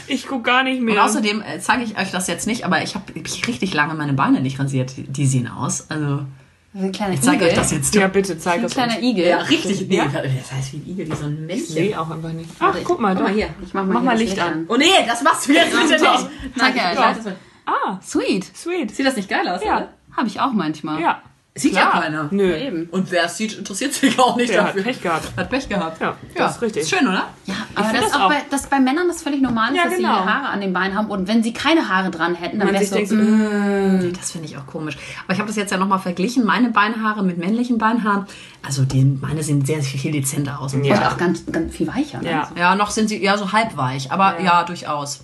Ich 0.08 0.28
guck 0.28 0.44
gar 0.44 0.64
nicht 0.64 0.80
Und 0.80 0.86
mehr. 0.86 1.04
außerdem 1.04 1.42
äh, 1.42 1.60
zeige 1.60 1.84
ich 1.84 1.98
euch 1.98 2.12
das 2.12 2.28
jetzt 2.28 2.48
nicht, 2.48 2.66
aber 2.66 2.82
ich 2.84 2.96
habe 2.96 3.06
richtig 3.16 3.74
lange 3.74 3.94
meine 3.96 4.14
Beine 4.14 4.42
nicht 4.42 4.60
rasiert. 4.60 4.94
Die 4.98 5.26
sehen 5.26 5.48
aus. 5.48 5.90
Also, 5.90 6.22
Wie 6.74 6.86
ein 6.86 6.92
kleiner 6.92 7.14
ich 7.14 7.22
zeige 7.22 7.38
Igel. 7.38 7.48
euch 7.50 7.54
das 7.56 7.72
jetzt. 7.72 7.94
ja, 7.96 8.08
bitte, 8.08 8.38
zeig 8.38 8.60
Ein 8.60 8.66
es 8.66 8.74
kleiner 8.74 8.96
uns. 8.98 9.04
Igel. 9.04 9.28
Ja, 9.28 9.38
richtig. 9.38 9.88
Nee, 9.88 9.98
Ja. 9.98 10.06
das 10.06 10.52
heißt 10.52 10.74
wie 10.74 10.78
ein 10.78 10.88
Igel, 10.90 11.12
wie 11.12 11.16
so 11.16 11.26
ein 11.26 11.34
Ich 11.34 11.40
Männchen. 11.48 11.68
sehe 11.68 12.00
auch 12.00 12.10
einfach 12.10 12.32
nicht. 12.34 12.50
Ach, 12.60 12.76
guck 12.84 13.00
mal, 13.00 13.16
Guck 13.16 13.24
da. 13.26 13.30
mal 13.30 13.34
hier. 13.34 13.50
Ich 13.66 13.74
mach 13.74 13.86
mal, 13.86 13.94
Mach 13.94 14.00
hier 14.02 14.06
mal 14.06 14.12
das 14.14 14.22
Licht 14.22 14.40
an. 14.40 14.66
Oh 14.68 14.76
nee, 14.78 14.86
das 15.08 15.24
machst 15.24 15.48
du 15.48 15.54
jetzt 15.54 15.72
bitte 15.72 15.94
nicht. 16.02 16.28
Danke, 16.58 16.78
ich 16.94 17.00
halte 17.00 17.20
es 17.20 17.26
mal. 17.26 17.36
Ah, 17.66 18.00
Sweet. 18.02 18.46
sweet. 18.58 18.94
Sieht 18.96 19.06
das 19.06 19.16
nicht 19.16 19.30
geil 19.30 19.48
aus? 19.48 19.62
Ja. 19.64 19.78
oder? 19.78 19.90
Habe 20.18 20.28
ich 20.28 20.40
auch 20.42 20.52
manchmal. 20.52 21.00
Ja. 21.02 21.22
Sieht 21.56 21.74
Klar. 21.74 21.94
ja 21.94 22.02
keiner. 22.02 22.28
Nö. 22.32 22.50
Ja, 22.50 22.58
eben. 22.58 22.88
Und 22.90 23.12
wer 23.12 23.26
es 23.26 23.38
sieht, 23.38 23.56
interessiert 23.60 23.94
sich 23.94 24.18
auch 24.18 24.36
nicht 24.36 24.50
Der 24.52 24.62
hat 24.64 24.70
dafür. 24.70 24.82
Pech 24.84 25.02
gehabt. 25.04 25.38
Hat 25.38 25.50
Pech 25.52 25.70
gehabt. 25.70 26.02
Ja, 26.02 26.16
das 26.36 26.56
ist 26.56 26.62
richtig. 26.64 26.88
schön, 26.90 27.08
oder? 27.08 27.28
Ja, 27.46 27.54
aber 27.76 27.94
das, 27.94 28.06
das 28.06 28.14
auch 28.14 28.22
auch. 28.22 28.30
bei, 28.30 28.38
das 28.50 28.66
bei 28.66 28.80
Männern 28.80 29.08
ist 29.12 29.22
völlig 29.22 29.40
normal, 29.40 29.70
ist, 29.70 29.78
Ja, 29.78 29.84
dass 29.84 29.96
genau. 29.96 30.24
sie 30.24 30.30
Haare 30.30 30.48
an 30.50 30.62
den 30.62 30.74
Beinen 30.74 30.98
haben. 30.98 31.12
Und 31.12 31.28
wenn 31.28 31.44
sie 31.44 31.54
keine 31.54 31.88
Haare 31.88 32.10
dran 32.10 32.34
hätten, 32.34 32.58
dann 32.58 32.72
wäre 32.72 32.82
es 32.82 32.90
so, 32.90 32.96
denkt, 32.96 33.10
so, 33.12 33.16
mm, 33.16 34.00
Nee, 34.00 34.12
das 34.18 34.32
finde 34.32 34.48
ich 34.48 34.58
auch 34.58 34.66
komisch. 34.66 34.98
Aber 35.26 35.34
ich 35.34 35.40
habe 35.40 35.48
das 35.48 35.56
jetzt 35.56 35.72
ja 35.72 35.78
nochmal 35.78 36.00
verglichen, 36.00 36.44
meine 36.44 36.70
Beinhaare 36.72 37.22
mit 37.22 37.38
männlichen 37.38 37.78
Beinhaaren. 37.78 38.26
Also 38.66 38.84
die, 38.84 39.04
meine 39.04 39.44
sehen 39.44 39.64
sehr, 39.64 39.80
sehr 39.84 40.00
viel 40.00 40.12
dezenter 40.12 40.60
aus. 40.60 40.74
Ja. 40.82 40.96
und 40.96 41.06
auch 41.06 41.18
ganz, 41.18 41.46
ganz 41.52 41.76
viel 41.76 41.86
weicher. 41.86 42.20
Ne? 42.20 42.32
Ja. 42.32 42.50
Ja, 42.58 42.76
noch 42.76 42.90
sind 42.90 43.10
sie 43.10 43.24
ja 43.24 43.38
so 43.38 43.52
halb 43.52 43.78
weich, 43.78 44.12
aber 44.12 44.42
ja, 44.42 44.64
durchaus. 44.64 45.24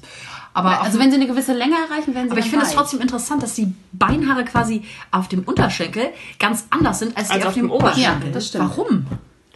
Aber, 0.60 0.82
Also 0.82 1.00
wenn 1.00 1.10
sie 1.10 1.16
eine 1.18 1.28
gewisse 1.28 1.54
Länge 1.54 1.76
erreichen, 1.76 2.14
werden 2.14 2.28
sie 2.28 2.32
aber 2.32 2.40
ich 2.40 2.50
finde 2.50 2.66
es 2.66 2.74
trotzdem 2.74 3.02
interessant, 3.02 3.42
dass 3.44 3.54
die 3.56 3.74
Beinhaare 3.92 4.44
quasi 4.46 4.84
auf 5.12 5.28
dem 5.28 5.44
Unterschenkel 5.44 6.10
ganz 6.40 6.66
anders 6.70 7.00
sind 7.00 7.16
als 7.18 7.28
die 7.30 7.34
Als 7.34 7.44
auf, 7.44 7.48
auf 7.50 7.54
dem 7.56 7.72
Oberschenkel. 7.72 8.28
Ja, 8.28 8.34
das 8.34 8.48
stimmt. 8.48 8.70
Warum? 8.70 9.06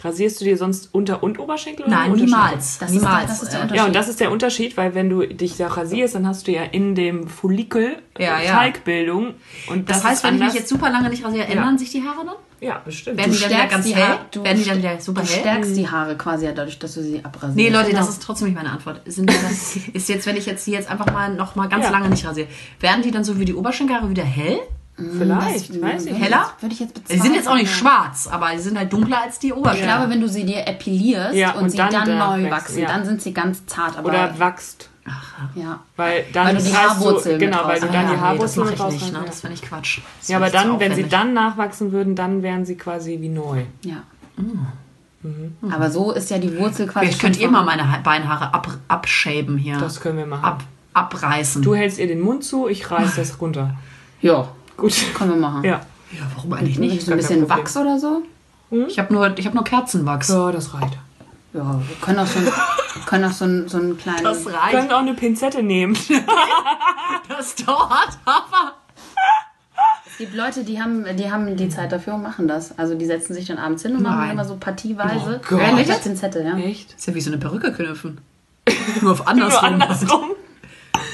Rasierst 0.02 0.42
du 0.42 0.46
dir 0.46 0.58
sonst 0.58 0.90
Unter- 0.94 1.24
und 1.24 1.40
Oberschenkel? 1.40 1.86
oder 1.86 1.96
Nein, 1.96 2.12
Unterschenkel? 2.12 2.26
niemals. 2.38 2.78
Das 2.78 2.90
ist 2.90 2.96
niemals. 2.96 3.20
der- 3.20 3.28
das 3.28 3.44
ist 3.44 3.52
der 3.54 3.60
Äh, 3.60 3.62
Unterschied. 3.64 3.78
Ja, 3.78 3.86
und 3.86 3.96
das 3.96 4.08
ist 4.10 4.20
der 4.20 4.32
Unterschied, 4.32 4.76
weil 4.78 4.96
wenn 4.96 5.10
du 5.10 5.26
dich 5.26 5.56
da 5.56 5.68
rasierst, 5.68 6.16
dann 6.16 6.28
hast 6.28 6.48
du 6.48 6.52
ja 6.52 6.64
in 6.64 6.94
dem 6.94 7.28
Follikel 7.28 7.98
Ja, 8.20 8.38
äh, 8.40 8.46
ja. 8.48 8.54
Talgbildung. 8.56 9.34
Und 9.68 9.90
das, 9.90 9.98
Das 10.02 10.06
heißt, 10.06 10.16
ist 10.18 10.24
wenn 10.30 10.36
ich 10.40 10.44
mich 10.44 10.54
jetzt 10.56 10.68
super 10.70 10.90
lange 10.90 11.10
nicht 11.10 11.24
rasiere, 11.24 11.46
ändern 11.48 11.78
sich 11.78 11.90
die 11.92 12.02
Haare 12.02 12.26
dann? 12.26 12.36
Ja, 12.64 12.82
bestimmt. 12.84 13.18
Werden 13.18 13.32
die 13.34 13.40
dann 13.40 13.50
wieder 13.50 13.68
ganz 13.68 13.86
die 13.86 13.96
hell? 13.96 14.18
Du 14.32 14.44
Werden 14.44 14.58
die 14.58 14.66
dann 14.70 14.78
wieder 14.78 15.00
super 15.00 15.22
Du 15.22 15.28
hell? 15.28 15.40
stärkst 15.40 15.76
die 15.76 15.88
Haare 15.90 16.16
quasi 16.18 16.46
ja 16.46 16.52
dadurch, 16.54 16.80
dass 16.80 16.94
du 16.96 17.04
sie 17.04 17.24
abrasierst. 17.24 17.56
Nee, 17.56 17.70
Leute, 17.70 17.88
Genau. 17.90 18.00
das 18.00 18.10
ist 18.10 18.24
trotzdem 18.24 18.48
nicht 18.48 18.56
meine 18.58 18.72
Antwort. 18.72 19.02
Sind 19.06 19.30
dann, 19.30 19.36
ist 19.94 20.10
jetzt, 20.10 20.26
wenn 20.26 20.38
ich 20.38 20.46
jetzt 20.46 20.66
die 20.66 20.72
jetzt 20.72 20.90
einfach 20.90 21.08
mal 21.12 21.34
noch 21.34 21.56
mal 21.56 21.68
ganz 21.70 21.84
Ja. 21.86 21.92
lange 21.92 22.10
nicht 22.10 22.26
rasiere, 22.26 22.48
werden 22.80 23.02
die 23.04 23.12
dann 23.12 23.24
so 23.24 23.40
wie 23.40 23.46
die 23.46 23.54
Oberschenkelhaare 23.54 24.10
wieder 24.10 24.24
hell? 24.24 24.60
Vielleicht, 24.96 25.82
weiß 25.82 26.06
ich. 26.06 26.14
Heller? 26.20 26.52
Würde 26.60 26.74
ich 26.74 26.80
jetzt 26.80 26.96
Die 26.96 27.02
bezweifeln. 27.02 27.24
sind 27.24 27.36
jetzt 27.36 27.48
auch 27.48 27.56
nicht 27.56 27.74
schwarz, 27.76 28.28
aber 28.28 28.52
die 28.52 28.60
sind 28.60 28.78
halt 28.78 28.94
dunkler 28.94 29.24
als 29.24 29.40
die 29.40 29.48
Ich 29.48 29.56
Oberschenkel. 29.56 29.88
glaube, 29.88 30.10
wenn 30.12 30.22
du 30.22 30.30
sie 30.30 30.46
dir 30.46 30.68
epilierst 30.68 31.34
Ja, 31.34 31.52
und, 31.54 31.64
und 31.64 31.70
sie 31.72 31.78
dann 31.78 31.90
dann, 31.92 32.08
neu 32.10 32.20
wachsen, 32.20 32.52
wachsen, 32.52 32.80
ja. 32.80 32.88
dann 32.90 33.04
sind 33.06 33.22
sie 33.22 33.34
ganz 33.34 33.66
zart. 33.66 33.98
Aber 33.98 34.10
Oder 34.10 34.36
wachst. 34.38 34.90
Ja. 35.56 35.80
Weil 35.98 36.26
dann 36.32 36.48
Weil 36.48 36.56
du 36.58 36.64
die 36.64 36.76
Haarwurzeln 36.76 37.40
du, 37.40 37.46
genau, 37.46 37.66
weil 37.66 37.80
du 37.80 37.88
dann 37.88 37.96
Ah, 37.96 38.00
die 38.02 38.06
nee, 38.08 38.14
das 38.14 38.22
Haarwurzeln 38.22 38.66
mache 38.66 38.88
ich 38.96 39.02
nicht, 39.02 39.14
ne? 39.14 39.24
Das 39.26 39.42
finde 39.42 39.54
ich 39.56 39.62
Quatsch. 39.62 40.00
Das 40.20 40.28
Ja, 40.30 40.38
aber 40.38 40.50
dann, 40.50 40.80
wenn 40.80 40.96
sie 40.96 41.04
dann 41.10 41.34
nachwachsen 41.34 41.92
würden, 41.92 42.16
dann 42.16 42.42
wären 42.44 42.66
sie 42.66 42.76
quasi 42.78 43.20
wie 43.22 43.30
neu. 43.30 43.64
ja. 43.84 43.98
Aber 45.72 45.90
so 45.90 46.12
ist 46.12 46.30
ja 46.30 46.38
die 46.38 46.58
Wurzel 46.58 46.86
quasi. 46.88 47.06
Vielleicht 47.06 47.22
könnt 47.22 47.38
ihr 47.40 47.50
mal 47.50 47.64
meine 47.64 47.90
Ha- 47.90 48.00
Beinhaare 48.04 48.54
ab, 48.54 48.68
abshaben 48.90 49.58
hier. 49.58 49.78
Das 49.78 50.02
können 50.02 50.18
wir 50.18 50.26
machen. 50.26 50.44
ab, 50.44 50.64
abreißen. 50.94 51.62
Du 51.62 51.74
hältst 51.76 51.98
ihr 51.98 52.08
den 52.08 52.20
Mund 52.20 52.44
zu, 52.44 52.68
ich 52.68 52.92
reiß 52.92 53.16
das 53.16 53.40
runter. 53.40 53.74
Ja, 54.22 54.50
Gut. 54.76 54.94
können 55.14 55.32
wir 55.32 55.38
machen. 55.38 55.64
Ja. 55.64 55.80
ja, 56.12 56.20
warum 56.36 56.52
eigentlich 56.54 56.78
Nicht 56.78 57.06
so 57.06 57.12
ein 57.12 57.18
bisschen. 57.18 57.48
Wachs 57.48 57.78
oder 57.78 57.98
so? 58.00 58.24
Ich 58.88 59.00
habe 59.00 59.14
nur, 59.14 59.38
ich 59.38 59.46
hab 59.46 59.54
nur 59.54 59.64
Kerzenwachs. 59.64 60.28
Ja, 60.30 60.52
das 60.52 60.74
reicht. 60.74 60.98
Ja, 61.54 61.80
wir 61.88 61.96
können 62.02 62.20
auch 62.20 62.26
so, 62.26 62.40
ein, 62.40 62.48
können 63.06 63.26
auch 63.26 63.32
so, 63.32 63.46
ein, 63.46 63.68
so 63.70 63.78
einen 63.78 63.98
kleinen. 63.98 64.24
Das 64.24 64.46
Wir 64.46 64.54
reicht. 64.54 64.72
können 64.72 64.92
auch 64.92 65.00
eine 65.00 65.14
Pinzette 65.14 65.64
nehmen. 65.64 65.98
Das 67.30 67.56
dauert 67.56 68.18
aber. 68.26 68.74
Es 70.06 70.18
gibt 70.18 70.36
Leute, 70.36 70.64
die 70.64 70.82
haben, 70.82 71.06
die 71.16 71.32
haben 71.32 71.56
die 71.56 71.70
Zeit 71.70 71.92
dafür 71.92 72.16
und 72.16 72.22
machen 72.22 72.48
das. 72.48 72.78
Also 72.78 72.96
die 72.96 73.06
setzen 73.06 73.34
sich 73.34 73.48
dann 73.48 73.58
abends 73.58 73.82
hin 73.82 73.96
und 73.96 74.04
machen 74.04 74.20
Nein. 74.20 74.32
immer 74.32 74.46
so 74.46 74.58
partieweise. 74.58 75.42
Oh 75.44 75.48
Gott. 75.48 75.76
Mit 75.76 75.88
der 75.88 75.96
Pinzette, 75.96 76.44
ja. 76.44 76.58
Echt? 76.58 76.94
Ist 76.94 77.08
ja 77.08 77.16
wie 77.16 77.22
so 77.22 77.32
eine 77.32 77.40
Perücke 77.40 77.72
knüpfen. 77.74 78.20
Nur 79.02 79.14
auf 79.14 79.20
Nur 79.20 79.28
andersrum. 79.28 79.64
andersrum. 79.64 80.32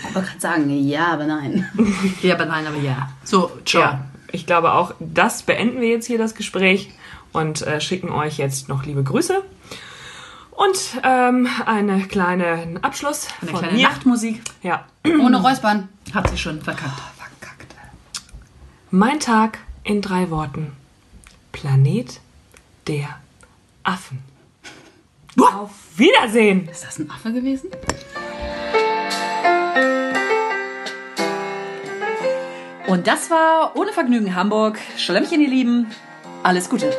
Ich 0.10 0.16
wollte 0.16 0.28
gerade 0.28 0.42
sagen, 0.42 0.70
ja, 0.88 1.08
aber 1.14 1.26
nein. 1.26 1.68
Ja, 2.22 2.36
aber 2.36 2.46
nein, 2.46 2.66
aber 2.68 2.78
ja. 2.78 3.10
So, 3.24 3.52
ciao. 3.66 3.82
Ja, 3.84 4.06
ich 4.32 4.46
glaube 4.46 4.74
auch, 4.74 4.94
das 5.00 5.44
beenden 5.44 5.80
wir 5.80 5.90
jetzt 5.90 6.08
hier 6.08 6.18
das 6.18 6.36
Gespräch 6.36 6.92
und 7.32 7.62
äh, 7.62 7.80
schicken 7.80 8.10
euch 8.10 8.38
jetzt 8.38 8.68
noch 8.68 8.86
liebe 8.86 9.04
Grüße 9.04 9.42
und 10.60 11.00
ähm, 11.04 11.48
einen 11.66 12.08
kleinen 12.10 12.84
Abschluss 12.84 13.28
Eine 13.42 13.52
von 13.52 13.60
kleine 13.62 13.78
mir. 13.78 13.84
Nachtmusik 13.88 14.42
Ja, 14.62 14.86
Ohne 15.06 15.42
Räuspern. 15.42 15.88
hat 16.14 16.30
sie 16.30 16.38
schon 16.38 16.62
verkackt. 16.62 17.00
mein 18.92 19.20
Tag 19.20 19.60
in 19.84 20.02
drei 20.02 20.30
Worten: 20.30 20.74
Planet 21.52 22.20
der 22.88 23.08
Affen. 23.84 24.20
Auf 25.40 25.70
Wiedersehen. 25.96 26.68
Ist 26.68 26.84
das 26.84 27.00
ein 27.00 27.10
Affe 27.10 27.32
gewesen? 27.32 27.70
Und 32.88 33.08
das 33.08 33.30
war 33.30 33.76
Ohne 33.76 33.94
Vergnügen 33.94 34.36
Hamburg. 34.36 34.80
Schlemmchen, 34.98 35.40
ihr 35.42 35.50
Lieben. 35.50 35.88
Alles 36.44 36.70
Gute. 36.70 36.92